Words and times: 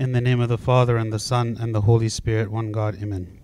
In 0.00 0.12
the 0.12 0.20
name 0.22 0.40
of 0.40 0.48
the 0.48 0.56
Father, 0.56 0.96
and 0.96 1.12
the 1.12 1.18
Son, 1.18 1.58
and 1.60 1.74
the 1.74 1.82
Holy 1.82 2.08
Spirit, 2.08 2.50
one 2.50 2.72
God, 2.72 2.96
amen. 3.02 3.38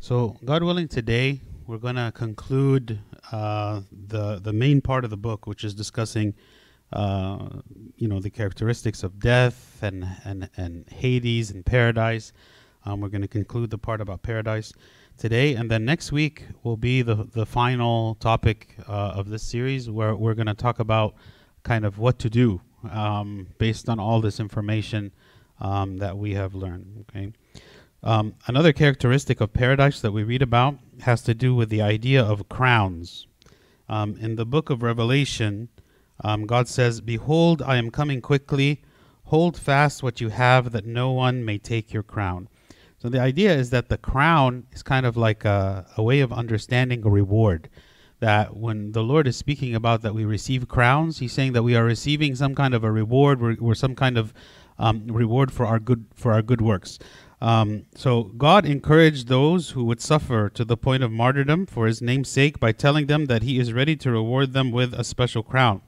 So, 0.00 0.38
God 0.46 0.62
willing, 0.62 0.88
today 0.88 1.42
we're 1.66 1.76
going 1.76 1.96
to 1.96 2.10
conclude 2.10 3.00
uh, 3.30 3.82
the, 3.92 4.38
the 4.38 4.54
main 4.54 4.80
part 4.80 5.04
of 5.04 5.10
the 5.10 5.18
book, 5.18 5.46
which 5.46 5.62
is 5.62 5.74
discussing, 5.74 6.32
uh, 6.90 7.50
you 7.96 8.08
know, 8.08 8.18
the 8.18 8.30
characteristics 8.30 9.02
of 9.02 9.20
death 9.20 9.78
and, 9.82 10.06
and, 10.24 10.48
and 10.56 10.88
Hades 10.88 11.50
and 11.50 11.66
paradise. 11.66 12.32
Um, 12.86 13.02
we're 13.02 13.10
going 13.10 13.20
to 13.20 13.28
conclude 13.28 13.68
the 13.68 13.76
part 13.76 14.00
about 14.00 14.22
paradise 14.22 14.72
today, 15.18 15.54
and 15.54 15.70
then 15.70 15.84
next 15.84 16.12
week 16.12 16.46
will 16.62 16.78
be 16.78 17.02
the, 17.02 17.28
the 17.34 17.44
final 17.44 18.14
topic 18.14 18.74
uh, 18.88 19.12
of 19.14 19.28
this 19.28 19.42
series, 19.42 19.90
where 19.90 20.16
we're 20.16 20.32
going 20.32 20.46
to 20.46 20.54
talk 20.54 20.78
about 20.78 21.14
kind 21.62 21.84
of 21.84 21.98
what 21.98 22.18
to 22.20 22.30
do 22.30 22.62
um, 22.90 23.48
based 23.58 23.88
on 23.88 23.98
all 23.98 24.22
this 24.22 24.40
information 24.40 25.12
um, 25.60 25.98
that 25.98 26.16
we 26.18 26.34
have 26.34 26.54
learned. 26.54 27.04
Okay. 27.08 27.32
Um, 28.02 28.34
another 28.46 28.72
characteristic 28.72 29.40
of 29.40 29.52
paradise 29.52 30.00
that 30.00 30.12
we 30.12 30.22
read 30.22 30.42
about 30.42 30.78
has 31.00 31.22
to 31.22 31.34
do 31.34 31.54
with 31.54 31.70
the 31.70 31.82
idea 31.82 32.22
of 32.22 32.48
crowns. 32.48 33.26
Um, 33.88 34.16
in 34.20 34.36
the 34.36 34.46
book 34.46 34.70
of 34.70 34.82
Revelation, 34.82 35.68
um, 36.22 36.46
God 36.46 36.68
says, 36.68 37.00
Behold, 37.00 37.62
I 37.62 37.76
am 37.76 37.90
coming 37.90 38.20
quickly. 38.20 38.82
Hold 39.24 39.56
fast 39.56 40.02
what 40.02 40.20
you 40.20 40.28
have, 40.28 40.72
that 40.72 40.86
no 40.86 41.10
one 41.10 41.44
may 41.44 41.58
take 41.58 41.92
your 41.92 42.02
crown. 42.02 42.48
So 42.98 43.08
the 43.08 43.20
idea 43.20 43.52
is 43.52 43.70
that 43.70 43.88
the 43.88 43.98
crown 43.98 44.66
is 44.72 44.82
kind 44.82 45.04
of 45.04 45.16
like 45.16 45.44
a, 45.44 45.86
a 45.96 46.02
way 46.02 46.20
of 46.20 46.32
understanding 46.32 47.04
a 47.04 47.10
reward. 47.10 47.68
That 48.20 48.56
when 48.56 48.92
the 48.92 49.02
Lord 49.02 49.26
is 49.26 49.36
speaking 49.36 49.74
about 49.74 50.02
that 50.02 50.14
we 50.14 50.24
receive 50.24 50.68
crowns, 50.68 51.18
He's 51.18 51.32
saying 51.32 51.52
that 51.52 51.62
we 51.62 51.76
are 51.76 51.84
receiving 51.84 52.34
some 52.34 52.54
kind 52.54 52.72
of 52.72 52.84
a 52.84 52.90
reward, 52.90 53.40
we're, 53.40 53.56
we're 53.60 53.74
some 53.74 53.94
kind 53.94 54.16
of 54.16 54.32
um, 54.78 55.06
reward 55.06 55.52
for 55.52 55.66
our 55.66 55.78
good 55.78 56.06
for 56.14 56.32
our 56.32 56.42
good 56.42 56.60
works. 56.60 56.98
Um, 57.40 57.84
so 57.94 58.24
God 58.24 58.64
encouraged 58.64 59.28
those 59.28 59.70
who 59.70 59.84
would 59.84 60.00
suffer 60.00 60.48
to 60.50 60.64
the 60.64 60.76
point 60.76 61.02
of 61.02 61.12
martyrdom 61.12 61.66
for 61.66 61.86
His 61.86 62.00
name's 62.00 62.30
sake 62.30 62.58
by 62.58 62.72
telling 62.72 63.06
them 63.06 63.26
that 63.26 63.42
He 63.42 63.58
is 63.58 63.72
ready 63.72 63.96
to 63.96 64.10
reward 64.10 64.52
them 64.52 64.70
with 64.70 64.94
a 64.94 65.04
special 65.04 65.42
crown. 65.42 65.82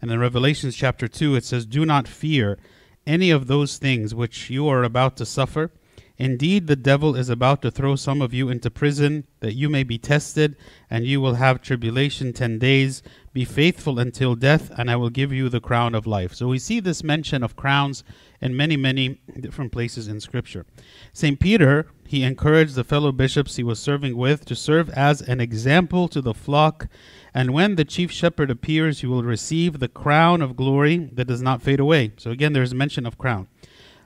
And 0.00 0.10
in 0.10 0.18
Revelations 0.18 0.76
chapter 0.76 1.08
two, 1.08 1.34
it 1.34 1.44
says, 1.44 1.64
"Do 1.64 1.86
not 1.86 2.08
fear 2.08 2.58
any 3.06 3.30
of 3.30 3.46
those 3.46 3.78
things 3.78 4.14
which 4.14 4.50
you 4.50 4.68
are 4.68 4.84
about 4.84 5.16
to 5.16 5.26
suffer." 5.26 5.70
Indeed, 6.18 6.66
the 6.66 6.76
devil 6.76 7.16
is 7.16 7.28
about 7.28 7.62
to 7.62 7.70
throw 7.70 7.96
some 7.96 8.20
of 8.20 8.34
you 8.34 8.48
into 8.48 8.70
prison, 8.70 9.26
that 9.40 9.54
you 9.54 9.68
may 9.68 9.82
be 9.82 9.98
tested, 9.98 10.56
and 10.90 11.04
you 11.04 11.20
will 11.20 11.34
have 11.34 11.62
tribulation 11.62 12.32
ten 12.32 12.58
days. 12.58 13.02
Be 13.32 13.44
faithful 13.44 13.98
until 13.98 14.34
death, 14.34 14.70
and 14.76 14.90
I 14.90 14.96
will 14.96 15.10
give 15.10 15.32
you 15.32 15.48
the 15.48 15.60
crown 15.60 15.94
of 15.94 16.06
life. 16.06 16.34
So 16.34 16.48
we 16.48 16.58
see 16.58 16.80
this 16.80 17.02
mention 17.02 17.42
of 17.42 17.56
crowns 17.56 18.04
in 18.40 18.56
many, 18.56 18.76
many 18.76 19.20
different 19.40 19.72
places 19.72 20.06
in 20.06 20.20
Scripture. 20.20 20.66
St. 21.12 21.40
Peter, 21.40 21.86
he 22.06 22.22
encouraged 22.24 22.74
the 22.74 22.84
fellow 22.84 23.10
bishops 23.10 23.56
he 23.56 23.62
was 23.62 23.80
serving 23.80 24.16
with 24.16 24.44
to 24.44 24.54
serve 24.54 24.90
as 24.90 25.22
an 25.22 25.40
example 25.40 26.08
to 26.08 26.20
the 26.20 26.34
flock, 26.34 26.88
and 27.32 27.52
when 27.52 27.76
the 27.76 27.86
chief 27.86 28.12
shepherd 28.12 28.50
appears, 28.50 29.02
you 29.02 29.08
will 29.08 29.22
receive 29.22 29.78
the 29.78 29.88
crown 29.88 30.42
of 30.42 30.56
glory 30.56 31.08
that 31.14 31.26
does 31.26 31.40
not 31.40 31.62
fade 31.62 31.80
away. 31.80 32.12
So 32.18 32.30
again, 32.30 32.52
there's 32.52 32.74
mention 32.74 33.06
of 33.06 33.16
crown. 33.16 33.48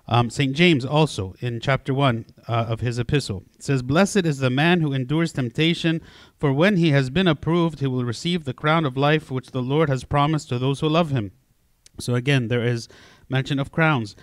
Um, 0.08 0.30
St. 0.30 0.54
James 0.54 0.84
also, 0.84 1.34
in 1.40 1.58
chapter 1.58 1.92
1 1.92 2.26
uh, 2.46 2.52
of 2.52 2.80
his 2.80 2.98
epistle, 2.98 3.42
says, 3.58 3.82
Blessed 3.82 4.24
is 4.24 4.38
the 4.38 4.50
man 4.50 4.80
who 4.80 4.92
endures 4.92 5.32
temptation, 5.32 6.00
for 6.38 6.52
when 6.52 6.76
he 6.76 6.90
has 6.90 7.10
been 7.10 7.26
approved, 7.26 7.80
he 7.80 7.86
will 7.86 8.04
receive 8.04 8.44
the 8.44 8.54
crown 8.54 8.84
of 8.84 8.96
life 8.96 9.30
which 9.30 9.50
the 9.50 9.62
Lord 9.62 9.88
has 9.88 10.04
promised 10.04 10.48
to 10.50 10.58
those 10.58 10.80
who 10.80 10.88
love 10.88 11.10
him. 11.10 11.32
So 11.98 12.14
again, 12.14 12.48
there 12.48 12.64
is 12.64 12.88
mention 13.28 13.58
of 13.58 13.72
crowns. 13.72 14.14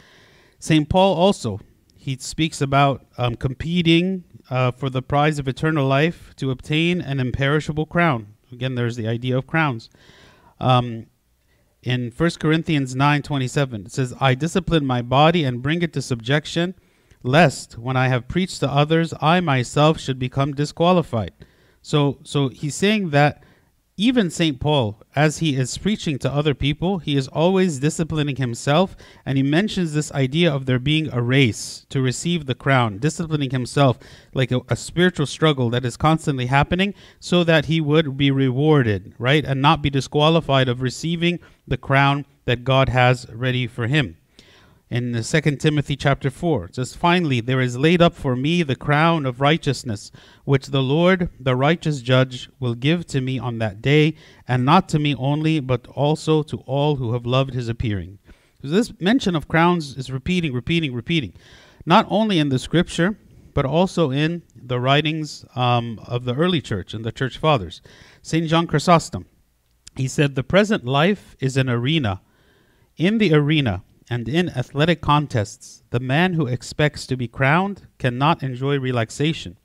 St. 0.59 0.87
Paul 0.87 1.15
also, 1.15 1.59
he 1.97 2.17
speaks 2.17 2.61
about 2.61 3.05
um, 3.17 3.35
competing 3.35 4.23
uh, 4.49 4.71
for 4.71 4.89
the 4.89 5.01
prize 5.01 5.39
of 5.39 5.47
eternal 5.47 5.87
life 5.87 6.33
to 6.37 6.51
obtain 6.51 7.01
an 7.01 7.19
imperishable 7.19 7.85
crown. 7.85 8.27
Again, 8.51 8.75
there's 8.75 8.95
the 8.95 9.07
idea 9.07 9.37
of 9.37 9.47
crowns. 9.47 9.89
Um, 10.59 11.07
in 11.83 12.11
1 12.15 12.29
Corinthians 12.39 12.95
9:27 12.95 13.85
it 13.85 13.91
says 13.91 14.13
I 14.19 14.35
discipline 14.35 14.85
my 14.85 15.01
body 15.01 15.43
and 15.43 15.61
bring 15.61 15.81
it 15.81 15.93
to 15.93 16.01
subjection 16.01 16.75
lest 17.21 17.77
when 17.77 17.95
I 17.95 18.07
have 18.07 18.27
preached 18.27 18.59
to 18.61 18.71
others 18.71 19.13
I 19.21 19.39
myself 19.39 19.99
should 19.99 20.19
become 20.19 20.53
disqualified. 20.53 21.33
So 21.81 22.19
so 22.23 22.49
he's 22.49 22.75
saying 22.75 23.09
that 23.11 23.43
even 23.95 24.31
St. 24.31 24.59
Paul, 24.59 24.99
as 25.15 25.37
he 25.37 25.55
is 25.55 25.77
preaching 25.77 26.17
to 26.19 26.33
other 26.33 26.55
people, 26.55 26.97
he 26.97 27.15
is 27.15 27.27
always 27.27 27.77
disciplining 27.77 28.37
himself, 28.37 28.95
and 29.23 29.37
he 29.37 29.43
mentions 29.43 29.93
this 29.93 30.11
idea 30.13 30.51
of 30.51 30.65
there 30.65 30.79
being 30.79 31.13
a 31.13 31.21
race 31.21 31.85
to 31.89 32.01
receive 32.01 32.47
the 32.47 32.55
crown, 32.55 32.97
disciplining 32.97 33.51
himself 33.51 33.99
like 34.33 34.51
a, 34.51 34.61
a, 34.67 34.75
spiritual 34.75 35.27
struggle 35.27 35.69
that 35.69 35.85
is 35.85 35.95
constantly 35.95 36.47
happening 36.47 36.95
so 37.19 37.43
that 37.43 37.65
he 37.65 37.79
would 37.79 38.17
be 38.17 38.31
rewarded, 38.31 39.13
right? 39.19 39.45
And 39.45 39.61
not 39.61 39.83
be 39.83 39.91
disqualified 39.91 40.67
of 40.67 40.81
receiving 40.81 41.39
the 41.67 41.77
crown 41.77 42.25
that 42.45 42.63
God 42.63 42.89
has 42.89 43.27
ready 43.31 43.67
for 43.67 43.85
him 43.85 44.17
in 44.93 45.23
2 45.23 45.41
Timothy 45.55 45.95
chapter 45.95 46.29
4. 46.29 46.65
It 46.65 46.75
says, 46.75 46.93
Finally, 46.93 47.41
there 47.41 47.59
is 47.59 47.79
laid 47.79 47.99
up 47.99 48.13
for 48.13 48.35
me 48.35 48.61
the 48.61 48.75
crown 48.75 49.25
of 49.25 49.41
righteousness, 49.41 50.11
which 50.45 50.67
the 50.67 50.83
Lord, 50.83 51.29
the 51.39 51.55
righteous 51.55 51.99
judge, 51.99 52.47
will 52.59 52.75
give 52.75 53.07
to 53.07 53.19
me 53.19 53.39
on 53.39 53.57
that 53.57 53.81
day, 53.81 54.13
and 54.47 54.63
not 54.63 54.87
to 54.89 54.99
me 54.99 55.15
only, 55.15 55.59
but 55.59 55.87
also 55.87 56.43
to 56.43 56.57
all 56.67 56.97
who 56.97 57.13
have 57.13 57.25
loved 57.25 57.55
his 57.55 57.67
appearing. 57.67 58.19
So 58.61 58.67
this 58.67 58.93
mention 58.99 59.35
of 59.35 59.47
crowns 59.47 59.97
is 59.97 60.11
repeating, 60.11 60.53
repeating, 60.53 60.93
repeating, 60.93 61.33
not 61.87 62.05
only 62.07 62.37
in 62.37 62.49
the 62.49 62.59
scripture, 62.59 63.17
but 63.55 63.65
also 63.65 64.11
in 64.11 64.43
the 64.55 64.79
writings 64.79 65.43
um, 65.55 65.99
of 66.05 66.25
the 66.25 66.35
early 66.35 66.61
church 66.61 66.93
and 66.93 67.03
the 67.03 67.11
church 67.11 67.39
fathers. 67.39 67.81
St. 68.21 68.47
John 68.47 68.67
Chrysostom, 68.67 69.25
he 69.95 70.07
said, 70.07 70.35
The 70.35 70.43
present 70.43 70.85
life 70.85 71.35
is 71.39 71.57
an 71.57 71.67
arena. 71.67 72.21
In 72.95 73.17
the 73.17 73.33
arena, 73.33 73.81
and 74.09 74.27
in 74.27 74.49
athletic 74.49 75.01
contests, 75.01 75.83
the 75.89 75.99
man 75.99 76.33
who 76.33 76.47
expects 76.47 77.07
to 77.07 77.17
be 77.17 77.27
crowned 77.27 77.87
cannot 77.97 78.43
enjoy 78.43 78.79
relaxation. 78.79 79.57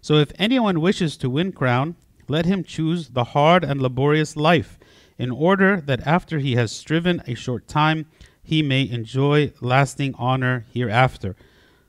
So 0.00 0.16
if 0.16 0.32
anyone 0.38 0.80
wishes 0.80 1.16
to 1.18 1.30
win 1.30 1.52
crown, 1.52 1.96
let 2.28 2.46
him 2.46 2.64
choose 2.64 3.08
the 3.08 3.24
hard 3.24 3.64
and 3.64 3.80
laborious 3.80 4.36
life, 4.36 4.78
in 5.18 5.30
order 5.30 5.80
that 5.80 6.06
after 6.06 6.38
he 6.38 6.56
has 6.56 6.72
striven 6.72 7.22
a 7.26 7.34
short 7.34 7.68
time, 7.68 8.06
he 8.42 8.62
may 8.62 8.88
enjoy 8.88 9.52
lasting 9.60 10.14
honor 10.18 10.66
hereafter. 10.72 11.36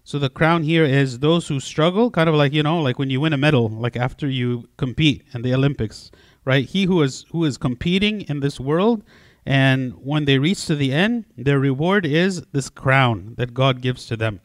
So 0.03 0.17
the 0.17 0.29
crown 0.29 0.63
here 0.63 0.85
is 0.85 1.19
those 1.19 1.49
who 1.49 1.59
struggle, 1.59 2.09
kind 2.09 2.29
of 2.29 2.35
like 2.35 2.53
you 2.53 2.63
know, 2.63 2.81
like 2.81 2.97
when 2.97 3.09
you 3.09 3.19
win 3.19 3.33
a 3.33 3.37
medal, 3.37 3.67
like 3.67 3.97
after 3.97 4.29
you 4.29 4.69
compete 4.77 5.23
in 5.33 5.41
the 5.41 5.53
Olympics, 5.53 6.11
right? 6.45 6.65
He 6.65 6.85
who 6.85 7.01
is 7.01 7.25
who 7.31 7.43
is 7.43 7.57
competing 7.57 8.21
in 8.21 8.39
this 8.39 8.59
world 8.59 9.03
and 9.47 9.93
when 10.03 10.25
they 10.25 10.39
reach 10.39 10.65
to 10.65 10.75
the 10.75 10.91
end, 10.91 11.23
their 11.37 11.57
reward 11.57 12.05
is 12.05 12.41
this 12.51 12.69
crown 12.69 13.33
that 13.37 13.53
God 13.53 13.79
gives 13.79 14.05
to 14.07 14.17
them. 14.17 14.41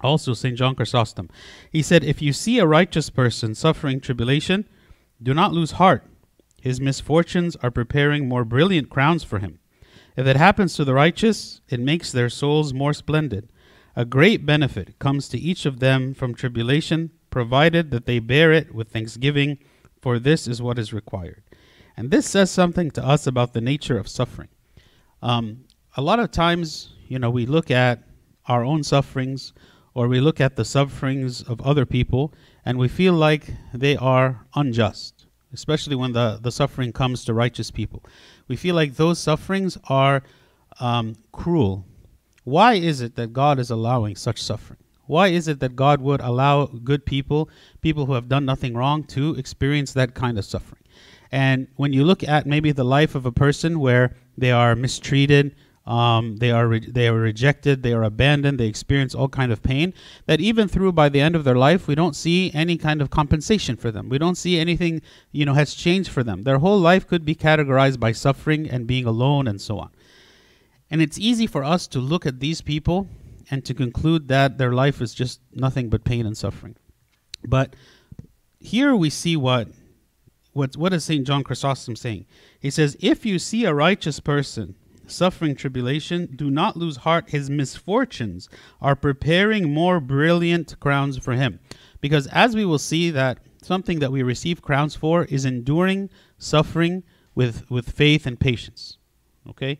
Also, 0.00 0.32
St. 0.32 0.56
John 0.56 0.74
Chrysostom, 0.74 1.28
he 1.70 1.82
said, 1.82 2.02
If 2.02 2.22
you 2.22 2.32
see 2.32 2.58
a 2.58 2.66
righteous 2.66 3.10
person 3.10 3.54
suffering 3.54 4.00
tribulation, 4.00 4.66
do 5.22 5.34
not 5.34 5.52
lose 5.52 5.72
heart. 5.72 6.06
His 6.62 6.80
misfortunes 6.80 7.56
are 7.56 7.70
preparing 7.70 8.26
more 8.26 8.46
brilliant 8.46 8.88
crowns 8.88 9.22
for 9.22 9.38
him. 9.38 9.58
If 10.16 10.26
it 10.26 10.36
happens 10.36 10.74
to 10.76 10.86
the 10.86 10.94
righteous, 10.94 11.60
it 11.68 11.78
makes 11.78 12.10
their 12.10 12.30
souls 12.30 12.72
more 12.72 12.94
splendid. 12.94 13.50
A 13.94 14.06
great 14.06 14.46
benefit 14.46 14.98
comes 14.98 15.28
to 15.28 15.38
each 15.38 15.66
of 15.66 15.78
them 15.78 16.14
from 16.14 16.34
tribulation, 16.34 17.10
provided 17.28 17.90
that 17.90 18.06
they 18.06 18.18
bear 18.18 18.50
it 18.50 18.74
with 18.74 18.92
thanksgiving, 18.92 19.58
for 20.00 20.18
this 20.18 20.48
is 20.48 20.62
what 20.62 20.78
is 20.78 20.94
required. 20.94 21.42
And 21.96 22.10
this 22.10 22.26
says 22.26 22.50
something 22.50 22.90
to 22.92 23.04
us 23.04 23.26
about 23.26 23.52
the 23.52 23.60
nature 23.60 23.98
of 23.98 24.08
suffering. 24.08 24.48
Um, 25.20 25.64
a 25.96 26.02
lot 26.02 26.18
of 26.18 26.30
times, 26.30 26.94
you 27.08 27.18
know, 27.18 27.30
we 27.30 27.46
look 27.46 27.70
at 27.70 28.02
our 28.46 28.64
own 28.64 28.82
sufferings 28.82 29.52
or 29.94 30.08
we 30.08 30.20
look 30.20 30.40
at 30.40 30.56
the 30.56 30.64
sufferings 30.64 31.42
of 31.42 31.60
other 31.60 31.84
people 31.84 32.32
and 32.64 32.78
we 32.78 32.88
feel 32.88 33.12
like 33.12 33.52
they 33.74 33.96
are 33.96 34.46
unjust, 34.54 35.26
especially 35.52 35.94
when 35.94 36.12
the, 36.12 36.38
the 36.40 36.50
suffering 36.50 36.92
comes 36.92 37.24
to 37.24 37.34
righteous 37.34 37.70
people. 37.70 38.02
We 38.48 38.56
feel 38.56 38.74
like 38.74 38.94
those 38.94 39.18
sufferings 39.18 39.76
are 39.88 40.22
um, 40.80 41.16
cruel. 41.30 41.84
Why 42.44 42.74
is 42.74 43.00
it 43.00 43.16
that 43.16 43.32
God 43.32 43.58
is 43.58 43.70
allowing 43.70 44.16
such 44.16 44.42
suffering? 44.42 44.78
Why 45.06 45.28
is 45.28 45.46
it 45.46 45.60
that 45.60 45.76
God 45.76 46.00
would 46.00 46.20
allow 46.20 46.66
good 46.66 47.04
people, 47.04 47.50
people 47.80 48.06
who 48.06 48.14
have 48.14 48.28
done 48.28 48.44
nothing 48.44 48.74
wrong, 48.74 49.04
to 49.04 49.34
experience 49.34 49.92
that 49.92 50.14
kind 50.14 50.38
of 50.38 50.44
suffering? 50.44 50.81
And 51.32 51.66
when 51.76 51.94
you 51.94 52.04
look 52.04 52.22
at 52.22 52.46
maybe 52.46 52.72
the 52.72 52.84
life 52.84 53.14
of 53.14 53.24
a 53.24 53.32
person 53.32 53.80
where 53.80 54.14
they 54.36 54.52
are 54.52 54.76
mistreated, 54.76 55.56
um, 55.86 56.36
they 56.36 56.50
are 56.50 56.68
re- 56.68 56.90
they 56.90 57.08
are 57.08 57.14
rejected, 57.14 57.82
they 57.82 57.92
are 57.92 58.04
abandoned, 58.04 58.60
they 58.60 58.66
experience 58.66 59.14
all 59.14 59.28
kind 59.28 59.50
of 59.50 59.62
pain. 59.62 59.94
That 60.26 60.40
even 60.40 60.68
through 60.68 60.92
by 60.92 61.08
the 61.08 61.20
end 61.20 61.34
of 61.34 61.44
their 61.44 61.56
life, 61.56 61.88
we 61.88 61.94
don't 61.94 62.14
see 62.14 62.52
any 62.54 62.76
kind 62.76 63.00
of 63.00 63.10
compensation 63.10 63.76
for 63.76 63.90
them. 63.90 64.08
We 64.08 64.18
don't 64.18 64.36
see 64.36 64.60
anything 64.60 65.02
you 65.32 65.44
know 65.44 65.54
has 65.54 65.74
changed 65.74 66.10
for 66.10 66.22
them. 66.22 66.42
Their 66.42 66.58
whole 66.58 66.78
life 66.78 67.08
could 67.08 67.24
be 67.24 67.34
categorized 67.34 67.98
by 67.98 68.12
suffering 68.12 68.70
and 68.70 68.86
being 68.86 69.06
alone 69.06 69.48
and 69.48 69.60
so 69.60 69.78
on. 69.78 69.90
And 70.90 71.00
it's 71.00 71.18
easy 71.18 71.46
for 71.46 71.64
us 71.64 71.86
to 71.88 71.98
look 71.98 72.26
at 72.26 72.38
these 72.38 72.60
people 72.60 73.08
and 73.50 73.64
to 73.64 73.74
conclude 73.74 74.28
that 74.28 74.58
their 74.58 74.72
life 74.72 75.00
is 75.00 75.14
just 75.14 75.40
nothing 75.52 75.88
but 75.88 76.04
pain 76.04 76.26
and 76.26 76.36
suffering. 76.36 76.76
But 77.44 77.74
here 78.60 78.94
we 78.94 79.10
see 79.10 79.36
what 79.36 79.68
what 80.52 80.76
what 80.76 80.92
is 80.92 81.04
Saint 81.04 81.26
John 81.26 81.44
Chrysostom 81.44 81.96
saying? 81.96 82.26
He 82.60 82.70
says, 82.70 82.96
"If 83.00 83.24
you 83.24 83.38
see 83.38 83.64
a 83.64 83.74
righteous 83.74 84.20
person 84.20 84.74
suffering 85.06 85.56
tribulation, 85.56 86.28
do 86.36 86.50
not 86.50 86.76
lose 86.76 86.98
heart. 86.98 87.30
His 87.30 87.50
misfortunes 87.50 88.48
are 88.80 88.94
preparing 88.96 89.72
more 89.72 90.00
brilliant 90.00 90.78
crowns 90.80 91.18
for 91.18 91.34
him." 91.34 91.58
Because 92.00 92.26
as 92.28 92.54
we 92.54 92.64
will 92.64 92.78
see 92.78 93.10
that 93.10 93.38
something 93.62 94.00
that 94.00 94.12
we 94.12 94.22
receive 94.22 94.60
crowns 94.60 94.94
for 94.94 95.24
is 95.24 95.44
enduring 95.44 96.10
suffering 96.38 97.02
with 97.34 97.70
with 97.70 97.90
faith 97.90 98.26
and 98.26 98.38
patience. 98.38 98.98
Okay? 99.48 99.78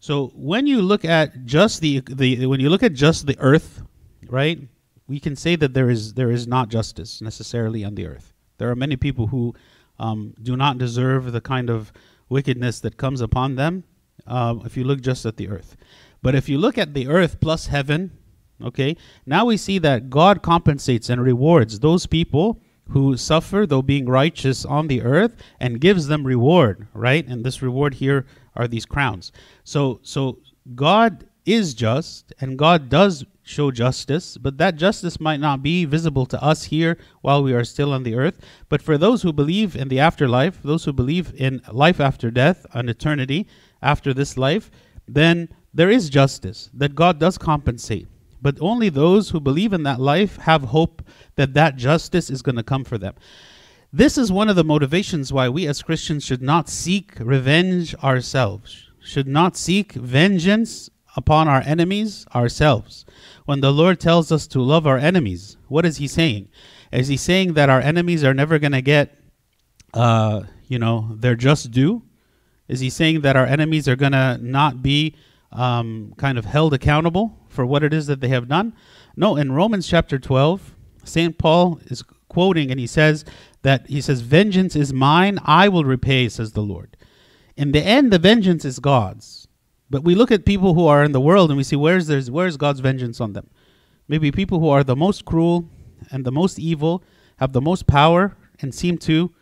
So 0.00 0.32
when 0.34 0.66
you 0.66 0.82
look 0.82 1.04
at 1.04 1.46
just 1.46 1.80
the 1.80 2.00
the 2.00 2.46
when 2.46 2.60
you 2.60 2.68
look 2.68 2.82
at 2.82 2.92
just 2.92 3.26
the 3.26 3.36
earth, 3.38 3.82
right? 4.28 4.60
We 5.08 5.20
can 5.20 5.36
say 5.36 5.56
that 5.56 5.72
there 5.72 5.88
is 5.88 6.14
there 6.14 6.30
is 6.30 6.46
not 6.46 6.68
justice 6.68 7.22
necessarily 7.22 7.84
on 7.84 7.94
the 7.94 8.06
earth. 8.06 8.32
There 8.58 8.70
are 8.70 8.76
many 8.76 8.96
people 8.96 9.28
who 9.28 9.54
um, 9.98 10.34
do 10.42 10.56
not 10.56 10.78
deserve 10.78 11.32
the 11.32 11.40
kind 11.40 11.70
of 11.70 11.92
wickedness 12.28 12.80
that 12.80 12.96
comes 12.96 13.20
upon 13.20 13.56
them. 13.56 13.84
Uh, 14.26 14.56
if 14.64 14.76
you 14.76 14.84
look 14.84 15.00
just 15.00 15.24
at 15.24 15.36
the 15.36 15.48
earth, 15.48 15.76
but 16.22 16.34
if 16.34 16.48
you 16.48 16.58
look 16.58 16.76
at 16.78 16.94
the 16.94 17.06
earth 17.06 17.40
plus 17.40 17.66
heaven, 17.66 18.10
okay, 18.62 18.96
now 19.24 19.44
we 19.44 19.56
see 19.56 19.78
that 19.78 20.10
God 20.10 20.42
compensates 20.42 21.08
and 21.08 21.22
rewards 21.22 21.80
those 21.80 22.06
people 22.06 22.60
who 22.90 23.16
suffer 23.16 23.66
though 23.66 23.82
being 23.82 24.06
righteous 24.06 24.64
on 24.64 24.86
the 24.86 25.02
earth 25.02 25.34
and 25.60 25.80
gives 25.80 26.06
them 26.06 26.24
reward 26.26 26.86
right 26.94 27.26
and 27.26 27.44
this 27.44 27.62
reward 27.62 27.94
here 27.94 28.24
are 28.54 28.68
these 28.68 28.86
crowns 28.86 29.32
so 29.64 29.98
so 30.02 30.38
god 30.74 31.26
is 31.44 31.74
just 31.74 32.32
and 32.40 32.58
god 32.58 32.88
does 32.88 33.24
show 33.46 33.70
justice 33.70 34.36
but 34.36 34.58
that 34.58 34.76
justice 34.76 35.18
might 35.18 35.40
not 35.40 35.62
be 35.62 35.84
visible 35.84 36.26
to 36.26 36.42
us 36.42 36.64
here 36.64 36.98
while 37.22 37.42
we 37.42 37.54
are 37.54 37.64
still 37.64 37.92
on 37.92 38.02
the 38.02 38.14
earth 38.14 38.38
but 38.68 38.82
for 38.82 38.98
those 38.98 39.22
who 39.22 39.32
believe 39.32 39.76
in 39.76 39.88
the 39.88 40.00
afterlife 40.00 40.62
those 40.62 40.84
who 40.84 40.92
believe 40.92 41.32
in 41.36 41.62
life 41.72 42.00
after 42.00 42.30
death 42.30 42.66
an 42.72 42.88
eternity 42.88 43.46
after 43.80 44.12
this 44.12 44.36
life 44.36 44.70
then 45.08 45.48
there 45.72 45.90
is 45.90 46.10
justice 46.10 46.68
that 46.74 46.94
god 46.94 47.18
does 47.18 47.38
compensate 47.38 48.08
but 48.46 48.58
only 48.60 48.88
those 48.88 49.30
who 49.30 49.40
believe 49.40 49.72
in 49.72 49.82
that 49.82 50.00
life 50.00 50.36
have 50.36 50.62
hope 50.62 51.02
that 51.36 51.54
that 51.54 51.76
justice 51.76 52.30
is 52.30 52.42
going 52.42 52.56
to 52.56 52.62
come 52.62 52.84
for 52.84 52.98
them. 52.98 53.14
This 53.92 54.18
is 54.18 54.30
one 54.30 54.48
of 54.48 54.56
the 54.56 54.62
motivations 54.62 55.32
why 55.32 55.48
we 55.48 55.66
as 55.66 55.82
Christians 55.82 56.24
should 56.24 56.42
not 56.42 56.68
seek 56.68 57.14
revenge 57.18 57.94
ourselves, 57.96 58.90
should 59.00 59.26
not 59.26 59.56
seek 59.56 59.92
vengeance 59.92 60.90
upon 61.16 61.48
our 61.48 61.62
enemies 61.62 62.26
ourselves. 62.34 63.04
When 63.46 63.60
the 63.60 63.72
Lord 63.72 63.98
tells 63.98 64.30
us 64.30 64.46
to 64.48 64.60
love 64.60 64.86
our 64.86 64.98
enemies, 64.98 65.56
what 65.68 65.86
is 65.86 65.96
He 65.96 66.06
saying? 66.06 66.48
Is 66.92 67.08
He 67.08 67.16
saying 67.16 67.54
that 67.54 67.70
our 67.70 67.80
enemies 67.80 68.22
are 68.22 68.34
never 68.34 68.58
going 68.58 68.72
to 68.72 68.82
get, 68.82 69.18
uh, 69.94 70.42
you 70.68 70.78
know, 70.78 71.10
their 71.14 71.34
just 71.34 71.70
due? 71.70 72.02
Is 72.68 72.80
He 72.80 72.90
saying 72.90 73.22
that 73.22 73.36
our 73.36 73.46
enemies 73.46 73.88
are 73.88 73.96
going 73.96 74.12
to 74.12 74.38
not 74.40 74.82
be 74.82 75.16
um, 75.52 76.12
kind 76.16 76.38
of 76.38 76.44
held 76.44 76.74
accountable 76.74 77.38
for 77.48 77.64
what 77.64 77.82
it 77.82 77.94
is 77.94 78.06
that 78.06 78.20
they 78.20 78.28
have 78.28 78.48
done? 78.48 78.74
No, 79.16 79.36
in 79.36 79.52
Romans 79.52 79.88
chapter 79.88 80.18
12, 80.18 80.74
St. 81.04 81.38
Paul 81.38 81.80
is 81.86 82.04
quoting 82.28 82.70
and 82.70 82.78
he 82.78 82.86
says 82.86 83.24
that 83.62 83.86
he 83.86 84.00
says, 84.00 84.20
Vengeance 84.20 84.76
is 84.76 84.92
mine, 84.92 85.38
I 85.44 85.68
will 85.68 85.84
repay, 85.84 86.28
says 86.28 86.52
the 86.52 86.62
Lord. 86.62 86.96
In 87.56 87.72
the 87.72 87.82
end, 87.82 88.12
the 88.12 88.18
vengeance 88.18 88.64
is 88.64 88.78
God's. 88.78 89.45
But 89.88 90.02
we 90.04 90.14
look 90.14 90.30
at 90.30 90.44
people 90.44 90.74
who 90.74 90.86
are 90.86 91.04
in 91.04 91.12
the 91.12 91.20
world 91.20 91.50
and 91.50 91.56
we 91.56 91.64
see 91.64 91.76
where's 91.76 92.30
where's 92.30 92.56
God's 92.56 92.80
vengeance 92.80 93.20
on 93.20 93.32
them. 93.32 93.48
Maybe 94.08 94.30
people 94.30 94.60
who 94.60 94.68
are 94.68 94.84
the 94.84 94.96
most 94.96 95.24
cruel 95.24 95.68
and 96.10 96.24
the 96.24 96.32
most 96.32 96.58
evil 96.58 97.02
have 97.36 97.52
the 97.52 97.60
most 97.60 97.86
power 97.86 98.36
and 98.60 98.74
seem 98.74 98.98
to 98.98 99.32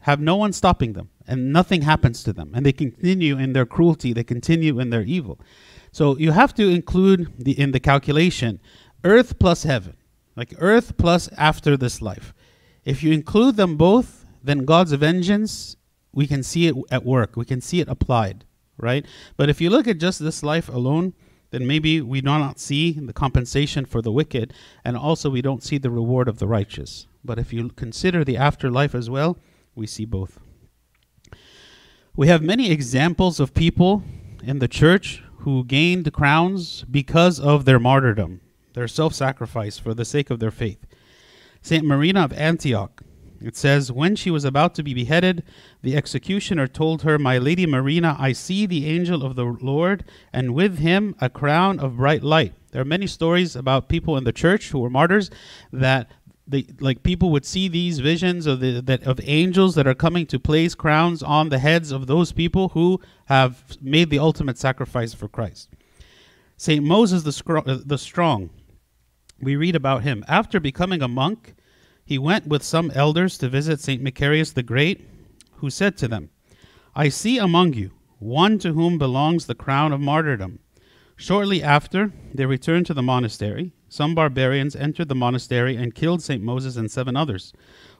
have 0.00 0.20
no 0.20 0.36
one 0.36 0.52
stopping 0.52 0.94
them 0.94 1.10
and 1.26 1.52
nothing 1.52 1.82
happens 1.82 2.24
to 2.24 2.32
them 2.32 2.50
and 2.54 2.66
they 2.66 2.72
continue 2.72 3.38
in 3.38 3.52
their 3.52 3.66
cruelty 3.66 4.12
they 4.12 4.24
continue 4.24 4.80
in 4.80 4.90
their 4.90 5.02
evil 5.02 5.40
so 5.92 6.16
you 6.18 6.32
have 6.32 6.52
to 6.54 6.68
include 6.68 7.32
the 7.38 7.58
in 7.58 7.70
the 7.70 7.78
calculation 7.78 8.58
earth 9.04 9.38
plus 9.38 9.62
heaven 9.62 9.96
like 10.36 10.54
earth 10.58 10.96
plus 10.96 11.28
after 11.36 11.76
this 11.76 12.00
life. 12.00 12.34
If 12.84 13.02
you 13.02 13.12
include 13.12 13.56
them 13.56 13.76
both, 13.76 14.24
then 14.42 14.64
God's 14.64 14.92
vengeance, 14.92 15.76
we 16.12 16.26
can 16.26 16.42
see 16.42 16.66
it 16.66 16.76
at 16.90 17.04
work. 17.04 17.36
We 17.36 17.44
can 17.44 17.60
see 17.60 17.80
it 17.80 17.88
applied, 17.88 18.44
right? 18.82 19.06
But 19.36 19.48
if 19.48 19.60
you 19.60 19.70
look 19.70 19.88
at 19.88 19.98
just 19.98 20.18
this 20.18 20.42
life 20.42 20.68
alone, 20.68 21.14
then 21.50 21.66
maybe 21.66 22.00
we 22.00 22.20
do 22.20 22.26
not 22.26 22.58
see 22.58 22.92
the 22.92 23.12
compensation 23.12 23.84
for 23.84 24.02
the 24.02 24.12
wicked, 24.12 24.52
and 24.84 24.96
also 24.96 25.30
we 25.30 25.42
don't 25.42 25.62
see 25.62 25.78
the 25.78 25.90
reward 25.90 26.28
of 26.28 26.38
the 26.38 26.48
righteous. 26.48 27.06
But 27.24 27.38
if 27.38 27.52
you 27.52 27.68
consider 27.70 28.24
the 28.24 28.36
afterlife 28.36 28.94
as 28.94 29.08
well, 29.08 29.38
we 29.74 29.86
see 29.86 30.04
both. 30.04 30.38
We 32.16 32.28
have 32.28 32.42
many 32.42 32.70
examples 32.70 33.40
of 33.40 33.54
people 33.54 34.02
in 34.42 34.58
the 34.58 34.68
church 34.68 35.22
who 35.38 35.64
gained 35.64 36.12
crowns 36.12 36.84
because 36.90 37.40
of 37.40 37.64
their 37.64 37.78
martyrdom 37.78 38.40
their 38.74 38.88
self 38.88 39.14
sacrifice 39.14 39.78
for 39.78 39.94
the 39.94 40.04
sake 40.04 40.30
of 40.30 40.40
their 40.40 40.50
faith. 40.50 40.86
St. 41.60 41.84
Marina 41.84 42.24
of 42.24 42.32
Antioch, 42.32 43.02
it 43.44 43.56
says, 43.56 43.92
When 43.92 44.16
she 44.16 44.30
was 44.30 44.44
about 44.44 44.74
to 44.76 44.82
be 44.82 44.94
beheaded, 44.94 45.42
the 45.82 45.96
executioner 45.96 46.66
told 46.66 47.02
her, 47.02 47.18
My 47.18 47.38
lady 47.38 47.66
Marina, 47.66 48.16
I 48.18 48.32
see 48.32 48.66
the 48.66 48.86
angel 48.86 49.24
of 49.24 49.36
the 49.36 49.44
Lord, 49.44 50.04
and 50.32 50.54
with 50.54 50.78
him 50.78 51.14
a 51.20 51.28
crown 51.28 51.78
of 51.80 51.96
bright 51.96 52.22
light. 52.22 52.54
There 52.70 52.80
are 52.80 52.86
many 52.86 53.06
stories 53.06 53.54
about 53.54 53.88
people 53.88 54.16
in 54.16 54.24
the 54.24 54.32
church 54.32 54.70
who 54.70 54.78
were 54.78 54.90
martyrs 54.90 55.30
that 55.72 56.10
they, 56.46 56.66
like 56.80 57.02
people 57.02 57.30
would 57.30 57.44
see 57.44 57.68
these 57.68 58.00
visions 58.00 58.46
of 58.46 58.60
the 58.60 58.80
that 58.80 59.04
of 59.04 59.20
angels 59.22 59.74
that 59.76 59.86
are 59.86 59.94
coming 59.94 60.26
to 60.26 60.40
place 60.40 60.74
crowns 60.74 61.22
on 61.22 61.50
the 61.50 61.58
heads 61.58 61.92
of 61.92 62.06
those 62.06 62.32
people 62.32 62.70
who 62.70 63.00
have 63.26 63.78
made 63.80 64.10
the 64.10 64.18
ultimate 64.18 64.58
sacrifice 64.58 65.14
for 65.14 65.28
Christ. 65.28 65.68
Saint 66.56 66.84
Moses 66.84 67.22
the, 67.22 67.82
the 67.84 67.98
strong 67.98 68.50
we 69.40 69.56
read 69.56 69.76
about 69.76 70.02
him. 70.02 70.24
After 70.28 70.60
becoming 70.60 71.02
a 71.02 71.08
monk, 71.08 71.54
he 72.04 72.18
went 72.18 72.46
with 72.46 72.62
some 72.62 72.90
elders 72.94 73.38
to 73.38 73.48
visit 73.48 73.80
St. 73.80 74.02
Macarius 74.02 74.52
the 74.52 74.62
Great, 74.62 75.06
who 75.56 75.70
said 75.70 75.96
to 75.98 76.08
them, 76.08 76.30
I 76.94 77.08
see 77.08 77.38
among 77.38 77.74
you 77.74 77.92
one 78.18 78.58
to 78.58 78.72
whom 78.72 78.98
belongs 78.98 79.46
the 79.46 79.54
crown 79.54 79.92
of 79.92 80.00
martyrdom. 80.00 80.60
Shortly 81.16 81.62
after, 81.62 82.12
they 82.32 82.46
returned 82.46 82.86
to 82.86 82.94
the 82.94 83.02
monastery. 83.02 83.72
Some 83.88 84.14
barbarians 84.14 84.76
entered 84.76 85.08
the 85.08 85.14
monastery 85.14 85.76
and 85.76 85.94
killed 85.94 86.22
St. 86.22 86.42
Moses 86.42 86.76
and 86.76 86.90
seven 86.90 87.16
others. 87.16 87.52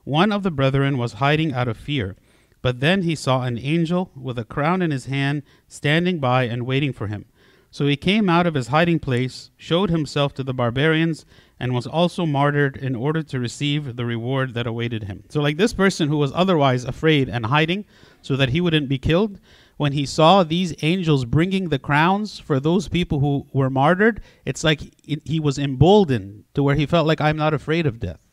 One 0.05 0.33
of 0.33 0.43
the 0.43 0.51
brethren 0.51 0.97
was 0.97 1.15
hiding 1.15 1.53
out 1.53 1.69
of 1.69 1.77
fear, 1.77 2.17
but 2.63 2.81
then 2.81 3.03
he 3.03 3.15
saw 3.15 3.43
an 3.43 3.59
angel 3.59 4.11
with 4.17 4.39
a 4.39 4.45
crown 4.45 4.81
in 4.81 4.91
his 4.91 5.07
hand 5.07 5.43
standing 5.69 6.19
by 6.19 6.45
and 6.45 6.67
waiting 6.67 6.93
for 6.93 7.09
him. 7.09 7.27
So 7.71 7.87
he 7.87 7.97
came 7.97 8.29
out 8.29 8.47
of 8.47 8.55
his 8.55 8.69
hiding 8.69 8.99
place, 8.99 9.51
showed 9.57 9.91
himself 9.91 10.35
to 10.35 10.45
the 10.45 10.55
barbarians, 10.55 11.25
and 11.63 11.73
was 11.73 11.87
also 11.87 12.27
martyred 12.27 12.77
in 12.77 12.97
order 12.97 13.23
to 13.23 13.39
receive 13.39 13.95
the 13.95 14.05
reward 14.05 14.53
that 14.53 14.67
awaited 14.67 15.05
him. 15.05 15.23
So, 15.29 15.41
like 15.41 15.57
this 15.59 15.73
person 15.73 16.09
who 16.09 16.19
was 16.19 16.33
otherwise 16.35 16.83
afraid 16.83 17.29
and 17.29 17.47
hiding 17.47 17.85
so 18.21 18.35
that 18.35 18.49
he 18.49 18.61
wouldn't 18.61 18.89
be 18.89 18.99
killed, 18.99 19.39
when 19.77 19.93
he 19.93 20.05
saw 20.05 20.43
these 20.43 20.75
angels 20.83 21.25
bringing 21.25 21.69
the 21.69 21.79
crowns 21.79 22.41
for 22.41 22.59
those 22.59 22.89
people 22.89 23.21
who 23.21 23.47
were 23.53 23.71
martyred, 23.71 24.21
it's 24.45 24.65
like 24.65 24.81
he 25.05 25.39
was 25.39 25.57
emboldened 25.57 26.45
to 26.55 26.65
where 26.65 26.75
he 26.75 26.85
felt 26.85 27.07
like, 27.07 27.21
I'm 27.21 27.37
not 27.37 27.55
afraid 27.55 27.87
of 27.87 28.01
death. 28.01 28.27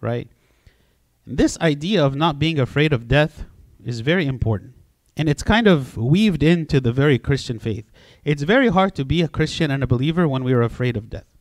Right? 0.00 0.30
This 1.26 1.58
idea 1.60 2.02
of 2.02 2.16
not 2.16 2.38
being 2.38 2.58
afraid 2.58 2.94
of 2.94 3.06
death 3.06 3.44
is 3.84 4.00
very 4.00 4.24
important. 4.24 4.72
And 5.14 5.28
it's 5.28 5.42
kind 5.42 5.66
of 5.66 5.98
weaved 5.98 6.42
into 6.42 6.80
the 6.80 6.92
very 6.92 7.18
Christian 7.18 7.58
faith. 7.58 7.90
It's 8.24 8.44
very 8.44 8.68
hard 8.68 8.94
to 8.94 9.04
be 9.04 9.20
a 9.20 9.28
Christian 9.28 9.70
and 9.70 9.82
a 9.82 9.86
believer 9.86 10.26
when 10.26 10.42
we 10.42 10.54
are 10.54 10.62
afraid 10.62 10.96
of 10.96 11.10
death. 11.10 11.35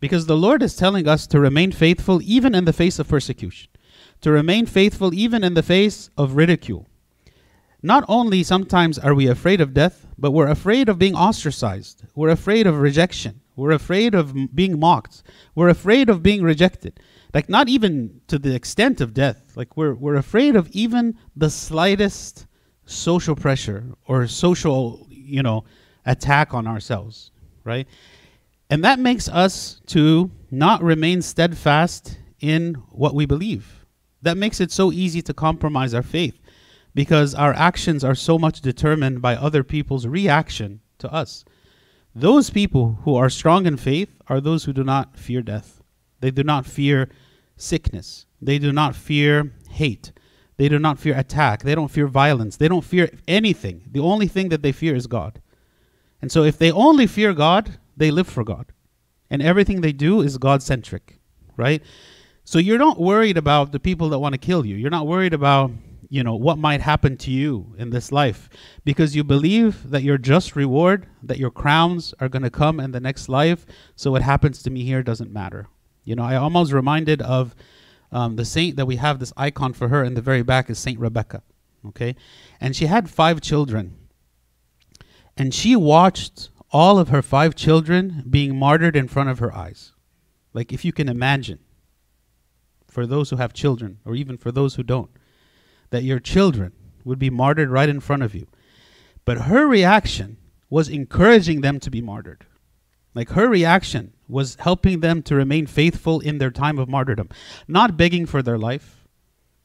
Because 0.00 0.26
the 0.26 0.36
Lord 0.36 0.62
is 0.62 0.76
telling 0.76 1.08
us 1.08 1.26
to 1.28 1.40
remain 1.40 1.72
faithful 1.72 2.20
even 2.22 2.54
in 2.54 2.64
the 2.64 2.72
face 2.72 2.98
of 2.98 3.08
persecution, 3.08 3.68
to 4.20 4.30
remain 4.30 4.66
faithful 4.66 5.12
even 5.12 5.42
in 5.42 5.54
the 5.54 5.62
face 5.62 6.10
of 6.16 6.36
ridicule. 6.36 6.86
Not 7.82 8.04
only 8.08 8.42
sometimes 8.42 8.98
are 8.98 9.14
we 9.14 9.28
afraid 9.28 9.60
of 9.60 9.74
death, 9.74 10.06
but 10.18 10.32
we're 10.32 10.48
afraid 10.48 10.88
of 10.88 10.98
being 10.98 11.14
ostracized. 11.14 12.02
We're 12.14 12.30
afraid 12.30 12.66
of 12.66 12.78
rejection. 12.78 13.40
We're 13.54 13.72
afraid 13.72 14.14
of 14.14 14.54
being 14.54 14.78
mocked. 14.78 15.22
We're 15.54 15.68
afraid 15.68 16.08
of 16.08 16.22
being 16.22 16.42
rejected. 16.42 17.00
Like, 17.34 17.48
not 17.48 17.68
even 17.68 18.20
to 18.28 18.38
the 18.38 18.54
extent 18.54 19.00
of 19.00 19.14
death. 19.14 19.52
Like, 19.56 19.76
we're, 19.76 19.94
we're 19.94 20.16
afraid 20.16 20.56
of 20.56 20.68
even 20.70 21.16
the 21.36 21.50
slightest 21.50 22.46
social 22.84 23.36
pressure 23.36 23.84
or 24.06 24.26
social, 24.26 25.06
you 25.10 25.42
know, 25.42 25.64
attack 26.06 26.54
on 26.54 26.66
ourselves, 26.66 27.30
right? 27.64 27.86
And 28.70 28.84
that 28.84 28.98
makes 28.98 29.28
us 29.28 29.80
to 29.86 30.30
not 30.50 30.82
remain 30.82 31.22
steadfast 31.22 32.18
in 32.40 32.74
what 32.90 33.14
we 33.14 33.26
believe. 33.26 33.86
That 34.22 34.36
makes 34.36 34.60
it 34.60 34.70
so 34.70 34.92
easy 34.92 35.22
to 35.22 35.34
compromise 35.34 35.94
our 35.94 36.02
faith 36.02 36.38
because 36.94 37.34
our 37.34 37.54
actions 37.54 38.02
are 38.04 38.14
so 38.14 38.38
much 38.38 38.60
determined 38.60 39.22
by 39.22 39.36
other 39.36 39.62
people's 39.62 40.06
reaction 40.06 40.80
to 40.98 41.12
us. 41.12 41.44
Those 42.14 42.50
people 42.50 42.98
who 43.04 43.14
are 43.14 43.30
strong 43.30 43.66
in 43.66 43.76
faith 43.76 44.10
are 44.26 44.40
those 44.40 44.64
who 44.64 44.72
do 44.72 44.82
not 44.82 45.16
fear 45.16 45.40
death. 45.40 45.80
They 46.20 46.30
do 46.30 46.42
not 46.42 46.66
fear 46.66 47.08
sickness. 47.56 48.26
They 48.42 48.58
do 48.58 48.72
not 48.72 48.96
fear 48.96 49.52
hate. 49.70 50.12
They 50.56 50.68
do 50.68 50.78
not 50.78 50.98
fear 50.98 51.16
attack. 51.16 51.62
They 51.62 51.74
don't 51.74 51.90
fear 51.90 52.08
violence. 52.08 52.56
They 52.56 52.66
don't 52.66 52.84
fear 52.84 53.10
anything. 53.28 53.82
The 53.92 54.00
only 54.00 54.26
thing 54.26 54.48
that 54.48 54.62
they 54.62 54.72
fear 54.72 54.96
is 54.96 55.06
God. 55.06 55.40
And 56.20 56.32
so 56.32 56.42
if 56.42 56.58
they 56.58 56.72
only 56.72 57.06
fear 57.06 57.32
God, 57.32 57.78
they 57.98 58.10
live 58.10 58.28
for 58.28 58.44
God. 58.44 58.72
And 59.30 59.42
everything 59.42 59.80
they 59.80 59.92
do 59.92 60.20
is 60.22 60.38
God 60.38 60.62
centric, 60.62 61.18
right? 61.56 61.82
So 62.44 62.58
you're 62.58 62.78
not 62.78 62.98
worried 62.98 63.36
about 63.36 63.72
the 63.72 63.80
people 63.80 64.08
that 64.08 64.18
want 64.18 64.32
to 64.32 64.38
kill 64.38 64.64
you. 64.64 64.76
You're 64.76 64.90
not 64.90 65.06
worried 65.06 65.34
about, 65.34 65.70
you 66.08 66.22
know, 66.22 66.34
what 66.34 66.56
might 66.56 66.80
happen 66.80 67.18
to 67.18 67.30
you 67.30 67.74
in 67.76 67.90
this 67.90 68.10
life 68.10 68.48
because 68.84 69.14
you 69.14 69.22
believe 69.22 69.90
that 69.90 70.02
your 70.02 70.16
just 70.16 70.56
reward, 70.56 71.06
that 71.22 71.36
your 71.36 71.50
crowns 71.50 72.14
are 72.20 72.28
going 72.30 72.42
to 72.42 72.50
come 72.50 72.80
in 72.80 72.92
the 72.92 73.00
next 73.00 73.28
life. 73.28 73.66
So 73.96 74.10
what 74.10 74.22
happens 74.22 74.62
to 74.62 74.70
me 74.70 74.84
here 74.84 75.02
doesn't 75.02 75.30
matter. 75.30 75.68
You 76.04 76.16
know, 76.16 76.24
I 76.24 76.36
almost 76.36 76.72
reminded 76.72 77.20
of 77.20 77.54
um, 78.10 78.36
the 78.36 78.44
saint 78.44 78.76
that 78.76 78.86
we 78.86 78.96
have 78.96 79.18
this 79.18 79.32
icon 79.36 79.74
for 79.74 79.88
her 79.88 80.02
in 80.02 80.14
the 80.14 80.22
very 80.22 80.42
back 80.42 80.70
is 80.70 80.78
Saint 80.78 80.98
Rebecca. 80.98 81.42
Okay, 81.86 82.16
and 82.60 82.74
she 82.74 82.86
had 82.86 83.08
five 83.08 83.40
children, 83.40 83.96
and 85.36 85.54
she 85.54 85.76
watched 85.76 86.50
all 86.70 86.98
of 86.98 87.08
her 87.08 87.22
five 87.22 87.54
children 87.54 88.24
being 88.28 88.56
martyred 88.56 88.96
in 88.96 89.08
front 89.08 89.28
of 89.28 89.38
her 89.38 89.54
eyes. 89.54 89.92
Like 90.52 90.72
if 90.72 90.84
you 90.84 90.92
can 90.92 91.08
imagine, 91.08 91.60
for 92.86 93.06
those 93.06 93.30
who 93.30 93.36
have 93.36 93.52
children, 93.52 93.98
or 94.04 94.14
even 94.14 94.36
for 94.36 94.50
those 94.50 94.74
who 94.74 94.82
don't, 94.82 95.10
that 95.90 96.02
your 96.04 96.18
children 96.18 96.72
would 97.04 97.18
be 97.18 97.30
martyred 97.30 97.70
right 97.70 97.88
in 97.88 98.00
front 98.00 98.22
of 98.22 98.34
you. 98.34 98.46
But 99.24 99.42
her 99.42 99.66
reaction 99.66 100.38
was 100.70 100.88
encouraging 100.88 101.60
them 101.60 101.80
to 101.80 101.90
be 101.90 102.00
martyred. 102.00 102.44
Like 103.14 103.30
her 103.30 103.48
reaction 103.48 104.12
was 104.28 104.56
helping 104.60 105.00
them 105.00 105.22
to 105.22 105.34
remain 105.34 105.66
faithful 105.66 106.20
in 106.20 106.38
their 106.38 106.50
time 106.50 106.78
of 106.78 106.88
martyrdom, 106.88 107.28
not 107.66 107.96
begging 107.96 108.26
for 108.26 108.42
their 108.42 108.58
life, 108.58 109.06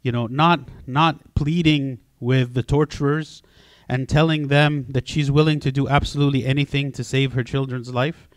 you 0.01 0.12
know, 0.12 0.27
not 0.27 0.69
not 0.88 1.36
pleading 1.36 2.00
with 2.19 2.53
the 2.53 2.63
torturers 2.63 3.43
and 3.88 4.08
telling 4.08 4.48
them 4.48 4.86
that 4.90 5.08
she's 5.08 5.32
willing 5.32 5.60
to 5.60 5.72
do 5.72 5.88
absolutely 5.88 6.46
anything 6.46 6.92
to 6.94 7.04
save 7.04 7.34
her 7.34 7.44
children's 7.44 7.94
life. 7.94 8.30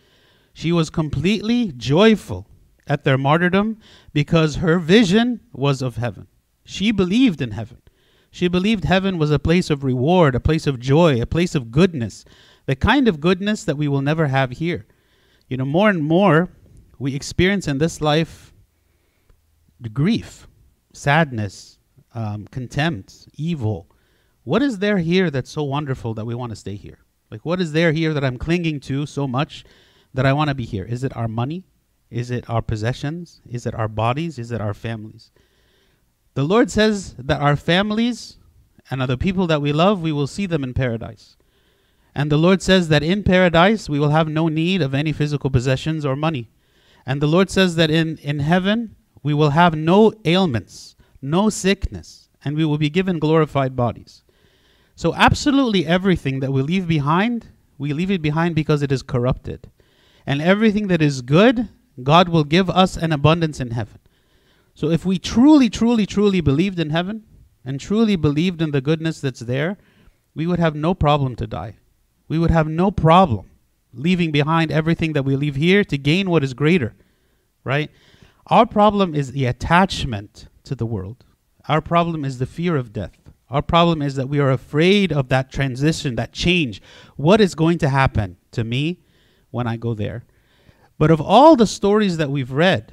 She 0.53 0.73
was 0.73 0.91
completely 0.91 1.73
joyful 1.73 2.47
at 2.87 3.05
their 3.05 3.19
martyrdom 3.19 3.79
because 4.13 4.57
her 4.57 4.79
vision 4.79 5.41
was 5.53 5.83
of 5.83 5.97
heaven. 5.97 6.29
She 6.65 6.93
believed 6.93 7.41
in 7.41 7.53
heaven. 7.53 7.83
She 8.31 8.49
believed 8.49 8.85
heaven 8.85 9.19
was 9.19 9.31
a 9.31 9.39
place 9.39 9.71
of 9.71 9.85
reward, 9.85 10.35
a 10.35 10.41
place 10.41 10.67
of 10.67 10.81
joy, 10.81 11.21
a 11.21 11.27
place 11.27 11.55
of 11.55 11.71
goodness, 11.71 12.25
the 12.67 12.77
kind 12.77 13.09
of 13.09 13.21
goodness 13.21 13.65
that 13.65 13.77
we 13.77 13.89
will 13.89 14.03
never 14.03 14.27
have 14.27 14.53
here. 14.53 14.87
You 15.49 15.57
know, 15.57 15.65
more 15.65 15.89
and 15.89 16.03
more 16.03 16.51
we 16.99 17.15
experience 17.15 17.69
in 17.69 17.79
this 17.79 18.01
life 18.01 18.53
grief, 19.93 20.47
sadness, 20.93 21.79
um, 22.15 22.47
contempt, 22.51 23.29
evil. 23.35 23.87
What 24.47 24.63
is 24.63 24.79
there 24.79 24.99
here 24.99 25.29
that's 25.29 25.51
so 25.51 25.65
wonderful 25.65 26.15
that 26.15 26.25
we 26.25 26.33
want 26.33 26.51
to 26.51 26.57
stay 26.57 26.77
here? 26.77 26.99
Like, 27.33 27.45
what 27.45 27.61
is 27.61 27.73
there 27.73 27.91
here 27.91 28.15
that 28.15 28.23
I'm 28.23 28.39
clinging 28.39 28.79
to 28.83 29.05
so 29.05 29.27
much 29.27 29.65
that 30.15 30.25
I 30.25 30.33
want 30.33 30.51
to 30.51 30.55
be 30.55 30.65
here? 30.65 30.85
Is 30.85 31.03
it 31.03 31.17
our 31.17 31.27
money? 31.27 31.65
Is 32.11 32.31
it 32.31 32.49
our 32.49 32.63
possessions? 32.63 33.41
Is 33.45 33.67
it 33.67 33.75
our 33.75 33.89
bodies? 33.89 34.39
Is 34.39 34.53
it 34.53 34.61
our 34.61 34.73
families? 34.73 35.33
The 36.35 36.45
Lord 36.45 36.71
says 36.71 37.17
that 37.19 37.41
our 37.41 37.57
families 37.57 38.39
and 38.89 39.03
other 39.03 39.17
people 39.17 39.49
that 39.49 39.61
we 39.61 39.73
love, 39.73 40.01
we 40.01 40.13
will 40.13 40.29
see 40.29 40.47
them 40.47 40.63
in 40.63 40.75
paradise. 40.75 41.37
And 42.15 42.31
the 42.31 42.37
Lord 42.37 42.63
says 42.63 42.87
that 42.87 43.03
in 43.03 43.25
paradise 43.25 43.89
we 43.89 43.99
will 43.99 44.11
have 44.11 44.29
no 44.29 44.47
need 44.47 44.81
of 44.81 44.95
any 44.95 45.13
physical 45.13 45.51
possessions 45.51 46.07
or 46.07 46.15
money. 46.15 46.51
And 47.05 47.21
the 47.21 47.27
Lord 47.27 47.51
says 47.51 47.75
that 47.75 47.91
in, 47.91 48.19
in 48.19 48.39
heaven 48.39 48.95
we 49.25 49.35
will 49.35 49.51
have 49.51 49.75
no 49.75 50.13
ailments, 50.25 50.95
no 51.21 51.51
sickness, 51.51 52.29
and 52.45 52.57
we 52.57 52.65
will 52.65 52.79
be 52.79 52.91
given 52.91 53.19
glorified 53.19 53.75
bodies. 53.75 54.23
So, 54.97 55.15
absolutely 55.15 55.87
everything 55.87 56.41
that 56.41 56.53
we 56.53 56.63
leave 56.63 56.89
behind, 56.89 57.49
we 57.79 57.93
leave 57.93 58.11
it 58.11 58.23
behind 58.23 58.57
because 58.57 58.83
it 58.83 58.91
is 58.91 59.03
corrupted. 59.03 59.71
And 60.27 60.43
everything 60.43 60.89
that 60.89 61.01
is 61.01 61.23
good, 61.23 61.69
God 62.03 62.29
will 62.29 62.45
give 62.45 62.69
us 62.69 62.97
an 62.97 63.13
abundance 63.13 63.61
in 63.61 63.71
heaven. 63.71 64.01
So, 64.75 64.91
if 64.91 65.05
we 65.07 65.19
truly, 65.19 65.71
truly, 65.71 66.07
truly 66.07 66.41
believed 66.41 66.81
in 66.81 66.91
heaven 66.91 67.25
and 67.65 67.79
truly 67.79 68.17
believed 68.17 68.61
in 68.61 68.73
the 68.73 68.81
goodness 68.81 69.21
that's 69.21 69.41
there, 69.41 69.79
we 70.35 70.47
would 70.47 70.59
have 70.59 70.75
no 70.75 70.95
problem 70.95 71.37
to 71.37 71.47
die 71.47 71.77
we 72.29 72.39
would 72.39 72.51
have 72.51 72.69
no 72.69 72.91
problem 72.91 73.51
leaving 73.93 74.31
behind 74.31 74.71
everything 74.71 75.13
that 75.15 75.25
we 75.25 75.37
leave 75.37 75.57
here 75.57 75.85
to 75.85 75.97
gain 75.97 76.29
what 76.29 76.45
is 76.45 76.53
greater, 76.55 76.95
right? 77.65 77.91
Our 78.49 78.67
problem 78.67 79.15
is 79.15 79.33
the 79.33 79.47
attachment 79.47 80.49
to 80.65 80.75
the 80.75 80.87
world. 80.87 81.25
Our 81.69 81.81
problem 81.81 82.25
is 82.25 82.39
the 82.39 82.47
fear 82.47 82.77
of 82.77 82.93
death. 82.93 83.26
Our 83.49 83.63
problem 83.63 84.03
is 84.03 84.17
that 84.17 84.29
we 84.29 84.41
are 84.41 84.51
afraid 84.51 85.13
of 85.13 85.29
that 85.29 85.53
transition, 85.53 86.17
that 86.17 86.33
change. 86.33 86.83
What 87.17 87.41
is 87.41 87.55
going 87.55 87.79
to 87.79 87.89
happen 87.89 88.37
to 88.53 88.65
me 88.65 89.01
when 89.51 89.67
I 89.67 89.77
go 89.77 89.95
there? 89.95 90.25
But 90.99 91.11
of 91.11 91.21
all 91.21 91.57
the 91.57 91.67
stories 91.67 92.17
that 92.17 92.31
we've 92.31 92.51
read 92.51 92.93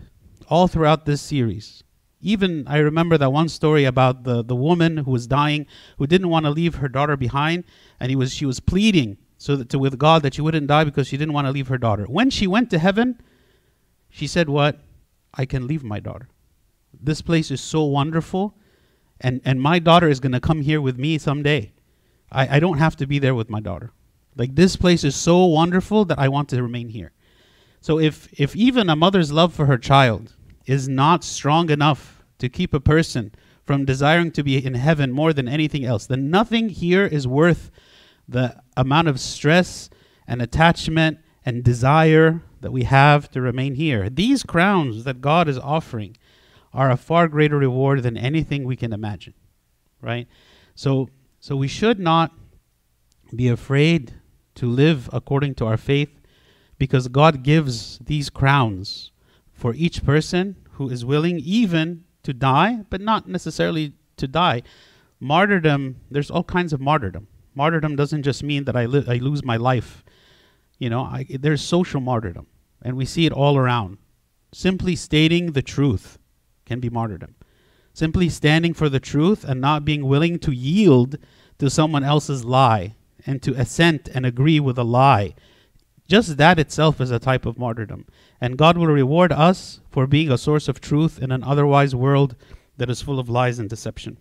all 0.50 0.68
throughout 0.68 1.06
this 1.06 1.22
series, 1.22 1.84
even 2.22 2.68
I 2.68 2.78
remember 2.78 3.18
that 3.18 3.32
one 3.32 3.50
story 3.50 3.86
about 3.86 4.24
the, 4.24 4.44
the 4.44 4.56
woman 4.56 4.98
who 4.98 5.12
was 5.12 5.28
dying, 5.28 5.66
who 5.98 6.08
didn't 6.08 6.30
want 6.30 6.46
to 6.46 6.52
leave 6.52 6.76
her 6.76 6.88
daughter 6.88 7.18
behind, 7.18 7.64
and 8.00 8.10
he 8.10 8.16
was 8.16 8.34
she 8.34 8.46
was 8.46 8.60
pleading 8.60 9.18
so 9.38 9.56
that 9.56 9.70
to, 9.70 9.80
with 9.80 9.98
God 9.98 10.22
that 10.24 10.36
she 10.36 10.42
wouldn't 10.42 10.68
die 10.68 10.86
because 10.86 11.08
she 11.08 11.18
didn't 11.18 11.34
want 11.34 11.48
to 11.48 11.52
leave 11.52 11.68
her 11.68 11.78
daughter. 11.78 12.06
When 12.06 12.30
she 12.30 12.48
went 12.48 12.70
to 12.70 12.80
heaven, 12.80 13.20
she 14.10 14.28
said, 14.28 14.48
What? 14.48 14.80
I 15.34 15.46
can 15.46 15.68
leave 15.68 15.84
my 15.84 16.00
daughter. 16.00 16.30
This 16.94 17.22
place 17.22 17.52
is 17.52 17.60
so 17.60 17.84
wonderful, 17.84 18.56
and, 19.24 19.42
and 19.46 19.62
my 19.62 19.80
daughter 19.80 20.10
is 20.10 20.20
going 20.20 20.34
to 20.34 20.42
come 20.42 20.62
here 20.62 20.82
with 20.82 21.00
me 21.00 21.18
someday. 21.18 21.72
I, 22.32 22.58
I 22.58 22.60
don't 22.60 22.78
have 22.78 22.98
to 22.98 23.08
be 23.08 23.20
there 23.20 23.34
with 23.34 23.50
my 23.50 23.62
daughter. 23.62 23.92
Like, 24.36 24.56
this 24.56 24.76
place 24.76 25.04
is 25.04 25.16
so 25.16 25.46
wonderful 25.46 26.06
that 26.06 26.20
I 26.20 26.28
want 26.28 26.50
to 26.50 26.62
remain 26.62 26.90
here. 26.90 27.14
So, 27.80 28.00
if, 28.00 28.28
if 28.40 28.56
even 28.56 28.90
a 28.90 28.96
mother's 28.96 29.32
love 29.32 29.54
for 29.54 29.66
her 29.66 29.78
child 29.78 30.34
is 30.66 30.90
not 30.90 31.24
strong 31.24 31.70
enough 31.70 32.24
to 32.40 32.50
keep 32.50 32.74
a 32.74 32.80
person 32.80 33.34
from 33.66 33.86
desiring 33.86 34.32
to 34.32 34.44
be 34.44 34.64
in 34.64 34.74
heaven 34.74 35.12
more 35.12 35.32
than 35.32 35.48
anything 35.48 35.86
else, 35.86 36.06
then 36.06 36.30
nothing 36.30 36.70
here 36.70 37.06
is 37.06 37.28
worth 37.28 37.72
the 38.28 38.62
amount 38.76 39.08
of 39.08 39.20
stress 39.20 39.90
and 40.28 40.42
attachment 40.42 41.20
and 41.46 41.64
desire 41.64 42.42
that 42.62 42.72
we 42.72 42.84
have 42.84 43.30
to 43.32 43.42
remain 43.42 43.76
here. 43.76 44.10
These 44.10 44.44
crowns 44.44 45.04
that 45.04 45.22
God 45.22 45.48
is 45.48 45.60
offering 45.60 46.18
are 46.74 46.90
a 46.90 46.98
far 46.98 47.28
greater 47.28 47.58
reward 47.58 48.04
than 48.04 48.18
anything 48.18 48.64
we 48.64 48.76
can 48.76 48.94
imagine. 48.94 49.34
Right? 50.02 50.28
So 50.76 51.10
so 51.40 51.56
we 51.56 51.68
should 51.68 52.00
not 52.00 52.32
be 53.36 53.48
afraid 53.48 54.14
to 54.56 54.68
live 54.68 55.10
according 55.12 55.56
to 55.56 55.66
our 55.66 55.78
faith 55.78 56.22
because 56.78 57.08
God 57.08 57.44
gives 57.44 58.00
these 58.00 58.30
crowns 58.30 59.12
for 59.52 59.74
each 59.74 60.04
person 60.04 60.56
who 60.72 60.90
is 60.90 61.06
willing 61.06 61.40
even 61.40 62.06
to 62.24 62.34
die, 62.34 62.86
but 62.90 63.02
not 63.02 63.28
necessarily 63.28 63.94
to 64.18 64.28
die. 64.28 64.64
Martyrdom, 65.20 65.98
there's 66.10 66.32
all 66.32 66.44
kinds 66.44 66.74
of 66.74 66.82
martyrdom. 66.82 67.28
Martyrdom 67.56 67.96
doesn't 67.96 68.24
just 68.24 68.44
mean 68.44 68.64
that 68.66 68.76
I, 68.76 68.86
li- 68.86 69.06
I 69.08 69.16
lose 69.18 69.44
my 69.44 69.58
life. 69.58 70.04
You 70.80 70.90
know, 70.90 71.02
I, 71.02 71.26
there's 71.30 71.62
social 71.62 72.02
martyrdom, 72.02 72.48
and 72.82 72.98
we 72.98 73.06
see 73.06 73.26
it 73.26 73.32
all 73.32 73.58
around. 73.58 73.98
Simply 74.54 74.96
stating 74.96 75.52
the 75.52 75.62
truth 75.62 76.18
can 76.66 76.80
be 76.80 76.90
martyrdom. 76.90 77.36
Simply 77.94 78.30
standing 78.30 78.74
for 78.74 78.90
the 78.90 79.00
truth 79.00 79.44
and 79.44 79.62
not 79.62 79.86
being 79.86 80.06
willing 80.06 80.40
to 80.40 80.52
yield 80.52 81.18
to 81.60 81.70
someone 81.70 82.04
else's 82.04 82.44
lie 82.44 82.96
and 83.26 83.42
to 83.44 83.54
assent 83.54 84.10
and 84.14 84.26
agree 84.26 84.60
with 84.60 84.78
a 84.78 84.84
lie. 84.84 85.36
Just 86.08 86.38
that 86.38 86.60
itself 86.60 87.00
is 87.00 87.12
a 87.12 87.20
type 87.20 87.46
of 87.46 87.58
martyrdom. 87.58 88.06
And 88.42 88.58
God 88.58 88.78
will 88.78 88.88
reward 88.88 89.32
us 89.32 89.80
for 89.90 90.08
being 90.08 90.32
a 90.32 90.38
source 90.38 90.68
of 90.68 90.82
truth 90.82 91.22
in 91.22 91.32
an 91.32 91.44
otherwise 91.44 91.96
world 91.96 92.36
that 92.78 92.90
is 92.90 93.02
full 93.02 93.20
of 93.20 93.30
lies 93.30 93.60
and 93.60 93.70
deception. 93.70 94.18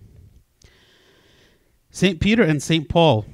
St. 1.91 2.21
Peter 2.21 2.43
and 2.43 2.63
St. 2.63 2.89
Paul, 2.89 3.27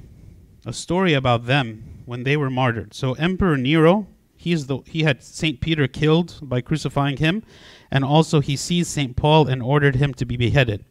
a 0.65 0.73
story 0.73 1.15
about 1.15 1.47
them 1.47 2.03
when 2.07 2.25
they 2.25 2.37
were 2.37 2.51
martyred. 2.51 2.95
So 2.95 3.13
Emperor 3.15 3.57
Nero, 3.57 4.07
he's 4.37 4.67
the 4.67 4.79
he 4.87 5.03
had 5.03 5.23
St. 5.23 5.61
Peter 5.61 5.87
killed 5.87 6.39
by 6.43 6.61
crucifying 6.61 7.19
him, 7.19 7.43
and 7.91 8.05
also 8.05 8.41
he 8.41 8.57
seized 8.57 8.91
St. 8.91 9.17
Paul 9.17 9.49
and 9.49 9.63
ordered 9.63 9.97
him 9.97 10.15
to 10.15 10.25
be 10.25 10.37
beheaded. 10.37 10.85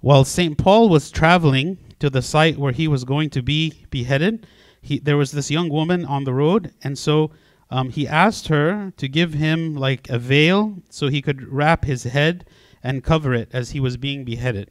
While 0.00 0.24
St. 0.24 0.58
Paul 0.58 0.88
was 0.88 1.10
traveling 1.10 1.78
to 2.00 2.10
the 2.10 2.22
site 2.22 2.58
where 2.58 2.72
he 2.72 2.88
was 2.88 3.04
going 3.04 3.30
to 3.30 3.42
be 3.42 3.84
beheaded, 3.90 4.46
he, 4.80 4.98
there 4.98 5.16
was 5.16 5.30
this 5.30 5.50
young 5.50 5.68
woman 5.68 6.04
on 6.04 6.24
the 6.24 6.34
road, 6.34 6.72
and 6.82 6.98
so 6.98 7.30
um, 7.70 7.90
he 7.90 8.08
asked 8.08 8.48
her 8.48 8.92
to 8.96 9.08
give 9.08 9.34
him 9.34 9.76
like 9.76 10.10
a 10.10 10.18
veil 10.18 10.82
so 10.90 11.08
he 11.08 11.22
could 11.22 11.50
wrap 11.50 11.84
his 11.84 12.02
head 12.02 12.44
and 12.82 13.04
cover 13.04 13.32
it 13.32 13.48
as 13.52 13.70
he 13.70 13.80
was 13.80 13.96
being 13.96 14.24
beheaded. 14.24 14.70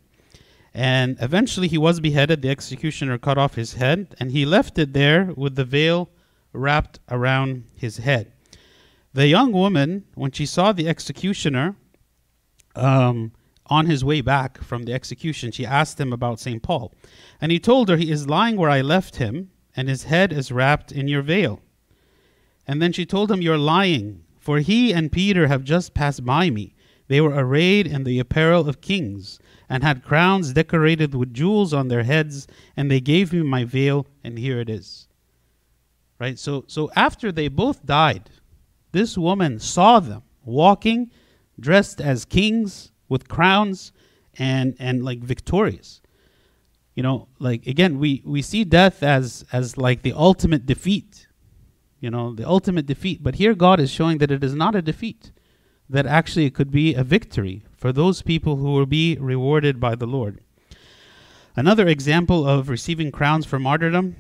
And 0.74 1.18
eventually 1.22 1.68
he 1.68 1.78
was 1.78 2.00
beheaded. 2.00 2.42
The 2.42 2.50
executioner 2.50 3.18
cut 3.18 3.38
off 3.38 3.56
his 3.56 3.74
head, 3.74 4.16
and 4.20 4.32
he 4.32 4.46
left 4.46 4.78
it 4.78 4.94
there 4.94 5.32
with 5.36 5.56
the 5.56 5.66
veil 5.66 6.10
wrapped 6.54 7.00
around 7.10 7.64
his 7.76 7.98
head. 7.98 8.32
The 9.14 9.28
young 9.28 9.52
woman, 9.52 10.06
when 10.16 10.32
she 10.32 10.46
saw 10.46 10.72
the 10.72 10.88
executioner 10.88 11.76
um, 12.76 13.34
on 13.66 13.86
his 13.86 14.06
way 14.06 14.22
back 14.22 14.64
from 14.64 14.84
the 14.84 14.94
execution, 14.94 15.52
she 15.52 15.66
asked 15.66 16.00
him 16.00 16.14
about 16.14 16.40
St. 16.40 16.64
Paul. 16.64 16.94
And 17.42 17.52
he 17.52 17.60
told 17.60 17.90
her, 17.90 17.98
He 17.98 18.12
is 18.12 18.30
lying 18.30 18.56
where 18.56 18.70
I 18.70 18.82
left 18.82 19.18
him, 19.18 19.52
and 19.76 19.90
his 19.90 20.06
head 20.06 20.32
is 20.32 20.52
wrapped 20.52 20.92
in 20.92 21.10
your 21.10 21.22
veil. 21.22 21.62
And 22.66 22.82
then 22.82 22.94
she 22.94 23.06
told 23.06 23.30
him, 23.30 23.42
You're 23.42 23.58
lying, 23.58 24.24
for 24.40 24.60
he 24.60 24.94
and 24.94 25.12
Peter 25.12 25.48
have 25.48 25.64
just 25.66 25.94
passed 25.94 26.24
by 26.24 26.50
me. 26.50 26.74
They 27.08 27.20
were 27.20 27.36
arrayed 27.36 27.88
in 27.88 28.06
the 28.06 28.20
apparel 28.20 28.70
of 28.70 28.80
kings, 28.80 29.40
and 29.68 29.84
had 29.84 30.06
crowns 30.06 30.54
decorated 30.54 31.14
with 31.14 31.34
jewels 31.34 31.74
on 31.74 31.90
their 31.90 32.04
heads, 32.04 32.48
and 32.78 32.90
they 32.90 33.02
gave 33.02 33.34
me 33.34 33.42
my 33.44 33.66
veil, 33.66 34.08
and 34.24 34.40
here 34.40 34.62
it 34.62 34.70
is. 34.70 35.10
Right? 36.18 36.40
So 36.40 36.64
so 36.68 36.90
after 36.96 37.32
they 37.32 37.50
both 37.50 37.86
died, 37.86 38.30
this 38.92 39.18
woman 39.18 39.60
saw 39.60 40.00
them 40.00 40.24
walking 40.44 41.12
dressed 41.60 42.02
as 42.02 42.26
kings 42.26 42.92
with 43.08 43.28
crowns 43.28 43.92
and 44.38 44.76
and 44.80 45.04
like 45.04 45.20
victorious. 45.20 46.02
You 46.96 47.04
know, 47.04 47.28
like 47.40 47.68
again, 47.68 48.00
we 48.00 48.22
we 48.26 48.42
see 48.42 48.64
death 48.64 49.04
as 49.04 49.46
as 49.52 49.78
like 49.78 50.02
the 50.02 50.14
ultimate 50.14 50.66
defeat. 50.66 51.28
You 52.00 52.10
know, 52.10 52.34
the 52.34 52.48
ultimate 52.48 52.88
defeat, 52.88 53.22
but 53.22 53.36
here 53.36 53.54
God 53.54 53.80
is 53.80 53.92
showing 53.92 54.18
that 54.18 54.32
it 54.32 54.44
is 54.44 54.56
not 54.56 54.76
a 54.76 54.82
defeat 54.82 55.32
that 55.92 56.06
actually 56.06 56.46
it 56.46 56.56
could 56.56 56.72
be 56.72 56.96
a 56.96 57.04
victory 57.04 57.64
for 57.76 57.92
those 57.92 58.22
people 58.22 58.56
who 58.56 58.72
will 58.72 58.86
be 58.86 59.18
rewarded 59.20 59.80
by 59.80 59.94
the 59.94 60.08
Lord. 60.08 60.40
Another 61.56 61.88
example 61.88 62.48
of 62.48 62.70
receiving 62.70 63.12
crowns 63.12 63.46
for 63.46 63.60
martyrdom 63.60 64.16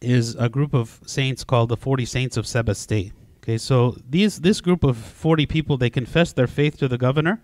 is 0.00 0.36
a 0.36 0.48
group 0.48 0.72
of 0.72 1.00
saints 1.04 1.42
called 1.42 1.70
the 1.70 1.76
40 1.76 2.04
Saints 2.04 2.36
of 2.36 2.44
Sebaste. 2.44 3.12
Okay, 3.46 3.58
so 3.58 3.96
these 4.10 4.40
this 4.40 4.60
group 4.60 4.82
of 4.82 4.96
40 4.96 5.46
people 5.46 5.76
they 5.76 5.88
confessed 5.88 6.34
their 6.34 6.48
faith 6.48 6.76
to 6.78 6.88
the 6.88 6.98
governor 6.98 7.40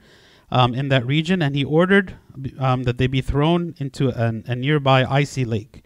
um, 0.50 0.74
in 0.74 0.88
that 0.88 1.06
region, 1.06 1.40
and 1.40 1.54
he 1.54 1.62
ordered 1.62 2.16
um, 2.58 2.82
that 2.82 2.98
they 2.98 3.06
be 3.06 3.20
thrown 3.20 3.76
into 3.78 4.08
an, 4.08 4.42
a 4.48 4.56
nearby 4.56 5.04
icy 5.04 5.44
lake. 5.44 5.84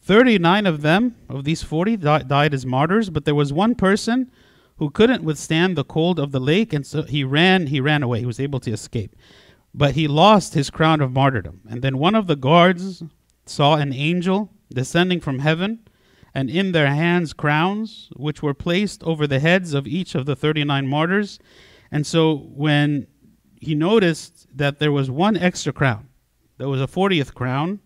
39 0.00 0.64
of 0.64 0.82
them, 0.82 1.16
of 1.28 1.42
these 1.42 1.64
40, 1.64 1.96
di- 1.96 2.22
died 2.22 2.54
as 2.54 2.64
martyrs, 2.64 3.10
but 3.10 3.24
there 3.24 3.34
was 3.34 3.52
one 3.52 3.74
person 3.74 4.30
who 4.76 4.90
couldn't 4.90 5.24
withstand 5.24 5.74
the 5.74 5.82
cold 5.82 6.20
of 6.20 6.30
the 6.30 6.38
lake, 6.38 6.72
and 6.72 6.86
so 6.86 7.02
he 7.02 7.24
ran. 7.24 7.66
He 7.66 7.80
ran 7.80 8.04
away. 8.04 8.20
He 8.20 8.26
was 8.26 8.38
able 8.38 8.60
to 8.60 8.70
escape, 8.70 9.16
but 9.74 9.96
he 9.96 10.06
lost 10.06 10.54
his 10.54 10.70
crown 10.70 11.00
of 11.00 11.10
martyrdom. 11.10 11.62
And 11.68 11.82
then 11.82 11.98
one 11.98 12.14
of 12.14 12.28
the 12.28 12.36
guards 12.36 13.02
saw 13.44 13.74
an 13.74 13.92
angel 13.92 14.52
descending 14.72 15.18
from 15.18 15.40
heaven, 15.40 15.80
and 16.34 16.50
in 16.50 16.72
their 16.72 16.88
hands 16.88 17.32
crowns, 17.32 18.10
which 18.16 18.42
were 18.42 18.54
placed 18.54 19.02
over 19.02 19.26
the 19.26 19.40
heads 19.40 19.74
of 19.74 19.86
each 19.86 20.14
of 20.14 20.26
the 20.26 20.36
thirty-nine 20.36 20.86
martyrs. 20.86 21.38
And 21.90 22.06
so 22.06 22.36
when 22.36 23.06
he 23.60 23.74
noticed 23.74 24.46
that 24.54 24.78
there 24.78 24.92
was 24.92 25.10
one 25.10 25.36
extra 25.36 25.72
crown, 25.72 26.08
there 26.58 26.68
was 26.68 26.80
a 26.80 26.86
fortieth 26.86 27.34
crown 27.34 27.80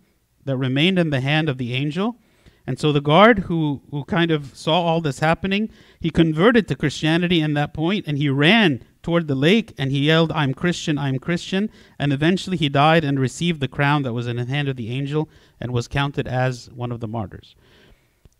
that 0.44 0.56
remained 0.56 0.98
in 0.98 1.10
the 1.10 1.20
hand 1.20 1.48
of 1.48 1.58
the 1.58 1.72
angel 1.74 2.16
and 2.66 2.78
so 2.78 2.92
the 2.92 3.00
guard 3.00 3.40
who, 3.40 3.82
who 3.90 4.04
kind 4.04 4.30
of 4.30 4.56
saw 4.56 4.82
all 4.82 5.00
this 5.00 5.18
happening, 5.18 5.70
he 6.00 6.10
converted 6.10 6.68
to 6.68 6.76
Christianity 6.76 7.40
in 7.40 7.54
that 7.54 7.74
point 7.74 8.06
and 8.06 8.16
he 8.16 8.28
ran 8.28 8.84
toward 9.02 9.26
the 9.26 9.34
lake 9.34 9.74
and 9.76 9.90
he 9.90 10.06
yelled, 10.06 10.30
I'm 10.30 10.54
Christian, 10.54 10.96
I'm 10.96 11.18
Christian. 11.18 11.70
And 11.98 12.12
eventually 12.12 12.56
he 12.56 12.68
died 12.68 13.02
and 13.02 13.18
received 13.18 13.60
the 13.60 13.68
crown 13.68 14.02
that 14.02 14.12
was 14.12 14.28
in 14.28 14.36
the 14.36 14.44
hand 14.44 14.68
of 14.68 14.76
the 14.76 14.90
angel 14.90 15.28
and 15.60 15.72
was 15.72 15.88
counted 15.88 16.28
as 16.28 16.70
one 16.70 16.92
of 16.92 17.00
the 17.00 17.08
martyrs. 17.08 17.56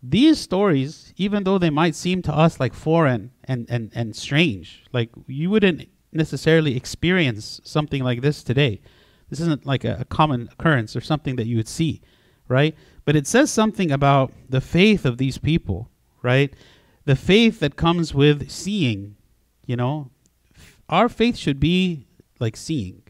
These 0.03 0.41
stories, 0.41 1.15
even 1.17 1.45
though 1.45 1.59
they 1.59 1.71
might 1.71 1.95
seem 1.95 2.23
to 2.23 2.35
us 2.35 2.59
like 2.59 2.75
foreign 2.75 3.31
and, 3.45 3.67
and, 3.71 3.93
and 3.95 4.17
strange, 4.17 4.85
like 4.93 5.11
you 5.29 5.49
wouldn't 5.49 5.89
necessarily 6.13 6.77
experience 6.77 7.61
something 7.65 8.03
like 8.03 8.21
this 8.21 8.43
today. 8.43 8.81
This 9.31 9.41
isn't 9.41 9.65
like 9.65 9.85
a, 9.85 9.99
a 10.01 10.05
common 10.05 10.49
occurrence 10.53 10.97
or 10.97 11.01
something 11.01 11.37
that 11.37 11.47
you 11.47 11.57
would 11.57 11.69
see, 11.69 12.03
right? 12.49 12.75
But 13.05 13.17
it 13.17 13.27
says 13.27 13.51
something 13.51 13.91
about 13.91 14.33
the 14.49 14.61
faith 14.61 15.05
of 15.05 15.19
these 15.19 15.38
people, 15.38 15.88
right? 16.21 16.53
The 17.05 17.17
faith 17.17 17.61
that 17.61 17.77
comes 17.77 18.12
with 18.12 18.51
seeing, 18.51 19.17
you 19.65 19.77
know. 19.77 20.11
Our 20.88 21.09
faith 21.09 21.37
should 21.37 21.61
be 21.61 22.07
like 22.41 22.57
seeing. 22.57 23.03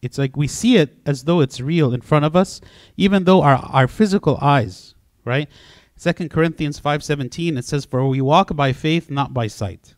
It's 0.00 0.18
like 0.18 0.36
we 0.36 0.48
see 0.48 0.76
it 0.76 0.96
as 1.06 1.24
though 1.24 1.40
it's 1.40 1.60
real 1.60 1.92
in 1.92 2.00
front 2.00 2.24
of 2.24 2.34
us, 2.34 2.60
even 2.96 3.24
though 3.24 3.42
our, 3.42 3.56
our 3.56 3.86
physical 3.86 4.38
eyes, 4.40 4.94
right? 5.24 5.48
Second 6.02 6.30
Corinthians 6.30 6.80
5:17 6.80 7.56
it 7.56 7.64
says 7.64 7.84
for 7.84 8.08
we 8.08 8.20
walk 8.20 8.56
by 8.56 8.72
faith 8.72 9.08
not 9.08 9.32
by 9.32 9.46
sight. 9.46 9.94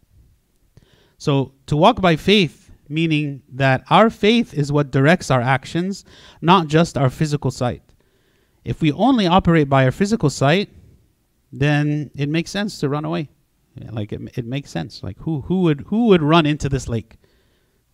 So 1.17 1.55
to 1.65 1.79
walk 1.79 2.03
by 2.03 2.17
faith 2.17 2.71
meaning 2.91 3.41
that 3.49 3.83
our 3.89 4.11
faith 4.11 4.53
is 4.53 4.71
what 4.71 4.91
directs 4.91 5.31
our 5.31 5.41
actions, 5.41 6.05
not 6.43 6.69
just 6.69 6.99
our 6.99 7.09
physical 7.09 7.51
sight. 7.51 7.81
If 8.67 8.83
we 8.83 8.93
only 8.93 9.27
operate 9.27 9.71
by 9.71 9.87
our 9.87 9.91
physical 9.91 10.29
sight, 10.29 10.69
then 11.51 12.11
it 12.15 12.29
makes 12.29 12.51
sense 12.51 12.79
to 12.81 12.91
run 12.91 13.07
away. 13.07 13.31
Like 13.91 14.13
it, 14.13 14.21
it 14.37 14.45
makes 14.45 14.71
sense. 14.71 15.03
Like 15.03 15.17
who 15.21 15.41
who 15.41 15.63
would 15.63 15.81
who 15.87 16.09
would 16.09 16.23
run 16.23 16.45
into 16.45 16.69
this 16.69 16.87
lake? 16.87 17.17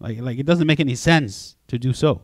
Like 0.00 0.18
like 0.18 0.40
it 0.40 0.46
doesn't 0.46 0.66
make 0.66 0.80
any 0.80 0.96
sense 0.96 1.54
to 1.68 1.78
do 1.78 1.92
so. 1.92 2.22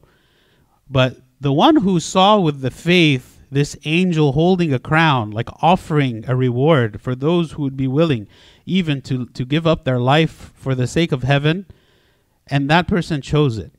But 0.90 1.18
the 1.40 1.52
one 1.52 1.76
who 1.76 2.00
saw 2.00 2.40
with 2.40 2.60
the 2.60 2.72
faith 2.72 3.35
this 3.50 3.76
angel 3.84 4.32
holding 4.32 4.72
a 4.72 4.78
crown, 4.78 5.30
like 5.30 5.48
offering 5.62 6.24
a 6.28 6.36
reward 6.36 7.00
for 7.00 7.14
those 7.14 7.52
who 7.52 7.62
would 7.62 7.76
be 7.76 7.86
willing 7.86 8.26
even 8.64 9.00
to, 9.02 9.26
to 9.26 9.44
give 9.44 9.66
up 9.66 9.84
their 9.84 9.98
life 9.98 10.52
for 10.54 10.74
the 10.74 10.86
sake 10.86 11.12
of 11.12 11.22
heaven, 11.22 11.66
and 12.46 12.68
that 12.68 12.88
person 12.88 13.20
chose 13.22 13.58
it. 13.58 13.72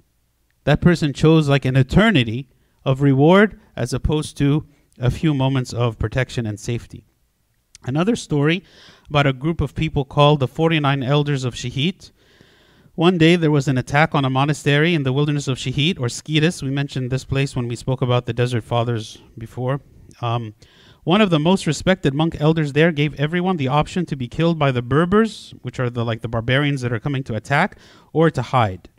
That 0.63 0.81
person 0.81 1.13
chose 1.13 1.47
like 1.47 1.65
an 1.65 1.75
eternity 1.75 2.49
of 2.83 3.01
reward 3.01 3.59
as 3.75 3.93
opposed 3.93 4.37
to 4.37 4.65
a 4.99 5.11
few 5.11 5.33
moments 5.33 5.73
of 5.73 5.99
protection 5.99 6.45
and 6.45 6.59
safety. 6.59 7.05
Another 7.83 8.15
story 8.15 8.63
about 9.09 9.27
a 9.27 9.33
group 9.33 9.61
of 9.61 9.75
people 9.75 10.03
called 10.03 10.39
the 10.39 10.47
49 10.47 11.03
Elders 11.03 11.43
of 11.43 11.53
Shihit. 11.53 12.11
One 12.97 13.19
day 13.19 13.35
there 13.35 13.51
was 13.51 13.67
an 13.67 13.77
attack 13.77 14.15
on 14.15 14.25
a 14.25 14.29
monastery 14.31 14.95
in 14.95 15.03
the 15.03 15.13
wilderness 15.13 15.47
of 15.47 15.59
Shihit 15.59 15.99
or 15.99 16.07
Scetis. 16.07 16.63
We 16.63 16.71
mentioned 16.71 17.11
this 17.11 17.25
place 17.25 17.55
when 17.55 17.67
we 17.67 17.75
spoke 17.75 18.01
about 18.01 18.25
the 18.25 18.33
Desert 18.33 18.63
Fathers 18.63 19.19
before. 19.37 19.81
Um, 20.19 20.55
one 21.03 21.21
of 21.21 21.29
the 21.29 21.37
most 21.37 21.67
respected 21.67 22.15
monk 22.15 22.41
elders 22.41 22.73
there 22.73 22.91
gave 22.91 23.13
everyone 23.19 23.57
the 23.57 23.67
option 23.67 24.07
to 24.07 24.15
be 24.15 24.27
killed 24.27 24.57
by 24.57 24.71
the 24.71 24.81
Berbers, 24.81 25.53
which 25.61 25.79
are 25.79 25.91
the 25.91 26.03
like 26.03 26.21
the 26.23 26.27
barbarians 26.27 26.81
that 26.81 26.91
are 26.91 26.99
coming 26.99 27.23
to 27.25 27.35
attack, 27.35 27.77
or 28.13 28.31
to 28.31 28.41
hide. 28.41 28.89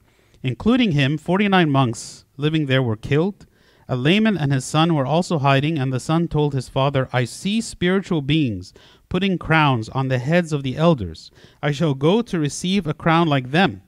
Including 0.44 0.92
him, 0.92 1.18
49 1.18 1.68
monks 1.68 2.24
living 2.36 2.66
there 2.66 2.84
were 2.84 2.94
killed. 2.94 3.46
A 3.88 3.96
layman 3.96 4.38
and 4.38 4.52
his 4.52 4.64
son 4.64 4.94
were 4.94 5.06
also 5.06 5.40
hiding, 5.40 5.76
and 5.76 5.92
the 5.92 5.98
son 5.98 6.28
told 6.28 6.54
his 6.54 6.68
father, 6.68 7.08
I 7.12 7.24
see 7.24 7.60
spiritual 7.60 8.22
beings 8.22 8.72
putting 9.08 9.38
crowns 9.38 9.88
on 9.88 10.06
the 10.06 10.18
heads 10.18 10.52
of 10.52 10.62
the 10.62 10.76
elders. 10.76 11.32
I 11.60 11.72
shall 11.72 11.94
go 11.94 12.22
to 12.22 12.38
receive 12.38 12.86
a 12.86 12.94
crown 12.94 13.26
like 13.26 13.50
them. 13.50 13.82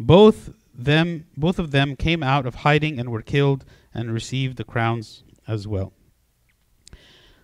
Both 0.00 0.50
them 0.74 1.26
both 1.36 1.58
of 1.58 1.72
them 1.72 1.94
came 1.94 2.22
out 2.22 2.46
of 2.46 2.56
hiding 2.56 2.98
and 2.98 3.10
were 3.10 3.22
killed 3.22 3.64
and 3.92 4.12
received 4.12 4.56
the 4.56 4.64
crowns 4.64 5.22
as 5.46 5.68
well. 5.68 5.92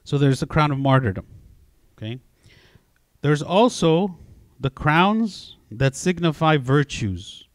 So 0.04 0.16
there's 0.16 0.40
the 0.40 0.46
crown 0.46 0.70
of 0.70 0.78
martyrdom. 0.78 1.26
Okay? 1.96 2.20
There's 3.20 3.42
also 3.42 4.16
the 4.58 4.70
crowns 4.70 5.56
that 5.70 5.94
signify 5.94 6.56
virtues. 6.56 7.46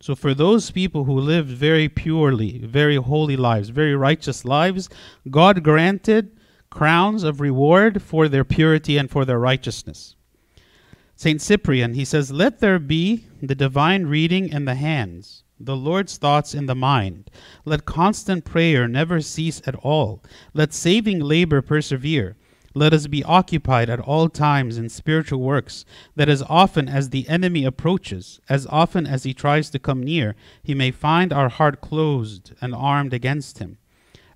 So, 0.00 0.16
for 0.16 0.34
those 0.34 0.72
people 0.72 1.04
who 1.04 1.12
lived 1.12 1.48
very 1.48 1.88
purely, 1.88 2.58
very 2.58 2.96
holy 2.96 3.36
lives, 3.36 3.68
very 3.68 3.94
righteous 3.94 4.44
lives, 4.44 4.88
God 5.30 5.62
granted 5.62 6.36
crowns 6.70 7.22
of 7.22 7.40
reward 7.40 8.02
for 8.02 8.26
their 8.26 8.42
purity 8.42 8.98
and 8.98 9.08
for 9.08 9.24
their 9.24 9.38
righteousness. 9.38 10.16
St. 11.14 11.40
Cyprian, 11.40 11.94
he 11.94 12.04
says, 12.04 12.32
Let 12.32 12.58
there 12.58 12.80
be 12.80 13.26
the 13.44 13.56
divine 13.56 14.06
reading 14.06 14.48
in 14.48 14.66
the 14.66 14.76
hands, 14.76 15.42
the 15.58 15.74
Lord's 15.74 16.16
thoughts 16.16 16.54
in 16.54 16.66
the 16.66 16.76
mind. 16.76 17.28
Let 17.64 17.84
constant 17.84 18.44
prayer 18.44 18.86
never 18.86 19.20
cease 19.20 19.60
at 19.66 19.74
all. 19.74 20.22
Let 20.54 20.72
saving 20.72 21.18
labor 21.18 21.60
persevere. 21.60 22.36
Let 22.72 22.94
us 22.94 23.08
be 23.08 23.24
occupied 23.24 23.90
at 23.90 23.98
all 23.98 24.28
times 24.28 24.78
in 24.78 24.88
spiritual 24.88 25.40
works, 25.40 25.84
that 26.14 26.28
as 26.28 26.42
often 26.48 26.88
as 26.88 27.10
the 27.10 27.28
enemy 27.28 27.64
approaches, 27.64 28.40
as 28.48 28.64
often 28.68 29.08
as 29.08 29.24
he 29.24 29.34
tries 29.34 29.70
to 29.70 29.80
come 29.80 30.04
near, 30.04 30.36
he 30.62 30.72
may 30.72 30.92
find 30.92 31.32
our 31.32 31.48
heart 31.48 31.80
closed 31.80 32.52
and 32.60 32.74
armed 32.74 33.12
against 33.12 33.58
him. 33.58 33.76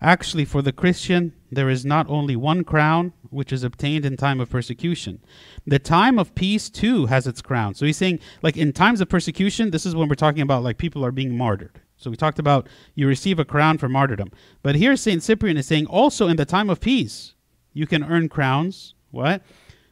Actually, 0.03 0.45
for 0.45 0.63
the 0.63 0.73
Christian, 0.73 1.33
there 1.51 1.71
is 1.71 1.85
not 1.85 2.11
only 2.11 2.35
one 2.35 2.65
crown, 2.65 3.13
which 3.31 3.53
is 3.53 3.63
obtained 3.63 4.05
in 4.05 4.17
time 4.17 4.41
of 4.41 4.51
persecution. 4.51 5.21
The 5.67 5.79
time 5.79 6.19
of 6.19 6.35
peace, 6.35 6.71
too, 6.71 7.07
has 7.07 7.27
its 7.27 7.43
crown. 7.43 7.75
So 7.75 7.87
he's 7.87 7.97
saying, 7.97 8.21
like, 8.43 8.57
in 8.57 8.73
times 8.73 9.01
of 9.01 9.09
persecution, 9.09 9.71
this 9.71 9.87
is 9.87 9.95
when 9.95 10.09
we're 10.09 10.15
talking 10.15 10.43
about, 10.43 10.63
like, 10.63 10.79
people 10.79 11.05
are 11.05 11.13
being 11.13 11.37
martyred. 11.37 11.81
So 11.97 12.11
we 12.11 12.17
talked 12.17 12.39
about 12.39 12.69
you 12.95 13.09
receive 13.09 13.39
a 13.39 13.45
crown 13.45 13.79
for 13.79 13.89
martyrdom. 13.89 14.31
But 14.63 14.75
here, 14.75 14.97
St. 14.97 15.23
Cyprian 15.23 15.57
is 15.57 15.67
saying, 15.67 15.87
also 15.87 16.29
in 16.29 16.37
the 16.37 16.45
time 16.45 16.69
of 16.69 16.81
peace, 16.81 17.35
you 17.73 17.87
can 17.87 18.05
earn 18.05 18.29
crowns. 18.29 18.95
What? 19.11 19.43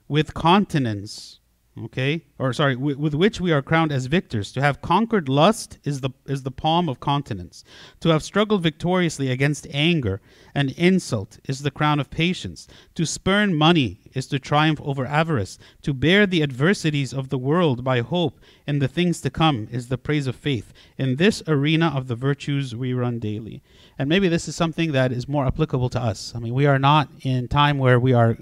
with 0.09 0.35
continence 0.35 1.41
okay? 1.83 2.25
Or 2.39 2.53
sorry 2.53 2.77
with, 2.77 2.99
with, 2.99 3.15
which 3.15 3.41
we 3.41 3.53
are 3.53 3.63
crowned 3.63 3.93
as 3.93 4.07
victors. 4.07 4.53
To 4.53 4.61
have 4.61 4.81
conquered 4.81 5.29
lust 5.29 5.79
is 5.85 6.01
the 6.01 6.11
is 6.27 6.43
the 6.43 6.51
palm 6.51 6.89
of 6.89 7.01
continence. 7.01 7.65
To 8.01 8.11
have 8.11 8.23
struggled 8.23 8.63
victoriously 8.63 9.31
against 9.31 9.67
anger 9.71 10.21
and 10.55 10.71
insult 10.73 11.39
is 11.45 11.61
the 11.61 11.71
crown 11.71 12.01
of 12.01 12.11
patience. 12.11 12.69
To 12.95 13.05
spurn 13.05 13.55
money 13.55 14.01
is 14.13 14.27
to 14.29 14.39
triumph 14.39 14.81
over 14.83 15.05
avarice. 15.07 15.59
To 15.83 15.93
bear 15.93 16.27
the 16.27 16.43
adversities 16.43 17.13
of 17.13 17.29
the 17.29 17.39
world 17.39 17.83
by 17.83 18.01
hope 18.01 18.41
in 18.67 18.79
the 18.79 18.89
things 18.89 19.21
to 19.23 19.31
come 19.31 19.69
is 19.71 19.89
the 19.89 19.99
praise 19.99 20.27
of 20.27 20.37
faith. 20.37 20.73
In 20.97 21.17
this 21.17 21.43
arena 21.47 21.93
of 21.95 22.07
the 22.07 22.17
virtues 22.17 22.75
we 22.75 22.95
run 22.95 23.19
daily. 23.19 23.63
And 23.99 24.09
maybe 24.09 24.29
this 24.29 24.49
is 24.49 24.57
something 24.57 24.93
that 24.93 25.13
is 25.13 25.29
more 25.29 25.47
applicable 25.47 25.89
to 25.91 26.01
us. 26.01 26.33
I 26.35 26.39
mean 26.39 26.55
we 26.55 26.67
are 26.67 26.79
not 26.79 27.09
in 27.23 27.49
time 27.49 27.79
where 27.79 27.99
we 27.99 28.13
are 28.13 28.37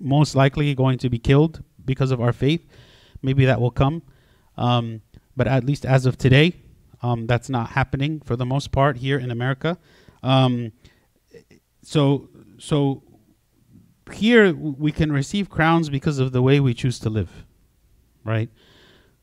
most 0.00 0.34
likely 0.34 0.74
going 0.74 0.96
to 0.98 1.10
be 1.10 1.18
killed 1.18 1.62
because 1.88 2.12
of 2.12 2.20
our 2.20 2.32
faith. 2.32 2.64
Maybe 3.22 3.44
that 3.46 3.60
will 3.60 3.70
come. 3.70 4.02
Um, 4.56 5.02
but 5.36 5.46
at 5.46 5.64
least 5.64 5.84
as 5.84 6.06
of 6.06 6.18
today, 6.18 6.54
um, 7.02 7.26
that's 7.26 7.48
not 7.48 7.70
happening 7.70 8.20
for 8.20 8.36
the 8.36 8.46
most 8.46 8.72
part 8.72 8.96
here 8.96 9.18
in 9.18 9.30
America. 9.30 9.78
Um, 10.22 10.72
so, 11.82 12.28
so 12.58 13.02
here 14.12 14.52
we 14.54 14.92
can 14.92 15.12
receive 15.12 15.48
crowns 15.48 15.90
because 15.90 16.18
of 16.18 16.32
the 16.32 16.42
way 16.42 16.60
we 16.60 16.74
choose 16.74 16.98
to 17.00 17.10
live, 17.10 17.44
right? 18.24 18.50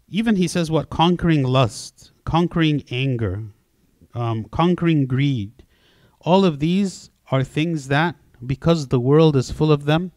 Even 0.07 0.35
he 0.35 0.47
says 0.47 0.71
what 0.71 0.89
conquering 0.89 1.43
lust, 1.43 2.11
conquering 2.23 2.83
anger, 2.89 3.43
um, 4.13 4.45
conquering 4.45 5.05
greed. 5.05 5.63
All 6.21 6.45
of 6.45 6.59
these 6.59 7.09
are 7.31 7.43
things 7.43 7.87
that, 7.89 8.15
because 8.45 8.87
the 8.87 8.99
world 8.99 9.35
is 9.35 9.51
full 9.51 9.71
of 9.71 9.85
them, 9.85 10.11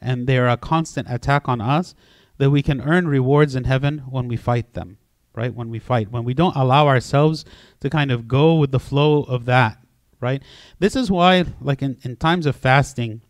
and 0.00 0.26
they're 0.26 0.48
a 0.48 0.56
constant 0.56 1.08
attack 1.10 1.48
on 1.48 1.60
us, 1.60 1.94
that 2.38 2.50
we 2.50 2.62
can 2.62 2.80
earn 2.80 3.06
rewards 3.06 3.54
in 3.54 3.64
heaven 3.64 3.98
when 4.08 4.28
we 4.28 4.36
fight 4.36 4.74
them, 4.74 4.98
right? 5.34 5.54
When 5.54 5.70
we 5.70 5.78
fight, 5.78 6.10
when 6.10 6.24
we 6.24 6.34
don't 6.34 6.56
allow 6.56 6.88
ourselves 6.88 7.44
to 7.80 7.90
kind 7.90 8.10
of 8.10 8.28
go 8.28 8.54
with 8.54 8.70
the 8.70 8.80
flow 8.80 9.22
of 9.22 9.44
that, 9.44 9.78
right? 10.20 10.42
This 10.78 10.96
is 10.96 11.10
why, 11.10 11.44
like 11.60 11.82
in, 11.82 11.98
in 12.02 12.16
times 12.16 12.46
of 12.46 12.56
fasting, 12.56 13.22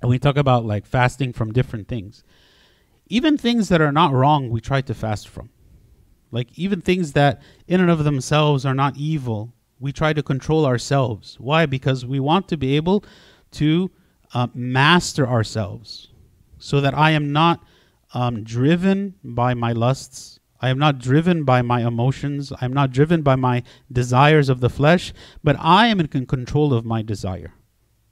and 0.00 0.10
we 0.10 0.18
talk 0.18 0.36
about 0.36 0.64
like 0.64 0.86
fasting 0.86 1.32
from 1.32 1.52
different 1.52 1.88
things, 1.88 2.24
even 3.06 3.36
things 3.36 3.68
that 3.68 3.80
are 3.80 3.92
not 3.92 4.12
wrong, 4.12 4.50
we 4.50 4.60
try 4.60 4.80
to 4.80 4.94
fast 4.94 5.28
from. 5.28 5.50
Like 6.30 6.48
even 6.58 6.80
things 6.80 7.12
that 7.12 7.42
in 7.68 7.80
and 7.80 7.90
of 7.90 8.04
themselves 8.04 8.64
are 8.64 8.74
not 8.74 8.96
evil, 8.96 9.52
we 9.78 9.92
try 9.92 10.12
to 10.12 10.22
control 10.22 10.64
ourselves. 10.64 11.38
Why? 11.38 11.66
Because 11.66 12.06
we 12.06 12.18
want 12.18 12.48
to 12.48 12.56
be 12.56 12.76
able 12.76 13.04
to 13.52 13.90
uh, 14.32 14.48
master 14.54 15.28
ourselves 15.28 16.08
so 16.58 16.80
that 16.80 16.94
I 16.94 17.10
am 17.10 17.32
not 17.32 17.62
um, 18.14 18.44
driven 18.44 19.14
by 19.22 19.54
my 19.54 19.72
lusts. 19.72 20.38
I 20.60 20.68
am 20.68 20.78
not 20.78 20.98
driven 20.98 21.44
by 21.44 21.62
my 21.62 21.86
emotions. 21.86 22.52
I 22.60 22.64
am 22.64 22.72
not 22.72 22.92
driven 22.92 23.22
by 23.22 23.36
my 23.36 23.62
desires 23.90 24.48
of 24.48 24.60
the 24.60 24.70
flesh, 24.70 25.12
but 25.42 25.56
I 25.58 25.88
am 25.88 25.98
in 25.98 26.26
control 26.26 26.72
of 26.72 26.84
my 26.84 27.02
desire. 27.02 27.52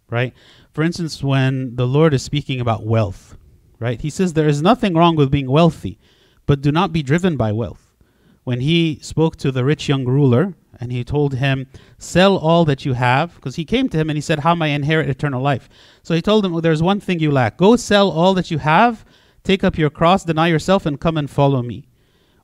Right? 0.08 0.34
For 0.72 0.82
instance, 0.82 1.22
when 1.22 1.76
the 1.76 1.86
Lord 1.86 2.12
is 2.12 2.22
speaking 2.22 2.60
about 2.60 2.84
wealth, 2.84 3.36
right? 3.78 4.00
He 4.00 4.10
says 4.10 4.32
there 4.32 4.48
is 4.48 4.60
nothing 4.60 4.94
wrong 4.94 5.14
with 5.14 5.30
being 5.30 5.50
wealthy, 5.50 5.98
but 6.46 6.60
do 6.60 6.72
not 6.72 6.92
be 6.92 7.02
driven 7.02 7.36
by 7.36 7.52
wealth. 7.52 7.94
When 8.42 8.60
he 8.60 8.98
spoke 9.00 9.36
to 9.36 9.52
the 9.52 9.64
rich 9.64 9.88
young 9.88 10.04
ruler, 10.04 10.54
and 10.80 10.90
he 10.90 11.04
told 11.04 11.34
him, 11.34 11.66
Sell 11.98 12.38
all 12.38 12.64
that 12.64 12.86
you 12.86 12.94
have. 12.94 13.34
Because 13.34 13.56
he 13.56 13.64
came 13.64 13.88
to 13.90 13.98
him 13.98 14.08
and 14.08 14.16
he 14.16 14.22
said, 14.22 14.40
How 14.40 14.54
may 14.54 14.72
I 14.72 14.74
inherit 14.74 15.10
eternal 15.10 15.42
life? 15.42 15.68
So 16.02 16.14
he 16.14 16.22
told 16.22 16.44
him, 16.44 16.52
well, 16.52 16.62
There's 16.62 16.82
one 16.82 17.00
thing 17.00 17.20
you 17.20 17.30
lack. 17.30 17.58
Go 17.58 17.76
sell 17.76 18.10
all 18.10 18.32
that 18.34 18.50
you 18.50 18.58
have, 18.58 19.04
take 19.44 19.64
up 19.64 19.78
your 19.78 19.90
cross, 19.90 20.24
deny 20.24 20.48
yourself, 20.48 20.86
and 20.86 21.00
come 21.00 21.16
and 21.16 21.30
follow 21.30 21.62
me. 21.62 21.88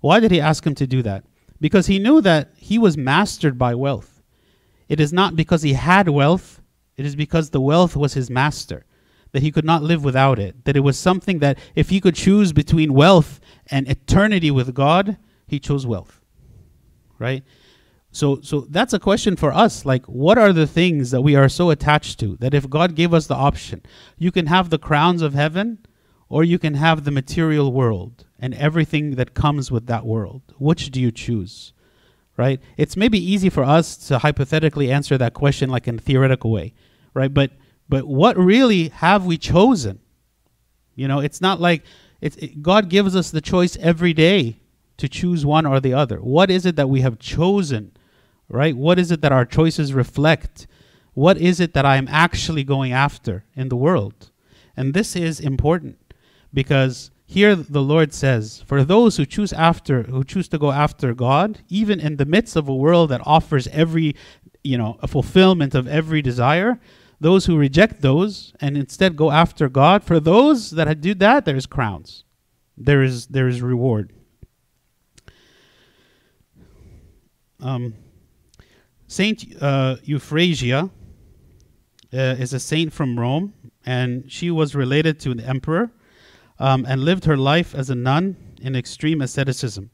Why 0.00 0.20
did 0.20 0.30
he 0.30 0.40
ask 0.40 0.66
him 0.66 0.74
to 0.76 0.86
do 0.86 1.02
that? 1.02 1.24
Because 1.60 1.86
he 1.86 1.98
knew 1.98 2.20
that 2.20 2.52
he 2.56 2.78
was 2.78 2.96
mastered 2.96 3.58
by 3.58 3.74
wealth. 3.74 4.22
It 4.88 5.00
is 5.00 5.12
not 5.12 5.36
because 5.36 5.62
he 5.62 5.72
had 5.72 6.08
wealth, 6.08 6.60
it 6.96 7.04
is 7.04 7.16
because 7.16 7.50
the 7.50 7.60
wealth 7.60 7.96
was 7.96 8.14
his 8.14 8.30
master, 8.30 8.84
that 9.32 9.42
he 9.42 9.50
could 9.50 9.64
not 9.64 9.82
live 9.82 10.04
without 10.04 10.38
it, 10.38 10.64
that 10.64 10.76
it 10.76 10.80
was 10.80 10.98
something 10.98 11.40
that 11.40 11.58
if 11.74 11.90
he 11.90 12.00
could 12.00 12.14
choose 12.14 12.52
between 12.52 12.94
wealth 12.94 13.40
and 13.70 13.88
eternity 13.88 14.50
with 14.50 14.74
God, 14.74 15.16
he 15.46 15.58
chose 15.58 15.86
wealth. 15.86 16.20
Right? 17.18 17.42
So 18.12 18.40
so 18.40 18.60
that's 18.70 18.94
a 18.94 18.98
question 18.98 19.36
for 19.36 19.52
us. 19.52 19.84
Like 19.84 20.06
what 20.06 20.38
are 20.38 20.52
the 20.52 20.66
things 20.66 21.10
that 21.10 21.20
we 21.20 21.36
are 21.36 21.48
so 21.48 21.70
attached 21.70 22.18
to 22.20 22.36
that 22.36 22.54
if 22.54 22.70
God 22.70 22.94
gave 22.94 23.12
us 23.12 23.26
the 23.26 23.34
option, 23.34 23.82
you 24.16 24.30
can 24.30 24.46
have 24.46 24.70
the 24.70 24.78
crowns 24.78 25.20
of 25.20 25.34
heaven 25.34 25.78
or 26.28 26.44
you 26.44 26.58
can 26.58 26.74
have 26.74 27.04
the 27.04 27.10
material 27.10 27.72
world 27.72 28.26
and 28.38 28.54
everything 28.54 29.12
that 29.16 29.34
comes 29.34 29.70
with 29.70 29.86
that 29.86 30.04
world. 30.04 30.42
Which 30.58 30.90
do 30.90 31.00
you 31.00 31.10
choose? 31.10 31.72
Right? 32.36 32.60
It's 32.76 32.96
maybe 32.96 33.18
easy 33.18 33.48
for 33.48 33.64
us 33.64 33.96
to 34.08 34.18
hypothetically 34.18 34.92
answer 34.92 35.16
that 35.16 35.34
question 35.34 35.70
like 35.70 35.88
in 35.88 35.98
a 35.98 36.02
theoretical 36.02 36.50
way, 36.50 36.74
right? 37.14 37.32
But 37.32 37.52
but 37.88 38.06
what 38.06 38.36
really 38.36 38.88
have 38.88 39.24
we 39.24 39.38
chosen? 39.38 40.00
You 40.94 41.08
know, 41.08 41.20
it's 41.20 41.40
not 41.40 41.60
like 41.60 41.84
it's 42.20 42.36
it, 42.36 42.62
God 42.62 42.90
gives 42.90 43.16
us 43.16 43.30
the 43.30 43.40
choice 43.40 43.76
every 43.78 44.12
day 44.12 44.60
to 44.98 45.08
choose 45.08 45.46
one 45.46 45.64
or 45.64 45.80
the 45.80 45.94
other. 45.94 46.18
What 46.18 46.50
is 46.50 46.66
it 46.66 46.76
that 46.76 46.90
we 46.90 47.00
have 47.02 47.18
chosen? 47.18 47.92
right? 48.48 48.76
What 48.76 48.98
is 48.98 49.10
it 49.10 49.20
that 49.22 49.32
our 49.32 49.44
choices 49.44 49.92
reflect? 49.92 50.66
What 51.14 51.38
is 51.38 51.60
it 51.60 51.74
that 51.74 51.84
I 51.84 51.96
am 51.96 52.08
actually 52.10 52.64
going 52.64 52.92
after 52.92 53.44
in 53.54 53.68
the 53.68 53.76
world? 53.76 54.30
And 54.76 54.94
this 54.94 55.16
is 55.16 55.40
important 55.40 55.98
because 56.56 57.10
here 57.26 57.54
the 57.54 57.82
Lord 57.82 58.14
says, 58.14 58.64
for 58.66 58.82
those 58.82 59.18
who 59.18 59.26
choose 59.26 59.52
after 59.52 60.04
who 60.04 60.24
choose 60.24 60.48
to 60.48 60.58
go 60.58 60.72
after 60.72 61.12
God, 61.12 61.60
even 61.68 62.00
in 62.00 62.16
the 62.16 62.24
midst 62.24 62.56
of 62.56 62.66
a 62.66 62.74
world 62.74 63.10
that 63.10 63.20
offers 63.26 63.68
every, 63.68 64.16
you 64.64 64.78
know, 64.78 64.96
a 65.02 65.06
fulfillment 65.06 65.74
of 65.74 65.86
every 65.86 66.22
desire, 66.22 66.80
those 67.20 67.44
who 67.44 67.58
reject 67.58 68.00
those 68.00 68.54
and 68.58 68.74
instead 68.74 69.16
go 69.16 69.30
after 69.30 69.68
God, 69.68 70.02
for 70.02 70.18
those 70.18 70.70
that 70.70 71.00
do 71.02 71.12
that, 71.16 71.44
there 71.44 71.56
is 71.56 71.66
crowns. 71.66 72.24
There 72.74 73.02
is 73.02 73.26
there 73.26 73.48
is 73.48 73.60
reward. 73.60 74.14
Um, 77.60 77.94
Saint 79.08 79.44
uh, 79.60 79.96
Euphrasia 80.04 80.90
uh, 82.14 82.16
is 82.16 82.54
a 82.54 82.60
saint 82.60 82.94
from 82.94 83.20
Rome, 83.20 83.52
and 83.84 84.32
she 84.32 84.50
was 84.50 84.74
related 84.74 85.20
to 85.20 85.34
the 85.34 85.46
emperor 85.46 85.90
um, 86.58 86.84
and 86.88 87.04
lived 87.04 87.24
her 87.24 87.36
life 87.36 87.74
as 87.74 87.90
a 87.90 87.94
nun 87.94 88.36
in 88.60 88.74
extreme 88.74 89.20
asceticism. 89.20 89.90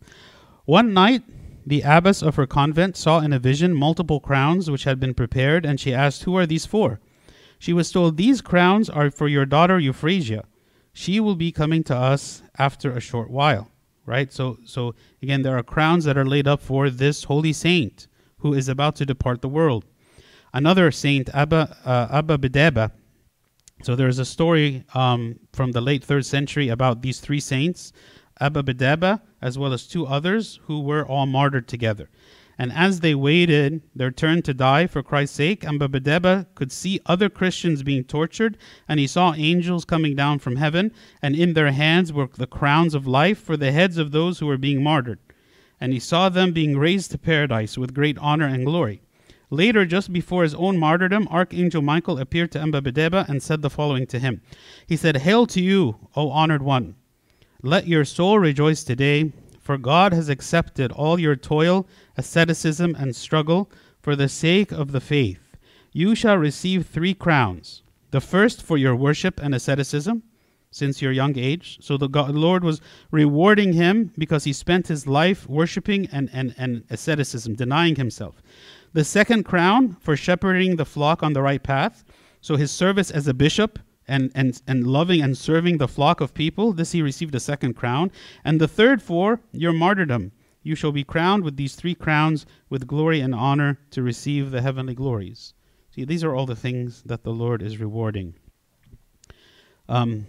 One 0.65 0.95
night, 0.95 1.23
the 1.67 1.83
abbess 1.83 2.23
of 2.23 2.37
her 2.37 2.47
convent 2.47 2.97
saw 2.97 3.21
in 3.21 3.33
a 3.33 3.39
vision 3.39 3.75
multiple 3.75 4.21
crowns 4.21 4.71
which 4.71 4.85
had 4.85 4.99
been 4.99 5.15
prepared, 5.15 5.65
and 5.65 5.79
she 5.79 5.95
asked, 5.95 6.25
Who 6.25 6.37
are 6.37 6.47
these 6.47 6.67
for? 6.67 7.01
She 7.59 7.73
was 7.73 7.93
told, 7.93 8.17
These 8.17 8.41
crowns 8.41 8.91
are 8.91 9.11
for 9.11 9.29
your 9.29 9.47
daughter 9.47 9.79
Euphrasia. 9.79 10.45
She 10.93 11.21
will 11.21 11.37
be 11.37 11.53
coming 11.53 11.85
to 11.85 11.97
us 11.97 12.43
after 12.59 12.93
a 12.93 13.01
short 13.01 13.31
while. 13.31 13.69
Right? 14.05 14.33
So, 14.33 14.59
so 14.65 14.97
again, 15.23 15.43
there 15.43 15.57
are 15.57 15.63
crowns 15.63 16.05
that 16.05 16.19
are 16.19 16.27
laid 16.27 16.49
up 16.49 16.61
for 16.61 16.91
this 16.91 17.25
holy 17.25 17.53
saint 17.53 18.09
who 18.39 18.53
is 18.53 18.69
about 18.69 18.97
to 18.97 19.07
depart 19.07 19.43
the 19.43 19.49
world. 19.49 19.85
Another 20.53 20.91
saint, 20.91 21.31
Abba, 21.33 21.77
uh, 21.85 22.09
Abba 22.11 22.37
Bideba. 22.37 22.91
So 23.83 23.97
there's 23.97 24.21
a 24.21 24.25
story 24.25 24.85
um, 24.95 25.41
from 25.53 25.73
the 25.73 25.81
late 25.81 26.05
third 26.05 26.25
century 26.25 26.69
about 26.69 27.03
these 27.03 27.19
three 27.19 27.41
saints, 27.41 27.93
Abba 28.41 28.63
Bideba, 28.63 29.21
as 29.41 29.59
well 29.59 29.73
as 29.73 29.87
two 29.87 30.07
others 30.07 30.61
who 30.65 30.81
were 30.81 31.05
all 31.05 31.27
martyred 31.27 31.67
together. 31.67 32.09
And 32.59 32.73
as 32.73 33.01
they 33.01 33.15
waited 33.15 33.83
their 33.95 34.13
turn 34.13 34.43
to 34.43 34.55
die 34.55 34.87
for 34.87 35.03
Christ's 35.03 35.37
sake, 35.37 35.65
Abba 35.65 35.89
Bideba 35.89 36.47
could 36.55 36.71
see 36.71 37.01
other 37.07 37.29
Christians 37.29 37.83
being 37.83 38.05
tortured, 38.05 38.57
and 38.89 39.01
he 39.01 39.07
saw 39.09 39.35
angels 39.35 39.85
coming 39.85 40.15
down 40.15 40.39
from 40.39 40.57
heaven, 40.57 40.93
and 41.21 41.35
in 41.35 41.55
their 41.55 41.73
hands 41.73 42.13
were 42.13 42.29
the 42.33 42.47
crowns 42.47 42.95
of 42.95 43.07
life 43.07 43.39
for 43.39 43.57
the 43.57 43.73
heads 43.73 43.99
of 43.99 44.13
those 44.13 44.39
who 44.39 44.47
were 44.47 44.59
being 44.59 44.83
martyred 44.83 45.19
and 45.83 45.93
he 45.93 45.99
saw 45.99 46.29
them 46.29 46.53
being 46.53 46.79
raised 46.79 47.11
to 47.11 47.19
paradise 47.19 47.77
with 47.77 47.93
great 47.93 48.17
honor 48.19 48.47
and 48.47 48.65
glory. 48.65 49.03
Later, 49.53 49.85
just 49.85 50.15
before 50.15 50.45
his 50.45 50.55
own 50.55 50.79
martyrdom, 50.79 51.29
Archangel 51.29 51.83
Michael 51.83 52.19
appeared 52.19 52.51
to 52.53 52.59
Ambabadeba 52.59 53.29
and 53.29 53.43
said 53.43 53.61
the 53.61 53.69
following 53.69 54.07
to 54.07 54.19
him. 54.19 54.41
He 54.87 54.97
said, 54.97 55.19
Hail 55.19 55.47
to 55.49 55.61
you, 55.61 55.97
O 56.17 56.31
honored 56.31 56.63
one! 56.63 56.95
Let 57.61 57.87
your 57.87 58.07
soul 58.07 58.39
rejoice 58.39 58.83
today, 58.83 59.31
for 59.61 59.77
God 59.77 60.15
has 60.15 60.31
accepted 60.31 60.91
all 60.91 61.21
your 61.21 61.37
toil, 61.37 61.87
asceticism, 62.17 62.97
and 62.99 63.15
struggle 63.15 63.71
for 64.01 64.17
the 64.17 64.27
sake 64.27 64.73
of 64.73 64.93
the 64.93 65.03
faith. 65.03 65.55
You 65.93 66.15
shall 66.15 66.39
receive 66.39 66.87
three 66.87 67.13
crowns 67.13 67.83
the 68.11 68.23
first 68.23 68.63
for 68.63 68.79
your 68.79 68.97
worship 68.97 69.39
and 69.39 69.55
asceticism, 69.55 70.23
since 70.71 71.03
your 71.03 71.13
young 71.13 71.39
age. 71.39 71.77
So 71.83 71.99
the 71.99 72.09
God, 72.09 72.35
Lord 72.35 72.65
was 72.65 72.81
rewarding 73.11 73.75
him 73.75 74.13
because 74.17 74.45
he 74.45 74.55
spent 74.55 74.89
his 74.89 75.07
life 75.07 75.47
worshiping 75.47 76.09
and, 76.11 76.31
and, 76.33 76.55
and 76.57 76.85
asceticism, 76.89 77.55
denying 77.55 77.97
himself. 77.97 78.43
The 78.93 79.05
second 79.05 79.45
crown 79.45 79.97
for 80.01 80.17
shepherding 80.17 80.77
the 80.77 80.85
flock 80.85 81.23
on 81.23 81.33
the 81.33 81.43
right 81.43 81.63
path. 81.63 82.05
So 82.41 82.57
his 82.57 82.71
service 82.71 83.11
as 83.11 83.27
a 83.27 83.35
bishop 83.35 83.79
and, 84.07 84.31
and, 84.35 84.61
and 84.67 84.87
loving 84.87 85.23
and 85.23 85.37
serving 85.37 85.79
the 85.79 85.89
flock 85.89 86.21
of 86.21 86.35
people. 86.35 86.73
This 86.73 86.93
he 86.93 87.01
received 87.01 87.35
a 87.35 87.41
second 87.41 87.75
crown. 87.75 88.11
And 88.45 88.61
the 88.61 88.69
third 88.69 89.01
for 89.01 89.41
your 89.53 89.73
martyrdom. 89.73 90.33
You 90.63 90.75
shall 90.75 90.93
be 90.93 91.05
crowned 91.05 91.43
with 91.43 91.57
these 91.57 91.75
three 91.75 91.95
crowns 91.95 92.47
with 92.69 92.87
glory 92.87 93.21
and 93.21 93.35
honor 93.35 93.79
to 93.91 94.03
receive 94.03 94.51
the 94.51 94.63
heavenly 94.63 94.95
glories. 94.95 95.55
See, 95.91 96.05
these 96.05 96.23
are 96.23 96.35
all 96.35 96.47
the 96.47 96.57
things 96.57 97.03
that 97.05 97.25
the 97.25 97.33
Lord 97.33 97.63
is 97.63 97.79
rewarding. 97.79 98.35
Um, 99.89 100.27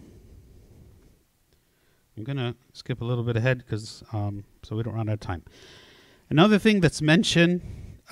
I'm 2.17 2.23
going 2.23 2.38
to 2.38 2.56
skip 2.73 3.02
a 3.02 3.06
little 3.06 3.23
bit 3.23 3.38
ahead 3.38 3.60
because 3.60 4.04
um, 4.12 4.43
so 4.63 4.76
we 4.76 4.84
don't 4.84 4.93
run 4.93 5.10
out 5.10 5.13
of 5.13 5.19
time. 5.19 5.43
Another 6.30 6.58
thing 6.58 6.80
that's 6.80 7.02
mentioned 7.02 7.62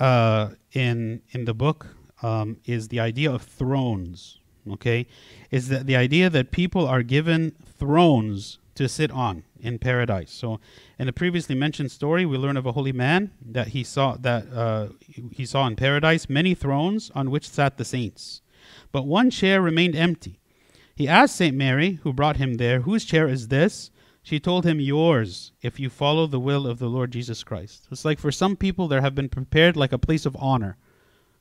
uh, 0.02 0.50
in 0.72 1.22
in 1.30 1.44
the 1.44 1.54
book 1.54 1.86
um, 2.22 2.56
is 2.64 2.88
the 2.88 2.98
idea 3.00 3.30
of 3.30 3.42
thrones. 3.42 4.40
Okay, 4.70 5.06
is 5.50 5.68
that 5.68 5.86
the 5.86 5.96
idea 5.96 6.30
that 6.30 6.50
people 6.50 6.86
are 6.86 7.02
given 7.02 7.52
thrones 7.78 8.58
to 8.74 8.88
sit 8.88 9.10
on 9.10 9.44
in 9.60 9.78
paradise. 9.78 10.30
So, 10.30 10.60
in 10.98 11.06
the 11.06 11.12
previously 11.12 11.54
mentioned 11.54 11.90
story, 11.90 12.24
we 12.24 12.36
learn 12.38 12.56
of 12.56 12.66
a 12.66 12.72
holy 12.72 12.92
man 12.92 13.30
that 13.44 13.68
he 13.68 13.84
saw 13.84 14.16
that 14.16 14.52
uh, 14.52 14.88
he 15.32 15.46
saw 15.46 15.66
in 15.66 15.76
paradise 15.76 16.28
many 16.28 16.54
thrones 16.54 17.10
on 17.14 17.30
which 17.30 17.48
sat 17.48 17.76
the 17.76 17.84
saints, 17.84 18.42
but 18.90 19.06
one 19.06 19.30
chair 19.30 19.60
remained 19.60 19.96
empty. 19.96 20.40
He 20.94 21.08
asked 21.08 21.36
Saint 21.36 21.56
Mary, 21.56 22.00
who 22.02 22.12
brought 22.12 22.36
him 22.36 22.54
there, 22.54 22.80
"Whose 22.80 23.04
chair 23.04 23.28
is 23.28 23.48
this?" 23.48 23.90
She 24.22 24.38
told 24.38 24.64
him, 24.64 24.78
Yours, 24.78 25.52
if 25.62 25.80
you 25.80 25.90
follow 25.90 26.26
the 26.26 26.40
will 26.40 26.66
of 26.66 26.78
the 26.78 26.88
Lord 26.88 27.10
Jesus 27.10 27.42
Christ. 27.42 27.88
It's 27.90 28.04
like 28.04 28.20
for 28.20 28.30
some 28.30 28.56
people, 28.56 28.86
there 28.86 29.00
have 29.00 29.16
been 29.16 29.28
prepared 29.28 29.76
like 29.76 29.92
a 29.92 29.98
place 29.98 30.24
of 30.24 30.36
honor, 30.38 30.76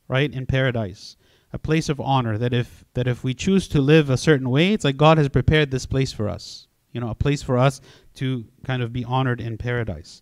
right, 0.07 0.31
in 0.33 0.47
paradise. 0.47 1.15
A 1.53 1.59
place 1.59 1.89
of 1.89 1.99
honor 1.99 2.37
that 2.37 2.53
if 2.53 2.85
that 2.93 3.07
if 3.07 3.23
we 3.23 3.33
choose 3.33 3.67
to 3.67 3.81
live 3.81 4.09
a 4.09 4.17
certain 4.17 4.49
way, 4.49 4.73
it's 4.73 4.85
like 4.85 4.97
God 4.97 5.17
has 5.17 5.27
prepared 5.29 5.69
this 5.69 5.85
place 5.85 6.13
for 6.13 6.29
us. 6.29 6.67
You 6.93 7.01
know, 7.01 7.09
a 7.09 7.15
place 7.15 7.43
for 7.43 7.57
us 7.57 7.81
to 8.15 8.45
kind 8.65 8.81
of 8.81 8.93
be 8.93 9.03
honored 9.05 9.41
in 9.41 9.57
paradise. 9.57 10.21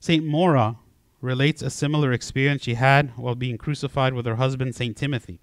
Saint 0.00 0.24
Maura 0.24 0.78
relates 1.20 1.62
a 1.62 1.70
similar 1.70 2.12
experience 2.12 2.62
she 2.62 2.74
had 2.74 3.12
while 3.16 3.34
being 3.34 3.58
crucified 3.58 4.14
with 4.14 4.26
her 4.26 4.36
husband 4.36 4.74
Saint 4.74 4.96
Timothy. 4.96 5.40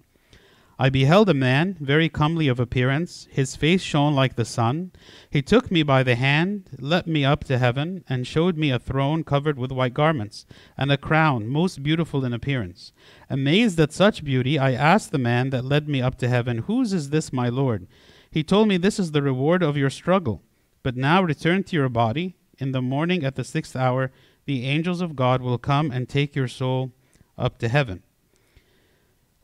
I 0.82 0.90
beheld 0.90 1.28
a 1.28 1.32
man, 1.32 1.76
very 1.78 2.08
comely 2.08 2.48
of 2.48 2.58
appearance. 2.58 3.28
His 3.30 3.54
face 3.54 3.82
shone 3.82 4.16
like 4.16 4.34
the 4.34 4.44
sun. 4.44 4.90
He 5.30 5.40
took 5.40 5.70
me 5.70 5.84
by 5.84 6.02
the 6.02 6.16
hand, 6.16 6.70
led 6.76 7.06
me 7.06 7.24
up 7.24 7.44
to 7.44 7.58
heaven, 7.58 8.02
and 8.08 8.26
showed 8.26 8.56
me 8.56 8.72
a 8.72 8.80
throne 8.80 9.22
covered 9.22 9.60
with 9.60 9.70
white 9.70 9.94
garments, 9.94 10.44
and 10.76 10.90
a 10.90 10.96
crown 10.96 11.46
most 11.46 11.84
beautiful 11.84 12.24
in 12.24 12.32
appearance. 12.32 12.92
Amazed 13.30 13.78
at 13.78 13.92
such 13.92 14.24
beauty, 14.24 14.58
I 14.58 14.72
asked 14.72 15.12
the 15.12 15.18
man 15.18 15.50
that 15.50 15.64
led 15.64 15.88
me 15.88 16.02
up 16.02 16.18
to 16.18 16.28
heaven, 16.28 16.58
Whose 16.58 16.92
is 16.92 17.10
this, 17.10 17.32
my 17.32 17.48
Lord? 17.48 17.86
He 18.28 18.42
told 18.42 18.66
me, 18.66 18.76
This 18.76 18.98
is 18.98 19.12
the 19.12 19.22
reward 19.22 19.62
of 19.62 19.76
your 19.76 19.88
struggle. 19.88 20.42
But 20.82 20.96
now 20.96 21.22
return 21.22 21.62
to 21.62 21.76
your 21.76 21.90
body. 21.90 22.34
In 22.58 22.72
the 22.72 22.82
morning 22.82 23.22
at 23.22 23.36
the 23.36 23.44
sixth 23.44 23.76
hour, 23.76 24.10
the 24.46 24.66
angels 24.66 25.00
of 25.00 25.14
God 25.14 25.42
will 25.42 25.58
come 25.58 25.92
and 25.92 26.08
take 26.08 26.34
your 26.34 26.48
soul 26.48 26.90
up 27.38 27.58
to 27.58 27.68
heaven. 27.68 28.02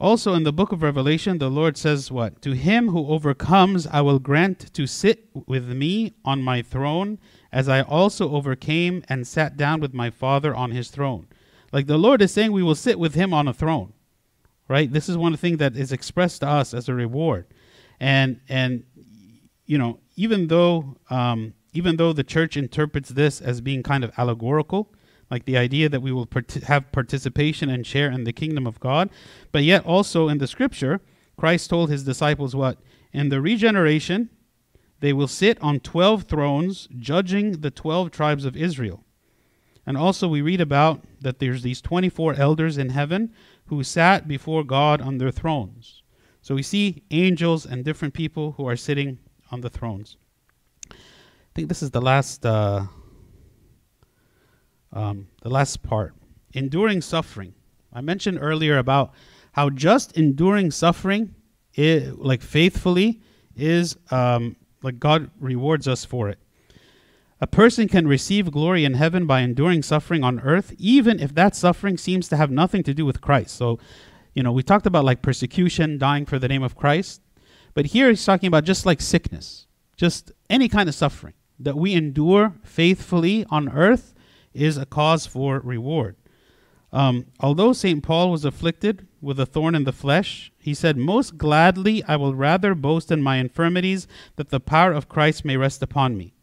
Also 0.00 0.34
in 0.34 0.44
the 0.44 0.52
book 0.52 0.70
of 0.70 0.82
Revelation, 0.82 1.38
the 1.38 1.50
Lord 1.50 1.76
says, 1.76 2.12
What? 2.12 2.40
To 2.42 2.52
him 2.52 2.90
who 2.90 3.08
overcomes, 3.08 3.87
I 3.88 4.00
will 4.00 4.20
grant 4.20 4.72
to 4.74 4.87
sit 4.87 5.28
with 5.46 5.68
me 5.68 6.14
on 6.24 6.40
my 6.40 6.62
throne, 6.62 7.18
as 7.50 7.68
I 7.68 7.82
also 7.82 8.30
overcame 8.30 9.02
and 9.08 9.26
sat 9.26 9.56
down 9.56 9.80
with 9.80 9.92
my 9.92 10.11
Father 10.11 10.54
on 10.54 10.70
his 10.70 10.90
throne. 10.90 11.26
Like 11.72 11.88
the 11.88 11.98
Lord 11.98 12.22
is 12.22 12.32
saying, 12.32 12.52
we 12.52 12.62
will 12.62 12.76
sit 12.76 12.98
with 12.98 13.14
him 13.14 13.34
on 13.34 13.48
a 13.48 13.52
throne. 13.52 13.92
Right? 14.68 14.92
This 14.92 15.08
is 15.08 15.16
one 15.16 15.37
thing 15.37 15.56
that 15.56 15.76
is 15.76 15.92
expressed 15.92 16.42
to 16.42 16.48
us 16.48 16.74
as 16.74 16.88
a 16.88 16.94
reward. 16.94 17.46
And, 17.98 18.40
and 18.48 18.84
you 19.66 19.78
know, 19.78 19.98
even 20.14 20.46
though, 20.46 20.96
um, 21.11 21.54
even 21.72 21.96
though 21.96 22.12
the 22.12 22.22
church 22.22 22.56
interprets 22.56 23.08
this 23.08 23.40
as 23.40 23.61
being 23.61 23.82
kind 23.82 24.04
of 24.04 24.12
allegorical, 24.16 24.92
like 25.30 25.44
the 25.44 25.58
idea 25.58 25.88
that 25.88 26.00
we 26.00 26.12
will 26.12 26.26
part- 26.26 26.52
have 26.54 26.90
participation 26.92 27.68
and 27.68 27.86
share 27.86 28.10
in 28.10 28.24
the 28.24 28.32
kingdom 28.32 28.66
of 28.66 28.80
God. 28.80 29.10
But 29.52 29.64
yet, 29.64 29.84
also 29.84 30.28
in 30.28 30.38
the 30.38 30.46
scripture, 30.46 31.00
Christ 31.36 31.70
told 31.70 31.90
his 31.90 32.04
disciples 32.04 32.56
what? 32.56 32.78
In 33.12 33.28
the 33.28 33.40
regeneration, 33.40 34.30
they 35.00 35.12
will 35.12 35.28
sit 35.28 35.60
on 35.62 35.80
12 35.80 36.24
thrones, 36.24 36.88
judging 36.98 37.60
the 37.60 37.70
12 37.70 38.10
tribes 38.10 38.44
of 38.44 38.56
Israel. 38.56 39.04
And 39.86 39.96
also, 39.96 40.28
we 40.28 40.42
read 40.42 40.60
about 40.60 41.04
that 41.20 41.38
there's 41.38 41.62
these 41.62 41.80
24 41.80 42.34
elders 42.34 42.76
in 42.76 42.90
heaven 42.90 43.32
who 43.66 43.82
sat 43.82 44.28
before 44.28 44.64
God 44.64 45.00
on 45.00 45.18
their 45.18 45.30
thrones. 45.30 46.02
So 46.42 46.54
we 46.54 46.62
see 46.62 47.02
angels 47.10 47.64
and 47.64 47.84
different 47.84 48.14
people 48.14 48.52
who 48.52 48.66
are 48.66 48.76
sitting 48.76 49.18
on 49.50 49.60
the 49.60 49.70
thrones. 49.70 50.16
I 50.90 50.96
think 51.54 51.68
this 51.68 51.82
is 51.82 51.90
the 51.90 52.00
last. 52.00 52.44
Uh, 52.44 52.86
um, 54.92 55.29
the 55.42 55.51
last 55.51 55.83
part 55.83 56.14
enduring 56.53 57.01
suffering. 57.01 57.55
I 57.92 58.01
mentioned 58.01 58.38
earlier 58.40 58.79
about 58.79 59.12
how 59.53 59.70
just 59.70 60.16
enduring 60.16 60.70
suffering, 60.70 61.35
it, 61.74 62.18
like 62.18 62.42
faithfully, 62.42 63.20
is 63.57 63.96
um, 64.11 64.57
like 64.83 64.98
God 64.98 65.31
rewards 65.40 65.88
us 65.88 66.05
for 66.05 66.29
it. 66.29 66.38
A 67.40 67.46
person 67.46 67.87
can 67.88 68.09
receive 68.09 68.51
glory 68.51 68.85
in 68.85 68.94
heaven 68.94 69.27
by 69.27 69.40
enduring 69.40 69.83
suffering 69.83 70.24
on 70.24 70.40
earth, 70.40 70.74
even 70.79 71.20
if 71.20 71.35
that 71.35 71.55
suffering 71.55 71.96
seems 71.96 72.29
to 72.29 72.37
have 72.37 72.51
nothing 72.51 72.83
to 72.83 72.94
do 72.94 73.07
with 73.07 73.20
Christ. 73.20 73.55
So, 73.57 73.79
you 74.35 74.42
know, 74.42 74.51
we 74.53 74.62
talked 74.62 74.87
about 74.87 75.05
like 75.05 75.22
persecution, 75.22 75.98
dying 75.98 76.27
for 76.27 76.38
the 76.38 76.48
name 76.48 76.64
of 76.64 76.77
Christ, 76.77 77.20
but 77.74 77.87
here 77.87 78.09
he's 78.09 78.24
talking 78.24 78.48
about 78.48 78.64
just 78.64 78.87
like 78.87 79.01
sickness, 79.01 79.66
just 79.96 80.33
any 80.51 80.68
kind 80.68 80.88
of 80.88 80.94
suffering 80.96 81.35
that 81.61 81.77
we 81.77 81.94
endure 81.94 82.55
faithfully 82.64 83.44
on 83.51 83.68
earth 83.68 84.14
is 84.59 84.77
a 84.77 84.87
cause 84.87 85.27
for 85.27 85.61
reward. 85.61 86.16
Um, 86.92 87.27
although 87.40 87.73
St. 87.73 88.03
Paul 88.03 88.31
was 88.31 88.44
afflicted 88.44 89.07
with 89.21 89.38
a 89.38 89.47
thorn 89.47 89.75
in 89.75 89.85
the 89.85 89.92
flesh, 89.92 90.53
he 90.59 90.73
said, 90.73 90.97
Most 90.97 91.37
gladly 91.37 92.03
I 92.05 92.16
will 92.16 92.35
rather 92.35 92.75
boast 92.75 93.12
in 93.12 93.23
my 93.23 93.37
infirmities, 93.37 94.07
that 94.37 94.49
the 94.49 94.61
power 94.61 94.92
of 94.92 95.09
Christ 95.09 95.44
may 95.44 95.57
rest 95.57 95.83
upon 95.83 96.16
me. 96.16 96.35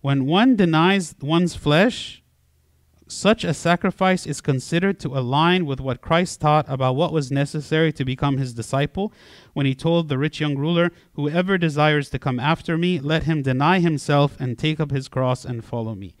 When 0.00 0.26
one 0.26 0.56
denies 0.56 1.14
one's 1.20 1.54
flesh, 1.54 2.22
such 3.08 3.42
a 3.42 3.54
sacrifice 3.54 4.26
is 4.26 4.40
considered 4.40 5.00
to 5.00 5.18
align 5.18 5.64
with 5.64 5.80
what 5.80 6.02
Christ 6.02 6.40
taught 6.40 6.66
about 6.68 6.96
what 6.96 7.12
was 7.12 7.30
necessary 7.30 7.90
to 7.94 8.04
become 8.04 8.36
his 8.36 8.52
disciple 8.52 9.12
when 9.54 9.64
he 9.66 9.74
told 9.74 10.08
the 10.08 10.18
rich 10.18 10.40
young 10.40 10.56
ruler, 10.56 10.92
Whoever 11.14 11.58
desires 11.58 12.10
to 12.10 12.18
come 12.18 12.38
after 12.38 12.78
me, 12.78 13.00
let 13.00 13.24
him 13.24 13.42
deny 13.42 13.80
himself 13.80 14.38
and 14.38 14.58
take 14.58 14.78
up 14.78 14.90
his 14.90 15.08
cross 15.08 15.44
and 15.44 15.64
follow 15.64 15.94
me 15.94 16.14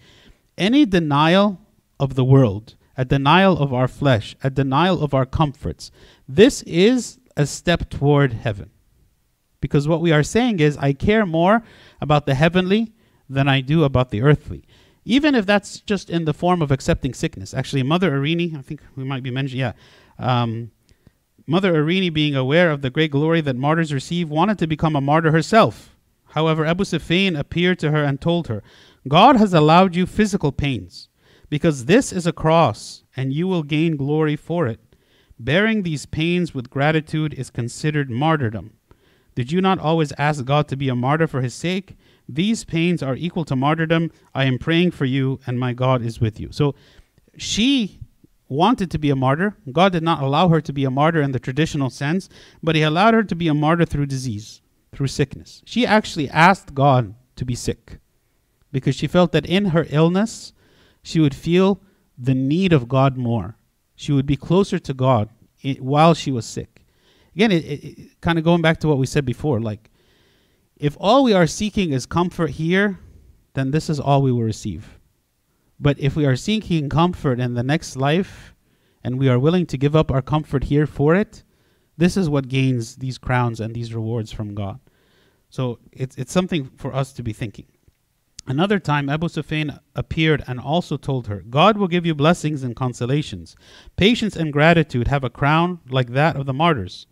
any 0.58 0.84
denial 0.84 1.60
of 1.98 2.14
the 2.14 2.24
world, 2.24 2.74
a 2.96 3.04
denial 3.04 3.58
of 3.58 3.72
our 3.72 3.88
flesh, 3.88 4.36
a 4.42 4.50
denial 4.50 5.02
of 5.02 5.14
our 5.14 5.24
comforts, 5.24 5.90
this 6.28 6.62
is 6.62 7.18
a 7.36 7.46
step 7.46 7.88
toward 7.88 8.32
heaven. 8.32 8.70
Because 9.60 9.88
what 9.88 10.00
we 10.00 10.12
are 10.12 10.22
saying 10.22 10.60
is, 10.60 10.76
I 10.76 10.92
care 10.92 11.26
more 11.26 11.62
about 12.00 12.26
the 12.26 12.34
heavenly 12.34 12.92
than 13.28 13.48
I 13.48 13.60
do 13.60 13.84
about 13.84 14.10
the 14.10 14.22
earthly. 14.22 14.64
Even 15.04 15.34
if 15.34 15.46
that's 15.46 15.80
just 15.80 16.10
in 16.10 16.26
the 16.26 16.34
form 16.34 16.60
of 16.60 16.70
accepting 16.70 17.14
sickness. 17.14 17.54
Actually, 17.54 17.82
Mother 17.82 18.10
Irini, 18.10 18.56
I 18.56 18.62
think 18.62 18.82
we 18.94 19.04
might 19.04 19.22
be 19.22 19.30
mentioning, 19.30 19.60
yeah. 19.60 19.72
Um, 20.18 20.70
Mother 21.46 21.72
Irini, 21.72 22.12
being 22.12 22.36
aware 22.36 22.70
of 22.70 22.82
the 22.82 22.90
great 22.90 23.10
glory 23.10 23.40
that 23.40 23.56
martyrs 23.56 23.92
receive, 23.92 24.28
wanted 24.28 24.58
to 24.58 24.66
become 24.66 24.94
a 24.94 25.00
martyr 25.00 25.32
herself. 25.32 25.96
However, 26.32 26.66
Abu 26.66 26.84
Sefein 26.84 27.38
appeared 27.38 27.78
to 27.78 27.90
her 27.90 28.04
and 28.04 28.20
told 28.20 28.48
her, 28.48 28.62
God 29.06 29.36
has 29.36 29.54
allowed 29.54 29.94
you 29.94 30.06
physical 30.06 30.52
pains 30.52 31.08
because 31.50 31.84
this 31.84 32.12
is 32.12 32.26
a 32.26 32.32
cross 32.32 33.04
and 33.16 33.32
you 33.32 33.46
will 33.46 33.62
gain 33.62 33.96
glory 33.96 34.36
for 34.36 34.66
it. 34.66 34.80
Bearing 35.38 35.82
these 35.82 36.06
pains 36.06 36.52
with 36.52 36.70
gratitude 36.70 37.32
is 37.34 37.50
considered 37.50 38.10
martyrdom. 38.10 38.72
Did 39.36 39.52
you 39.52 39.60
not 39.60 39.78
always 39.78 40.12
ask 40.18 40.44
God 40.44 40.66
to 40.68 40.76
be 40.76 40.88
a 40.88 40.96
martyr 40.96 41.28
for 41.28 41.42
his 41.42 41.54
sake? 41.54 41.96
These 42.28 42.64
pains 42.64 43.04
are 43.04 43.14
equal 43.14 43.44
to 43.44 43.54
martyrdom. 43.54 44.10
I 44.34 44.44
am 44.46 44.58
praying 44.58 44.90
for 44.90 45.04
you, 45.04 45.38
and 45.46 45.60
my 45.60 45.72
God 45.72 46.02
is 46.02 46.20
with 46.20 46.40
you. 46.40 46.48
So 46.50 46.74
she 47.36 48.00
wanted 48.48 48.90
to 48.90 48.98
be 48.98 49.10
a 49.10 49.16
martyr. 49.16 49.56
God 49.70 49.92
did 49.92 50.02
not 50.02 50.22
allow 50.22 50.48
her 50.48 50.60
to 50.60 50.72
be 50.72 50.84
a 50.84 50.90
martyr 50.90 51.22
in 51.22 51.30
the 51.30 51.38
traditional 51.38 51.88
sense, 51.88 52.28
but 52.62 52.74
He 52.74 52.82
allowed 52.82 53.14
her 53.14 53.22
to 53.22 53.36
be 53.36 53.46
a 53.46 53.54
martyr 53.54 53.84
through 53.84 54.06
disease, 54.06 54.60
through 54.92 55.06
sickness. 55.06 55.62
She 55.64 55.86
actually 55.86 56.28
asked 56.28 56.74
God 56.74 57.14
to 57.36 57.44
be 57.44 57.54
sick 57.54 58.00
because 58.72 58.94
she 58.94 59.06
felt 59.06 59.32
that 59.32 59.46
in 59.46 59.66
her 59.66 59.86
illness, 59.90 60.52
she 61.02 61.20
would 61.20 61.34
feel 61.34 61.80
the 62.16 62.34
need 62.34 62.72
of 62.72 62.88
God 62.88 63.16
more. 63.16 63.56
She 63.96 64.12
would 64.12 64.26
be 64.26 64.36
closer 64.36 64.78
to 64.78 64.94
God 64.94 65.28
while 65.78 66.14
she 66.14 66.30
was 66.30 66.46
sick. 66.46 66.84
Again, 67.34 67.52
it, 67.52 67.64
it, 67.64 68.20
kind 68.20 68.38
of 68.38 68.44
going 68.44 68.62
back 68.62 68.80
to 68.80 68.88
what 68.88 68.98
we 68.98 69.06
said 69.06 69.24
before, 69.24 69.60
like 69.60 69.90
if 70.76 70.96
all 71.00 71.24
we 71.24 71.32
are 71.32 71.46
seeking 71.46 71.92
is 71.92 72.06
comfort 72.06 72.50
here, 72.50 72.98
then 73.54 73.70
this 73.70 73.90
is 73.90 73.98
all 73.98 74.22
we 74.22 74.32
will 74.32 74.42
receive. 74.42 74.98
But 75.80 75.98
if 75.98 76.16
we 76.16 76.26
are 76.26 76.36
seeking 76.36 76.88
comfort 76.88 77.40
in 77.40 77.54
the 77.54 77.62
next 77.62 77.96
life 77.96 78.54
and 79.04 79.18
we 79.18 79.28
are 79.28 79.38
willing 79.38 79.66
to 79.66 79.78
give 79.78 79.94
up 79.94 80.10
our 80.10 80.22
comfort 80.22 80.64
here 80.64 80.86
for 80.86 81.14
it, 81.14 81.44
this 81.96 82.16
is 82.16 82.28
what 82.28 82.48
gains 82.48 82.96
these 82.96 83.18
crowns 83.18 83.60
and 83.60 83.74
these 83.74 83.94
rewards 83.94 84.32
from 84.32 84.54
God. 84.54 84.80
So 85.50 85.78
it's, 85.92 86.16
it's 86.16 86.32
something 86.32 86.70
for 86.76 86.94
us 86.94 87.12
to 87.14 87.22
be 87.22 87.32
thinking. 87.32 87.66
Another 88.48 88.78
time, 88.78 89.10
Abu 89.10 89.28
Sefein 89.28 89.78
appeared 89.94 90.42
and 90.46 90.58
also 90.58 90.96
told 90.96 91.26
her, 91.26 91.44
God 91.50 91.76
will 91.76 91.86
give 91.86 92.06
you 92.06 92.14
blessings 92.14 92.62
and 92.62 92.74
consolations. 92.74 93.54
Patience 93.96 94.36
and 94.36 94.50
gratitude 94.50 95.08
have 95.08 95.22
a 95.22 95.28
crown 95.28 95.80
like 95.90 96.08
that 96.12 96.34
of 96.34 96.46
the 96.46 96.54
martyrs. 96.54 97.06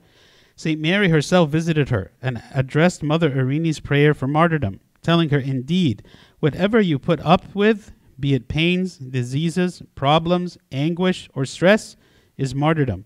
St. 0.57 0.81
Mary 0.81 1.11
herself 1.11 1.51
visited 1.51 1.91
her 1.91 2.13
and 2.23 2.43
addressed 2.55 3.03
Mother 3.03 3.31
Irene's 3.31 3.81
prayer 3.81 4.15
for 4.15 4.27
martyrdom, 4.27 4.81
telling 5.03 5.29
her, 5.29 5.39
Indeed, 5.39 6.03
whatever 6.41 6.81
you 6.81 6.99
put 6.99 7.21
up 7.21 7.55
with, 7.55 7.93
be 8.19 8.33
it 8.33 8.49
pains, 8.49 8.97
diseases, 8.97 9.83
problems, 9.95 10.57
anguish, 10.73 11.29
or 11.35 11.45
stress, 11.45 11.97
is 12.39 12.55
martyrdom. 12.55 13.05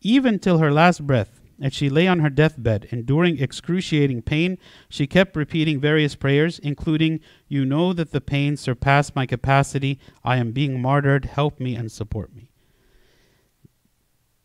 Even 0.00 0.40
till 0.40 0.58
her 0.58 0.72
last 0.72 1.06
breath, 1.06 1.40
as 1.62 1.72
she 1.72 1.88
lay 1.88 2.08
on 2.08 2.18
her 2.18 2.28
deathbed, 2.28 2.88
enduring 2.90 3.38
excruciating 3.38 4.22
pain, 4.22 4.58
she 4.88 5.06
kept 5.06 5.36
repeating 5.36 5.80
various 5.80 6.16
prayers, 6.16 6.58
including, 6.58 7.20
You 7.46 7.64
know 7.64 7.92
that 7.92 8.10
the 8.10 8.20
pain 8.20 8.56
surpassed 8.56 9.14
my 9.14 9.26
capacity. 9.26 10.00
I 10.24 10.38
am 10.38 10.50
being 10.50 10.82
martyred. 10.82 11.26
Help 11.26 11.60
me 11.60 11.76
and 11.76 11.90
support 11.90 12.34
me. 12.34 12.50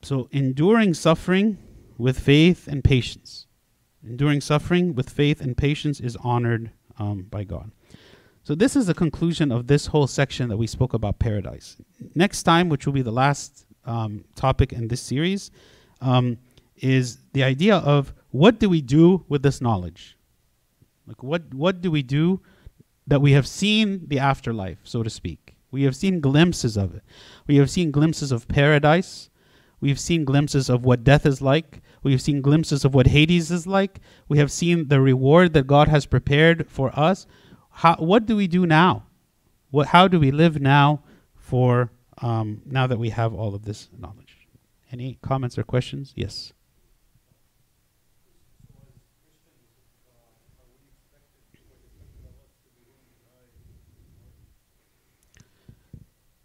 So, 0.04 0.30
enduring 0.32 0.94
suffering 0.94 1.58
with 1.98 2.20
faith 2.20 2.68
and 2.68 2.84
patience. 2.84 3.48
Enduring 4.08 4.42
suffering 4.42 4.94
with 4.94 5.10
faith 5.10 5.42
and 5.42 5.58
patience 5.58 6.00
is 6.00 6.16
honored 6.18 6.72
um, 7.00 7.24
by 7.24 7.44
God. 7.44 7.72
So, 8.44 8.54
this 8.54 8.76
is 8.76 8.86
the 8.86 8.94
conclusion 8.94 9.52
of 9.52 9.66
this 9.66 9.88
whole 9.88 10.06
section 10.06 10.50
that 10.50 10.58
we 10.58 10.68
spoke 10.68 10.94
about 10.94 11.18
paradise. 11.18 11.78
Next 12.14 12.44
time, 12.44 12.70
which 12.70 12.86
will 12.86 12.94
be 12.94 13.02
the 13.02 13.12
last 13.12 13.66
um, 13.86 14.24
topic 14.36 14.72
in 14.72 14.88
this 14.88 15.02
series, 15.02 15.50
um, 16.00 16.38
is 16.78 17.20
the 17.34 17.44
idea 17.44 17.78
of 17.78 18.14
what 18.32 18.60
do 18.60 18.70
we 18.70 18.82
do 18.82 19.26
with 19.28 19.44
this 19.44 19.62
knowledge? 19.62 20.18
Like, 21.06 21.24
what, 21.24 21.54
what 21.54 21.82
do 21.82 21.90
we 21.90 22.04
do 22.04 22.42
that 23.08 23.22
we 23.22 23.32
have 23.32 23.48
seen 23.48 24.08
the 24.08 24.20
afterlife, 24.20 24.80
so 24.84 25.04
to 25.04 25.10
speak? 25.10 25.56
We 25.72 25.84
have 25.84 25.96
seen 25.96 26.20
glimpses 26.20 26.78
of 26.78 26.96
it. 26.96 27.04
We 27.46 27.58
have 27.58 27.70
seen 27.70 27.92
glimpses 27.92 28.32
of 28.32 28.48
paradise. 28.48 29.30
We've 29.80 30.00
seen 30.00 30.26
glimpses 30.26 30.70
of 30.70 30.86
what 30.86 31.04
death 31.04 31.26
is 31.26 31.42
like. 31.42 31.82
We've 32.04 32.22
seen 32.22 32.42
glimpses 32.42 32.86
of 32.86 32.94
what 32.94 33.08
Hades 33.08 33.52
is 33.52 33.68
like. 33.68 34.00
We 34.28 34.38
have 34.38 34.52
seen 34.52 34.88
the 34.88 35.02
reward 35.02 35.54
that 35.54 35.68
God 35.68 35.88
has 35.88 36.06
prepared 36.06 36.70
for 36.70 36.98
us. 36.98 37.28
How, 37.70 37.96
what 37.96 38.26
do 38.26 38.36
we 38.36 38.48
do 38.48 38.66
now? 38.66 39.04
What, 39.70 39.88
how 39.88 40.08
do 40.08 40.20
we 40.20 40.32
live 40.32 40.62
now 40.62 41.04
for 41.36 41.92
um, 42.22 42.62
now 42.66 42.88
that 42.88 42.98
we 42.98 43.10
have 43.10 43.34
all 43.34 43.54
of 43.54 43.66
this 43.66 43.90
knowledge? 43.98 44.48
Any 44.92 45.20
comments 45.22 45.58
or 45.58 45.64
questions? 45.64 46.14
Yes. 46.16 46.54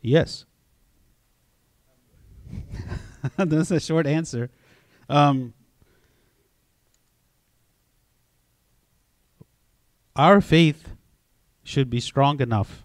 Yes. 0.02 0.44
That's 3.36 3.70
a 3.70 3.80
short 3.80 4.06
answer. 4.06 4.50
Um, 5.08 5.54
our 10.16 10.40
faith 10.40 10.88
should 11.62 11.88
be 11.88 12.00
strong 12.00 12.40
enough 12.40 12.84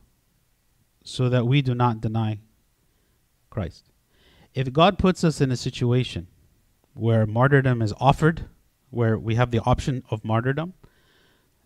so 1.04 1.28
that 1.30 1.48
we 1.48 1.62
do 1.62 1.74
not 1.74 2.02
deny 2.02 2.40
Christ. 3.50 3.90
If 4.54 4.72
God 4.72 5.00
puts 5.00 5.24
us 5.24 5.42
in 5.42 5.52
a 5.52 5.58
situation 5.58 6.28
where 6.94 7.26
martyrdom 7.26 7.82
is 7.82 7.94
offered, 8.00 8.46
where 8.90 9.18
we 9.18 9.36
have 9.36 9.52
the 9.52 9.60
option 9.62 10.04
of 10.10 10.24
martyrdom, 10.24 10.74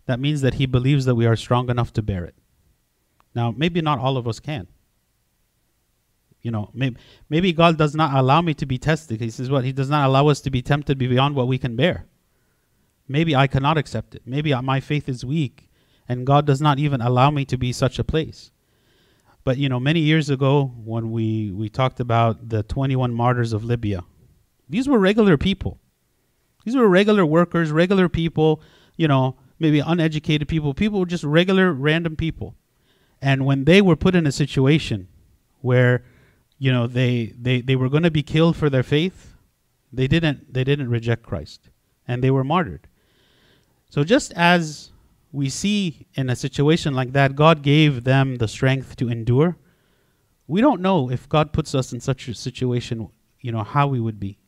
that 0.06 0.20
means 0.20 0.40
that 0.40 0.54
He 0.54 0.66
believes 0.66 1.04
that 1.04 1.14
we 1.14 1.26
are 1.26 1.36
strong 1.36 1.68
enough 1.68 1.92
to 1.94 2.02
bear 2.02 2.24
it. 2.24 2.34
Now, 3.34 3.50
maybe 3.50 3.80
not 3.80 3.98
all 3.98 4.16
of 4.16 4.26
us 4.26 4.40
can. 4.40 4.68
You 6.42 6.50
know, 6.50 6.70
maybe, 6.74 6.96
maybe 7.28 7.52
God 7.52 7.78
does 7.78 7.94
not 7.94 8.14
allow 8.14 8.42
me 8.42 8.52
to 8.54 8.66
be 8.66 8.76
tested. 8.76 9.20
He 9.20 9.30
says, 9.30 9.48
what? 9.48 9.64
He 9.64 9.72
does 9.72 9.88
not 9.88 10.06
allow 10.06 10.28
us 10.28 10.40
to 10.42 10.50
be 10.50 10.60
tempted 10.60 10.98
beyond 10.98 11.36
what 11.36 11.46
we 11.46 11.56
can 11.56 11.76
bear. 11.76 12.06
Maybe 13.08 13.34
I 13.34 13.46
cannot 13.46 13.78
accept 13.78 14.14
it. 14.14 14.22
Maybe 14.26 14.54
my 14.54 14.80
faith 14.80 15.08
is 15.08 15.24
weak 15.24 15.68
and 16.08 16.26
God 16.26 16.46
does 16.46 16.60
not 16.60 16.78
even 16.78 17.00
allow 17.00 17.30
me 17.30 17.44
to 17.44 17.56
be 17.56 17.72
such 17.72 17.98
a 17.98 18.04
place. 18.04 18.50
But, 19.44 19.58
you 19.58 19.68
know, 19.68 19.80
many 19.80 20.00
years 20.00 20.30
ago 20.30 20.72
when 20.84 21.10
we, 21.10 21.52
we 21.52 21.68
talked 21.68 22.00
about 22.00 22.48
the 22.48 22.62
21 22.62 23.14
martyrs 23.14 23.52
of 23.52 23.64
Libya, 23.64 24.04
these 24.68 24.88
were 24.88 24.98
regular 24.98 25.36
people. 25.36 25.78
These 26.64 26.76
were 26.76 26.88
regular 26.88 27.26
workers, 27.26 27.70
regular 27.70 28.08
people, 28.08 28.62
you 28.96 29.08
know, 29.08 29.36
maybe 29.58 29.80
uneducated 29.80 30.48
people. 30.48 30.74
People 30.74 31.00
were 31.00 31.06
just 31.06 31.24
regular, 31.24 31.72
random 31.72 32.16
people. 32.16 32.54
And 33.20 33.44
when 33.44 33.64
they 33.64 33.80
were 33.80 33.96
put 33.96 34.14
in 34.14 34.26
a 34.26 34.32
situation 34.32 35.08
where 35.60 36.04
you 36.62 36.70
know 36.70 36.86
they 36.86 37.34
they 37.46 37.60
they 37.60 37.74
were 37.74 37.88
going 37.88 38.04
to 38.04 38.16
be 38.20 38.22
killed 38.22 38.56
for 38.56 38.70
their 38.70 38.84
faith. 38.84 39.34
They 39.92 40.06
didn't 40.06 40.54
they 40.54 40.62
didn't 40.62 40.90
reject 40.90 41.24
Christ 41.24 41.70
and 42.06 42.22
they 42.22 42.30
were 42.30 42.44
martyred. 42.44 42.86
So 43.90 44.04
just 44.04 44.32
as 44.34 44.92
we 45.32 45.48
see 45.48 46.06
in 46.14 46.30
a 46.30 46.36
situation 46.36 46.94
like 46.94 47.12
that 47.14 47.34
God 47.34 47.62
gave 47.62 48.04
them 48.04 48.36
the 48.36 48.46
strength 48.46 48.94
to 48.96 49.08
endure 49.08 49.56
we 50.46 50.60
don't 50.60 50.80
know 50.80 51.10
if 51.10 51.28
God 51.28 51.52
puts 51.52 51.74
us 51.74 51.92
in 51.92 52.00
such 52.00 52.28
a 52.28 52.34
situation 52.34 53.08
you 53.40 53.50
know 53.50 53.64
how 53.64 53.88
we 53.88 53.98
would 53.98 54.20
be. 54.20 54.38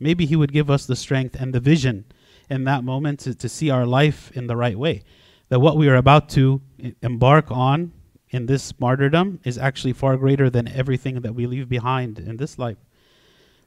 Maybe 0.00 0.26
he 0.26 0.34
would 0.34 0.52
give 0.52 0.70
us 0.70 0.86
the 0.86 0.96
strength 0.96 1.36
and 1.38 1.54
the 1.54 1.60
vision 1.60 2.04
in 2.48 2.64
that 2.64 2.82
moment 2.82 3.20
to, 3.20 3.34
to 3.34 3.48
see 3.48 3.70
our 3.70 3.86
life 3.86 4.32
in 4.32 4.48
the 4.48 4.56
right 4.56 4.76
way 4.76 5.04
that 5.50 5.60
what 5.60 5.76
we 5.76 5.88
are 5.88 6.00
about 6.06 6.28
to 6.30 6.62
eh, 6.82 6.90
embark 7.00 7.48
on 7.52 7.92
in 8.30 8.46
this 8.46 8.78
martyrdom 8.78 9.40
is 9.44 9.58
actually 9.58 9.92
far 9.92 10.16
greater 10.16 10.48
than 10.48 10.68
everything 10.68 11.20
that 11.20 11.34
we 11.34 11.46
leave 11.46 11.68
behind 11.68 12.18
in 12.18 12.36
this 12.36 12.58
life. 12.58 12.78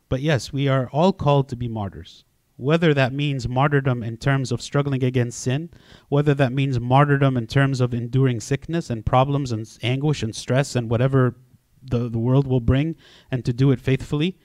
But 0.10 0.22
yes, 0.22 0.54
we 0.54 0.68
are 0.68 0.90
all 0.92 1.14
called 1.14 1.50
to 1.50 1.56
be 1.56 1.68
martyrs. 1.68 2.24
Whether 2.56 2.94
that 2.94 3.14
means 3.14 3.48
martyrdom 3.48 4.04
in 4.04 4.18
terms 4.18 4.52
of 4.52 4.62
struggling 4.62 5.04
against 5.04 5.40
sin, 5.40 5.70
whether 6.08 6.34
that 6.36 6.54
means 6.54 6.80
martyrdom 6.80 7.36
in 7.36 7.48
terms 7.48 7.82
of 7.82 7.94
enduring 7.94 8.40
sickness 8.40 8.90
and 8.90 9.06
problems 9.06 9.52
and 9.52 9.68
anguish 9.82 10.22
and 10.24 10.36
stress 10.36 10.76
and 10.76 10.90
whatever 10.90 11.36
the, 11.82 12.10
the 12.10 12.20
world 12.20 12.48
will 12.48 12.62
bring, 12.62 12.96
and 13.32 13.44
to 13.44 13.52
do 13.52 13.72
it 13.72 13.82
faithfully, 13.82 14.38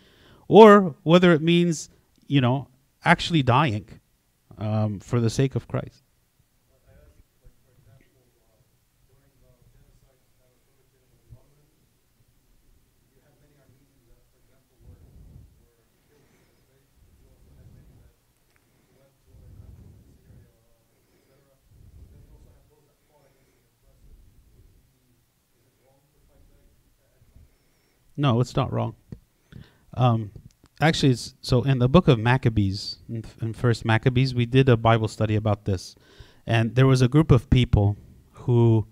or 0.48 0.96
whether 1.02 1.32
it 1.32 1.42
means, 1.42 1.90
you 2.26 2.40
know, 2.40 2.68
actually 3.04 3.42
dying 3.42 4.00
um, 4.56 4.98
for 4.98 5.20
the 5.20 5.30
sake 5.30 5.54
of 5.54 5.68
Christ. 5.68 6.02
No, 28.18 28.40
it's 28.40 28.56
not 28.56 28.72
wrong. 28.72 28.96
Um, 29.94 30.32
actually, 30.80 31.16
so 31.40 31.62
in 31.62 31.78
the 31.78 31.88
book 31.88 32.08
of 32.08 32.18
Maccabees, 32.18 32.98
in, 33.08 33.24
in 33.40 33.52
First 33.54 33.84
Maccabees, 33.84 34.34
we 34.34 34.44
did 34.44 34.68
a 34.68 34.76
Bible 34.76 35.06
study 35.06 35.36
about 35.36 35.64
this, 35.64 35.94
and 36.44 36.74
there 36.74 36.86
was 36.86 37.00
a 37.00 37.06
group 37.08 37.30
of 37.30 37.48
people 37.48 37.96
who, 38.32 38.86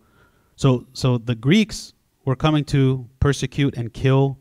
so 0.54 0.86
so 0.92 1.18
the 1.18 1.34
Greeks 1.34 1.92
were 2.24 2.36
coming 2.36 2.64
to 2.66 3.08
persecute 3.18 3.76
and 3.76 3.92
kill 3.92 4.38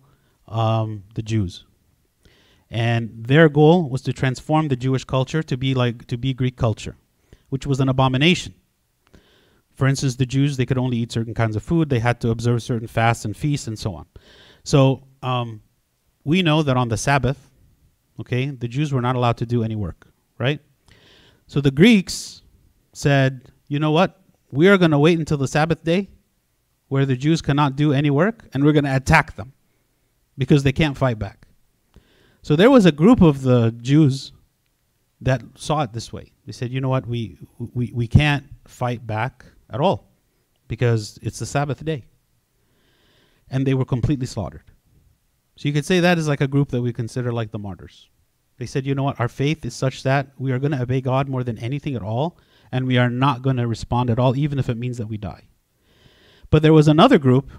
um, 0.48 1.04
the 1.16 1.24
Jews, 1.24 1.66
and 2.70 3.26
their 3.26 3.50
goal 3.50 3.90
was 3.90 4.04
to 4.04 4.14
transform 4.14 4.68
the 4.68 4.76
Jewish 4.76 5.04
culture 5.04 5.42
to 5.42 5.58
be 5.58 5.74
like 5.74 6.06
to 6.08 6.18
be 6.18 6.32
Greek 6.32 6.58
culture, 6.58 6.96
which 7.50 7.66
was 7.66 7.80
an 7.80 7.90
abomination. 7.90 8.54
For 9.74 9.88
instance, 9.88 10.16
the 10.16 10.28
Jews 10.28 10.58
they 10.58 10.66
could 10.68 10.78
only 10.78 10.98
eat 10.98 11.12
certain 11.12 11.34
kinds 11.34 11.56
of 11.56 11.64
food, 11.64 11.90
they 11.90 12.00
had 12.00 12.22
to 12.22 12.30
observe 12.30 12.62
certain 12.62 12.88
fasts 12.88 13.26
and 13.26 13.36
feasts, 13.36 13.68
and 13.68 13.80
so 13.80 13.96
on. 13.96 14.06
So 14.66 15.04
um, 15.22 15.62
we 16.24 16.42
know 16.42 16.64
that 16.64 16.76
on 16.76 16.90
the 16.90 16.98
Sabbath, 16.98 17.52
okay, 18.20 18.48
the 18.48 18.68
Jews 18.68 18.92
were 18.92 19.00
not 19.00 19.16
allowed 19.16 19.38
to 19.38 19.46
do 19.46 19.64
any 19.64 19.76
work, 19.76 20.08
right? 20.40 20.60
So 21.46 21.62
the 21.62 21.70
Greeks 21.70 22.42
said, 22.92 23.52
you 23.68 23.78
know 23.78 23.92
what? 23.92 24.20
We 24.52 24.68
are 24.68 24.78
going 24.78 24.92
to 24.92 25.00
wait 25.00 25.20
until 25.20 25.38
the 25.38 25.48
Sabbath 25.48 25.84
day 25.84 26.10
where 26.88 27.06
the 27.06 27.16
Jews 27.16 27.44
cannot 27.44 27.76
do 27.76 27.94
any 27.94 28.10
work, 28.10 28.48
and 28.54 28.64
we're 28.64 28.72
going 28.72 28.86
to 28.86 28.96
attack 28.96 29.36
them 29.36 29.54
because 30.38 30.64
they 30.64 30.72
can't 30.72 30.98
fight 30.98 31.20
back. 31.20 31.48
So 32.42 32.56
there 32.56 32.72
was 32.72 32.86
a 32.86 32.92
group 32.92 33.22
of 33.22 33.44
the 33.44 33.72
Jews 33.82 34.32
that 35.22 35.44
saw 35.56 35.84
it 35.84 35.94
this 35.94 36.12
way. 36.12 36.32
They 36.46 36.52
said, 36.52 36.72
you 36.72 36.82
know 36.82 36.90
what? 36.90 37.08
We, 37.08 37.38
we, 37.60 37.92
we 37.94 38.08
can't 38.08 38.46
fight 38.68 39.06
back 39.06 39.46
at 39.70 39.80
all 39.80 40.12
because 40.68 41.20
it's 41.22 41.40
the 41.40 41.46
Sabbath 41.46 41.86
day 41.86 42.06
and 43.50 43.66
they 43.66 43.74
were 43.74 43.86
completely 43.86 44.26
slaughtered. 44.26 44.72
So 45.56 45.68
you 45.68 45.74
could 45.74 45.86
say 45.86 46.00
that 46.00 46.18
is 46.18 46.28
like 46.28 46.42
a 46.42 46.48
group 46.48 46.70
that 46.72 46.82
we 46.82 46.92
consider 46.92 47.32
like 47.32 47.52
the 47.52 47.60
martyrs. 47.60 48.10
They 48.58 48.66
said, 48.66 48.86
you 48.86 48.96
know 48.96 49.04
what, 49.04 49.20
our 49.20 49.28
faith 49.28 49.66
is 49.66 49.76
such 49.76 50.04
that 50.04 50.28
we 50.38 50.52
are 50.52 50.60
going 50.60 50.72
to 50.72 50.82
obey 50.82 51.02
God 51.02 51.28
more 51.28 51.44
than 51.44 51.58
anything 51.60 51.96
at 51.96 52.02
all, 52.02 52.38
and 52.72 52.88
we 52.88 52.98
are 52.98 53.10
not 53.10 53.42
going 53.42 53.58
to 53.58 53.68
respond 53.68 54.10
at 54.10 54.20
all, 54.20 54.36
even 54.36 54.60
if 54.60 54.70
it 54.70 54.78
means 54.78 54.98
that 54.98 55.08
we 55.08 55.18
die. 55.18 55.48
But 56.50 56.62
there 56.62 56.74
was 56.74 56.88
another 56.88 57.18
group, 57.18 57.52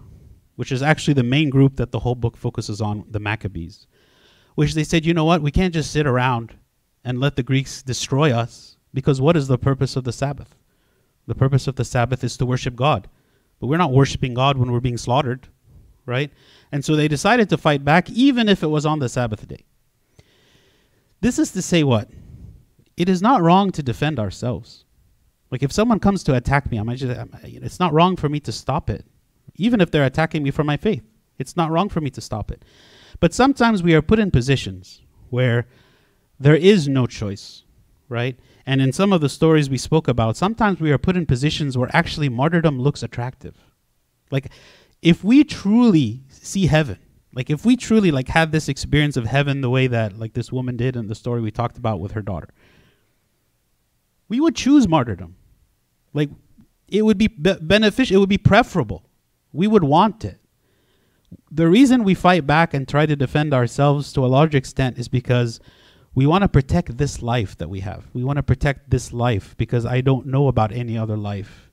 which 0.57 0.73
is 0.73 0.83
actually 0.83 1.15
the 1.15 1.23
main 1.23 1.51
group 1.51 1.77
that 1.77 1.91
the 1.91 1.99
whole 1.99 2.15
book 2.15 2.37
focuses 2.37 2.81
on, 2.81 3.05
the 3.11 3.21
Maccabees, 3.21 3.87
which 4.55 4.75
they 4.75 4.85
said, 4.85 5.05
you 5.05 5.13
know 5.13 5.25
what, 5.25 5.43
we 5.43 5.51
can't 5.51 5.75
just 5.75 5.91
sit 5.91 6.07
around 6.07 6.57
and 7.05 7.21
let 7.21 7.37
the 7.37 7.43
Greeks 7.43 7.83
destroy 7.83 8.33
us, 8.33 8.79
because 8.95 9.21
what 9.21 9.37
is 9.37 9.49
the 9.49 9.59
purpose 9.59 9.97
of 9.97 10.05
the 10.05 10.13
Sabbath? 10.13 10.55
The 11.27 11.35
purpose 11.35 11.67
of 11.67 11.77
the 11.77 11.85
Sabbath 11.85 12.25
is 12.25 12.37
to 12.39 12.47
worship 12.47 12.75
God. 12.75 13.09
But 13.61 13.67
we're 13.67 13.77
not 13.77 13.93
worshiping 13.93 14.33
God 14.33 14.57
when 14.57 14.71
we're 14.73 14.81
being 14.81 14.97
slaughtered, 14.97 15.49
right? 16.07 16.31
And 16.73 16.85
so 16.85 16.97
they 16.97 17.09
decided 17.09 17.49
to 17.51 17.59
fight 17.59 17.85
back, 17.85 18.09
even 18.11 18.49
if 18.49 18.63
it 18.63 18.69
was 18.69 18.87
on 18.87 19.01
the 19.01 19.09
Sabbath 19.09 19.47
day. 19.47 19.65
This 21.21 21.39
is 21.39 21.53
to 21.53 21.63
say 21.63 21.83
what? 21.83 22.09
It 22.97 23.09
is 23.09 23.21
not 23.21 23.43
wrong 23.43 23.73
to 23.73 23.83
defend 23.83 24.19
ourselves. 24.19 24.85
Like 25.51 25.63
if 25.63 25.73
someone 25.73 26.01
comes 26.01 26.23
to 26.25 26.35
attack 26.35 26.71
me, 26.71 26.79
I'm 26.79 26.95
just, 26.97 27.19
um, 27.19 27.31
it's 27.43 27.81
not 27.81 27.93
wrong 27.93 28.17
for 28.17 28.29
me 28.29 28.41
to 28.41 28.53
stop 28.53 28.91
it, 28.91 29.05
even 29.57 29.81
if 29.81 29.91
they're 29.91 30.05
attacking 30.05 30.43
me 30.43 30.51
for 30.51 30.65
my 30.65 30.77
faith. 30.77 31.03
It's 31.39 31.57
not 31.57 31.71
wrong 31.71 31.89
for 31.89 32.01
me 32.01 32.11
to 32.11 32.21
stop 32.21 32.51
it. 32.51 32.65
But 33.21 33.35
sometimes 33.35 33.83
we 33.83 33.95
are 33.95 34.03
put 34.03 34.19
in 34.19 34.31
positions 34.31 35.03
where 35.31 35.67
there 36.39 36.55
is 36.55 36.89
no 36.89 37.07
choice, 37.07 37.65
right? 38.09 38.39
And 38.67 38.81
in 38.81 38.93
some 38.93 39.13
of 39.13 39.21
the 39.21 39.29
stories 39.29 39.71
we 39.71 39.79
spoke 39.79 40.09
about, 40.09 40.37
sometimes 40.37 40.81
we 40.81 40.91
are 40.93 40.99
put 40.99 41.17
in 41.17 41.27
positions 41.27 41.79
where 41.79 41.95
actually 41.95 42.29
martyrdom 42.29 42.81
looks 42.81 43.03
attractive. 43.03 43.55
Like 44.31 44.51
if 45.03 45.23
we 45.23 45.45
truly 45.45 46.23
see 46.29 46.67
heaven, 46.67 46.99
like 47.35 47.51
if 47.51 47.65
we 47.65 47.77
truly 47.77 48.11
like 48.11 48.29
had 48.29 48.53
this 48.53 48.69
experience 48.69 49.17
of 49.17 49.27
heaven 49.27 49.61
the 49.61 49.71
way 49.71 49.87
that 49.87 50.19
like 50.19 50.33
this 50.33 50.51
woman 50.51 50.77
did 50.77 50.97
in 50.97 51.07
the 51.07 51.15
story 51.15 51.41
we 51.41 51.51
talked 51.51 51.77
about 51.77 52.01
with 52.01 52.13
her 52.13 52.23
daughter, 52.23 52.49
we 54.29 54.41
would 54.41 54.57
choose 54.57 54.89
martyrdom. 54.89 55.37
Like 56.13 56.31
it 56.89 57.03
would 57.03 57.19
be, 57.19 57.29
be 57.29 57.55
beneficial, 57.61 58.17
it 58.17 58.21
would 58.21 58.29
be 58.29 58.39
preferable. 58.39 59.05
We 59.53 59.67
would 59.67 59.85
want 59.85 60.25
it. 60.25 60.41
The 61.51 61.69
reason 61.69 62.05
we 62.05 62.15
fight 62.15 62.47
back 62.47 62.73
and 62.75 62.87
try 62.87 63.07
to 63.07 63.17
defend 63.17 63.53
ourselves 63.53 64.13
to 64.15 64.25
a 64.25 64.29
large 64.29 64.55
extent 64.55 64.99
is 64.99 65.09
because 65.09 65.61
we 66.15 66.27
want 66.27 66.43
to 66.43 66.49
protect 66.49 66.97
this 66.97 67.21
life 67.21 67.57
that 67.59 67.69
we 67.69 67.81
have. 67.81 68.07
We 68.15 68.25
want 68.25 68.39
to 68.39 68.43
protect 68.43 68.91
this 68.91 69.13
life 69.13 69.55
because 69.59 69.85
I 69.85 70.01
don't 70.01 70.27
know 70.27 70.49
about 70.49 70.73
any 70.73 70.97
other 70.97 71.17
life. 71.17 71.66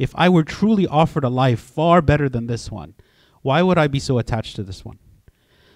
If 0.00 0.14
I 0.16 0.30
were 0.30 0.44
truly 0.44 0.86
offered 0.86 1.24
a 1.24 1.28
life 1.28 1.60
far 1.60 2.00
better 2.00 2.26
than 2.26 2.46
this 2.46 2.70
one, 2.70 2.94
why 3.42 3.60
would 3.60 3.76
I 3.76 3.86
be 3.86 4.00
so 4.00 4.16
attached 4.16 4.56
to 4.56 4.62
this 4.62 4.82
one? 4.82 4.98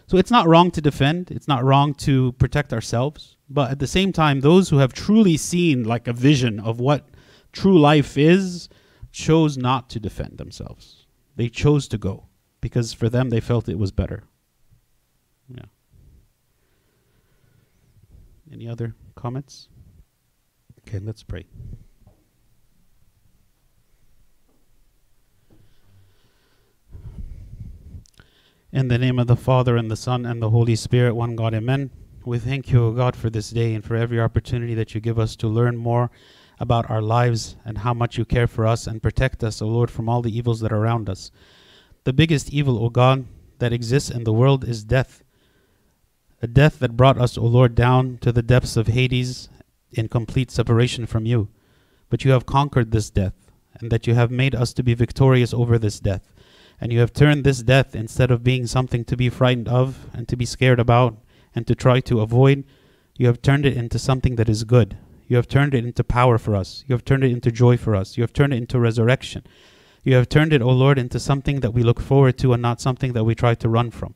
So 0.06 0.16
it's 0.16 0.30
not 0.30 0.48
wrong 0.48 0.70
to 0.70 0.80
defend, 0.80 1.30
it's 1.30 1.46
not 1.46 1.62
wrong 1.62 1.92
to 2.06 2.32
protect 2.32 2.72
ourselves, 2.72 3.36
but 3.50 3.70
at 3.70 3.80
the 3.80 3.86
same 3.86 4.12
time, 4.12 4.40
those 4.40 4.70
who 4.70 4.78
have 4.78 4.94
truly 4.94 5.36
seen 5.36 5.84
like 5.84 6.08
a 6.08 6.14
vision 6.14 6.58
of 6.58 6.80
what 6.80 7.06
true 7.52 7.78
life 7.78 8.16
is 8.16 8.70
chose 9.12 9.58
not 9.58 9.90
to 9.90 10.00
defend 10.00 10.38
themselves. 10.38 11.04
They 11.36 11.50
chose 11.50 11.86
to 11.88 11.98
go 11.98 12.24
because 12.62 12.94
for 12.94 13.10
them 13.10 13.28
they 13.28 13.40
felt 13.40 13.68
it 13.68 13.78
was 13.78 13.92
better. 13.92 14.24
Yeah. 15.54 15.66
Any 18.50 18.68
other 18.68 18.94
comments? 19.16 19.68
Okay, 20.80 20.98
let's 20.98 21.22
pray. 21.22 21.44
In 28.74 28.88
the 28.88 28.98
name 28.98 29.20
of 29.20 29.28
the 29.28 29.36
Father, 29.36 29.76
and 29.76 29.88
the 29.88 29.94
Son, 29.94 30.26
and 30.26 30.42
the 30.42 30.50
Holy 30.50 30.74
Spirit, 30.74 31.14
one 31.14 31.36
God, 31.36 31.54
amen. 31.54 31.90
We 32.24 32.40
thank 32.40 32.72
you, 32.72 32.86
O 32.86 32.90
God, 32.90 33.14
for 33.14 33.30
this 33.30 33.50
day 33.50 33.72
and 33.72 33.84
for 33.84 33.94
every 33.94 34.20
opportunity 34.20 34.74
that 34.74 34.96
you 34.96 35.00
give 35.00 35.16
us 35.16 35.36
to 35.36 35.46
learn 35.46 35.76
more 35.76 36.10
about 36.58 36.90
our 36.90 37.00
lives 37.00 37.54
and 37.64 37.78
how 37.78 37.94
much 37.94 38.18
you 38.18 38.24
care 38.24 38.48
for 38.48 38.66
us 38.66 38.88
and 38.88 39.00
protect 39.00 39.44
us, 39.44 39.62
O 39.62 39.68
Lord, 39.68 39.92
from 39.92 40.08
all 40.08 40.22
the 40.22 40.36
evils 40.36 40.58
that 40.58 40.72
are 40.72 40.82
around 40.82 41.08
us. 41.08 41.30
The 42.02 42.12
biggest 42.12 42.52
evil, 42.52 42.84
O 42.84 42.88
God, 42.88 43.26
that 43.60 43.72
exists 43.72 44.10
in 44.10 44.24
the 44.24 44.32
world 44.32 44.64
is 44.64 44.82
death. 44.82 45.22
A 46.42 46.48
death 46.48 46.80
that 46.80 46.96
brought 46.96 47.16
us, 47.16 47.38
O 47.38 47.44
Lord, 47.44 47.76
down 47.76 48.18
to 48.22 48.32
the 48.32 48.42
depths 48.42 48.76
of 48.76 48.88
Hades 48.88 49.48
in 49.92 50.08
complete 50.08 50.50
separation 50.50 51.06
from 51.06 51.26
you. 51.26 51.46
But 52.10 52.24
you 52.24 52.32
have 52.32 52.44
conquered 52.44 52.90
this 52.90 53.08
death, 53.08 53.34
and 53.78 53.92
that 53.92 54.08
you 54.08 54.14
have 54.16 54.32
made 54.32 54.56
us 54.56 54.72
to 54.72 54.82
be 54.82 54.94
victorious 54.94 55.54
over 55.54 55.78
this 55.78 56.00
death 56.00 56.33
and 56.80 56.92
you 56.92 57.00
have 57.00 57.12
turned 57.12 57.44
this 57.44 57.62
death 57.62 57.94
instead 57.94 58.30
of 58.30 58.44
being 58.44 58.66
something 58.66 59.04
to 59.04 59.16
be 59.16 59.28
frightened 59.28 59.68
of 59.68 60.06
and 60.12 60.28
to 60.28 60.36
be 60.36 60.44
scared 60.44 60.80
about 60.80 61.16
and 61.54 61.66
to 61.66 61.74
try 61.74 62.00
to 62.00 62.20
avoid, 62.20 62.64
you 63.16 63.26
have 63.26 63.40
turned 63.40 63.64
it 63.64 63.76
into 63.76 63.98
something 63.98 64.36
that 64.36 64.48
is 64.48 64.64
good. 64.64 64.96
You 65.26 65.36
have 65.36 65.48
turned 65.48 65.74
it 65.74 65.84
into 65.84 66.04
power 66.04 66.36
for 66.36 66.54
us. 66.54 66.84
You 66.86 66.94
have 66.94 67.04
turned 67.04 67.24
it 67.24 67.30
into 67.30 67.50
joy 67.50 67.76
for 67.76 67.94
us. 67.94 68.16
You 68.16 68.22
have 68.22 68.32
turned 68.32 68.52
it 68.52 68.58
into 68.58 68.78
resurrection. 68.78 69.44
You 70.02 70.16
have 70.16 70.28
turned 70.28 70.52
it, 70.52 70.60
O 70.60 70.68
Lord, 70.68 70.98
into 70.98 71.18
something 71.18 71.60
that 71.60 71.72
we 71.72 71.82
look 71.82 72.00
forward 72.00 72.36
to 72.38 72.52
and 72.52 72.60
not 72.60 72.80
something 72.80 73.14
that 73.14 73.24
we 73.24 73.34
try 73.34 73.54
to 73.54 73.68
run 73.68 73.90
from. 73.90 74.14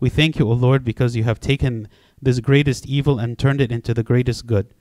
We 0.00 0.08
thank 0.08 0.38
you, 0.38 0.48
O 0.48 0.52
Lord, 0.52 0.84
because 0.84 1.16
you 1.16 1.24
have 1.24 1.40
taken 1.40 1.88
this 2.22 2.40
greatest 2.40 2.86
evil 2.86 3.18
and 3.18 3.38
turned 3.38 3.60
it 3.60 3.72
into 3.72 3.92
the 3.92 4.02
greatest 4.02 4.46
good. 4.46 4.72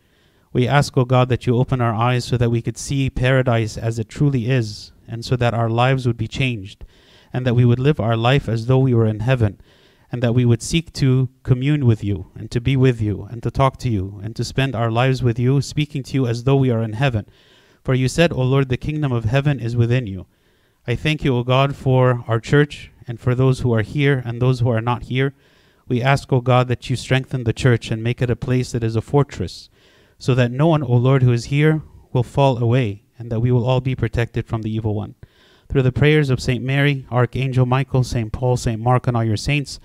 We 0.53 0.67
ask, 0.67 0.95
O 0.95 1.03
God, 1.03 1.27
that 1.29 1.45
you 1.45 1.57
open 1.57 1.81
our 1.81 1.93
eyes 1.93 2.23
so 2.23 2.37
that 2.37 2.51
we 2.51 2.61
could 2.61 2.77
see 2.77 3.09
paradise 3.09 3.77
as 3.77 3.99
it 3.99 4.07
truly 4.07 4.49
is, 4.49 4.93
and 5.07 5.25
so 5.25 5.35
that 5.35 5.53
our 5.53 5.69
lives 5.69 6.07
would 6.07 6.17
be 6.17 6.27
changed 6.27 6.85
and 7.37 7.45
that 7.45 7.53
we 7.53 7.65
would 7.65 7.77
live 7.77 7.99
our 7.99 8.17
life 8.17 8.49
as 8.49 8.65
though 8.65 8.79
we 8.79 8.95
were 8.95 9.05
in 9.05 9.19
heaven, 9.19 9.61
and 10.11 10.23
that 10.23 10.33
we 10.33 10.43
would 10.43 10.63
seek 10.63 10.91
to 10.91 11.29
commune 11.43 11.85
with 11.85 12.03
you, 12.03 12.31
and 12.33 12.49
to 12.49 12.59
be 12.59 12.75
with 12.75 12.99
you, 12.99 13.27
and 13.29 13.43
to 13.43 13.51
talk 13.51 13.77
to 13.77 13.89
you, 13.89 14.19
and 14.23 14.35
to 14.35 14.43
spend 14.43 14.73
our 14.75 14.89
lives 14.89 15.21
with 15.21 15.37
you, 15.37 15.61
speaking 15.61 16.01
to 16.01 16.15
you 16.15 16.25
as 16.25 16.45
though 16.45 16.55
we 16.55 16.71
are 16.71 16.81
in 16.81 16.93
heaven. 16.93 17.27
For 17.83 17.93
you 17.93 18.07
said, 18.07 18.33
O 18.33 18.41
Lord, 18.41 18.69
the 18.69 18.75
kingdom 18.75 19.11
of 19.11 19.25
heaven 19.25 19.59
is 19.59 19.77
within 19.77 20.07
you. 20.07 20.25
I 20.87 20.95
thank 20.95 21.23
you, 21.23 21.37
O 21.37 21.43
God, 21.43 21.75
for 21.75 22.23
our 22.27 22.39
church, 22.39 22.89
and 23.07 23.19
for 23.19 23.35
those 23.35 23.59
who 23.59 23.71
are 23.71 23.83
here 23.83 24.23
and 24.25 24.41
those 24.41 24.61
who 24.61 24.69
are 24.71 24.81
not 24.81 25.03
here. 25.03 25.35
We 25.87 26.01
ask, 26.01 26.33
O 26.33 26.41
God, 26.41 26.67
that 26.69 26.89
you 26.89 26.95
strengthen 26.95 27.43
the 27.43 27.53
church 27.53 27.91
and 27.91 28.01
make 28.01 28.19
it 28.19 28.31
a 28.31 28.35
place 28.35 28.71
that 28.71 28.83
is 28.83 28.95
a 28.95 29.01
fortress, 29.13 29.69
so 30.17 30.33
that 30.33 30.49
no 30.49 30.65
one, 30.65 30.81
O 30.81 30.93
Lord, 30.93 31.21
who 31.21 31.33
is 31.33 31.45
here 31.45 31.83
will 32.11 32.23
fall 32.23 32.57
away, 32.57 33.03
and 33.19 33.31
that 33.31 33.41
we 33.41 33.51
will 33.51 33.67
all 33.67 33.79
be 33.79 33.93
protected 33.93 34.47
from 34.47 34.63
the 34.63 34.73
evil 34.73 34.95
one 34.95 35.13
through 35.69 35.83
the 35.83 35.91
prayers 35.91 36.29
of 36.29 36.39
St. 36.39 36.63
Mary, 36.63 37.05
Archangel 37.11 37.65
Michael, 37.65 38.03
St. 38.03 38.31
Paul, 38.31 38.57
St. 38.57 38.81
Mark, 38.81 39.07
and 39.07 39.17
all 39.17 39.23
your 39.23 39.37
saints. 39.37 39.79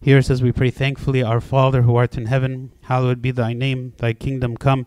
Hear 0.00 0.18
us 0.18 0.28
as 0.28 0.42
we 0.42 0.52
pray 0.52 0.70
thankfully, 0.70 1.22
Our 1.22 1.40
Father 1.40 1.82
who 1.82 1.96
art 1.96 2.16
in 2.18 2.26
heaven, 2.26 2.72
hallowed 2.82 3.22
be 3.22 3.30
thy 3.30 3.54
name, 3.54 3.94
thy 3.96 4.12
kingdom 4.12 4.56
come. 4.56 4.86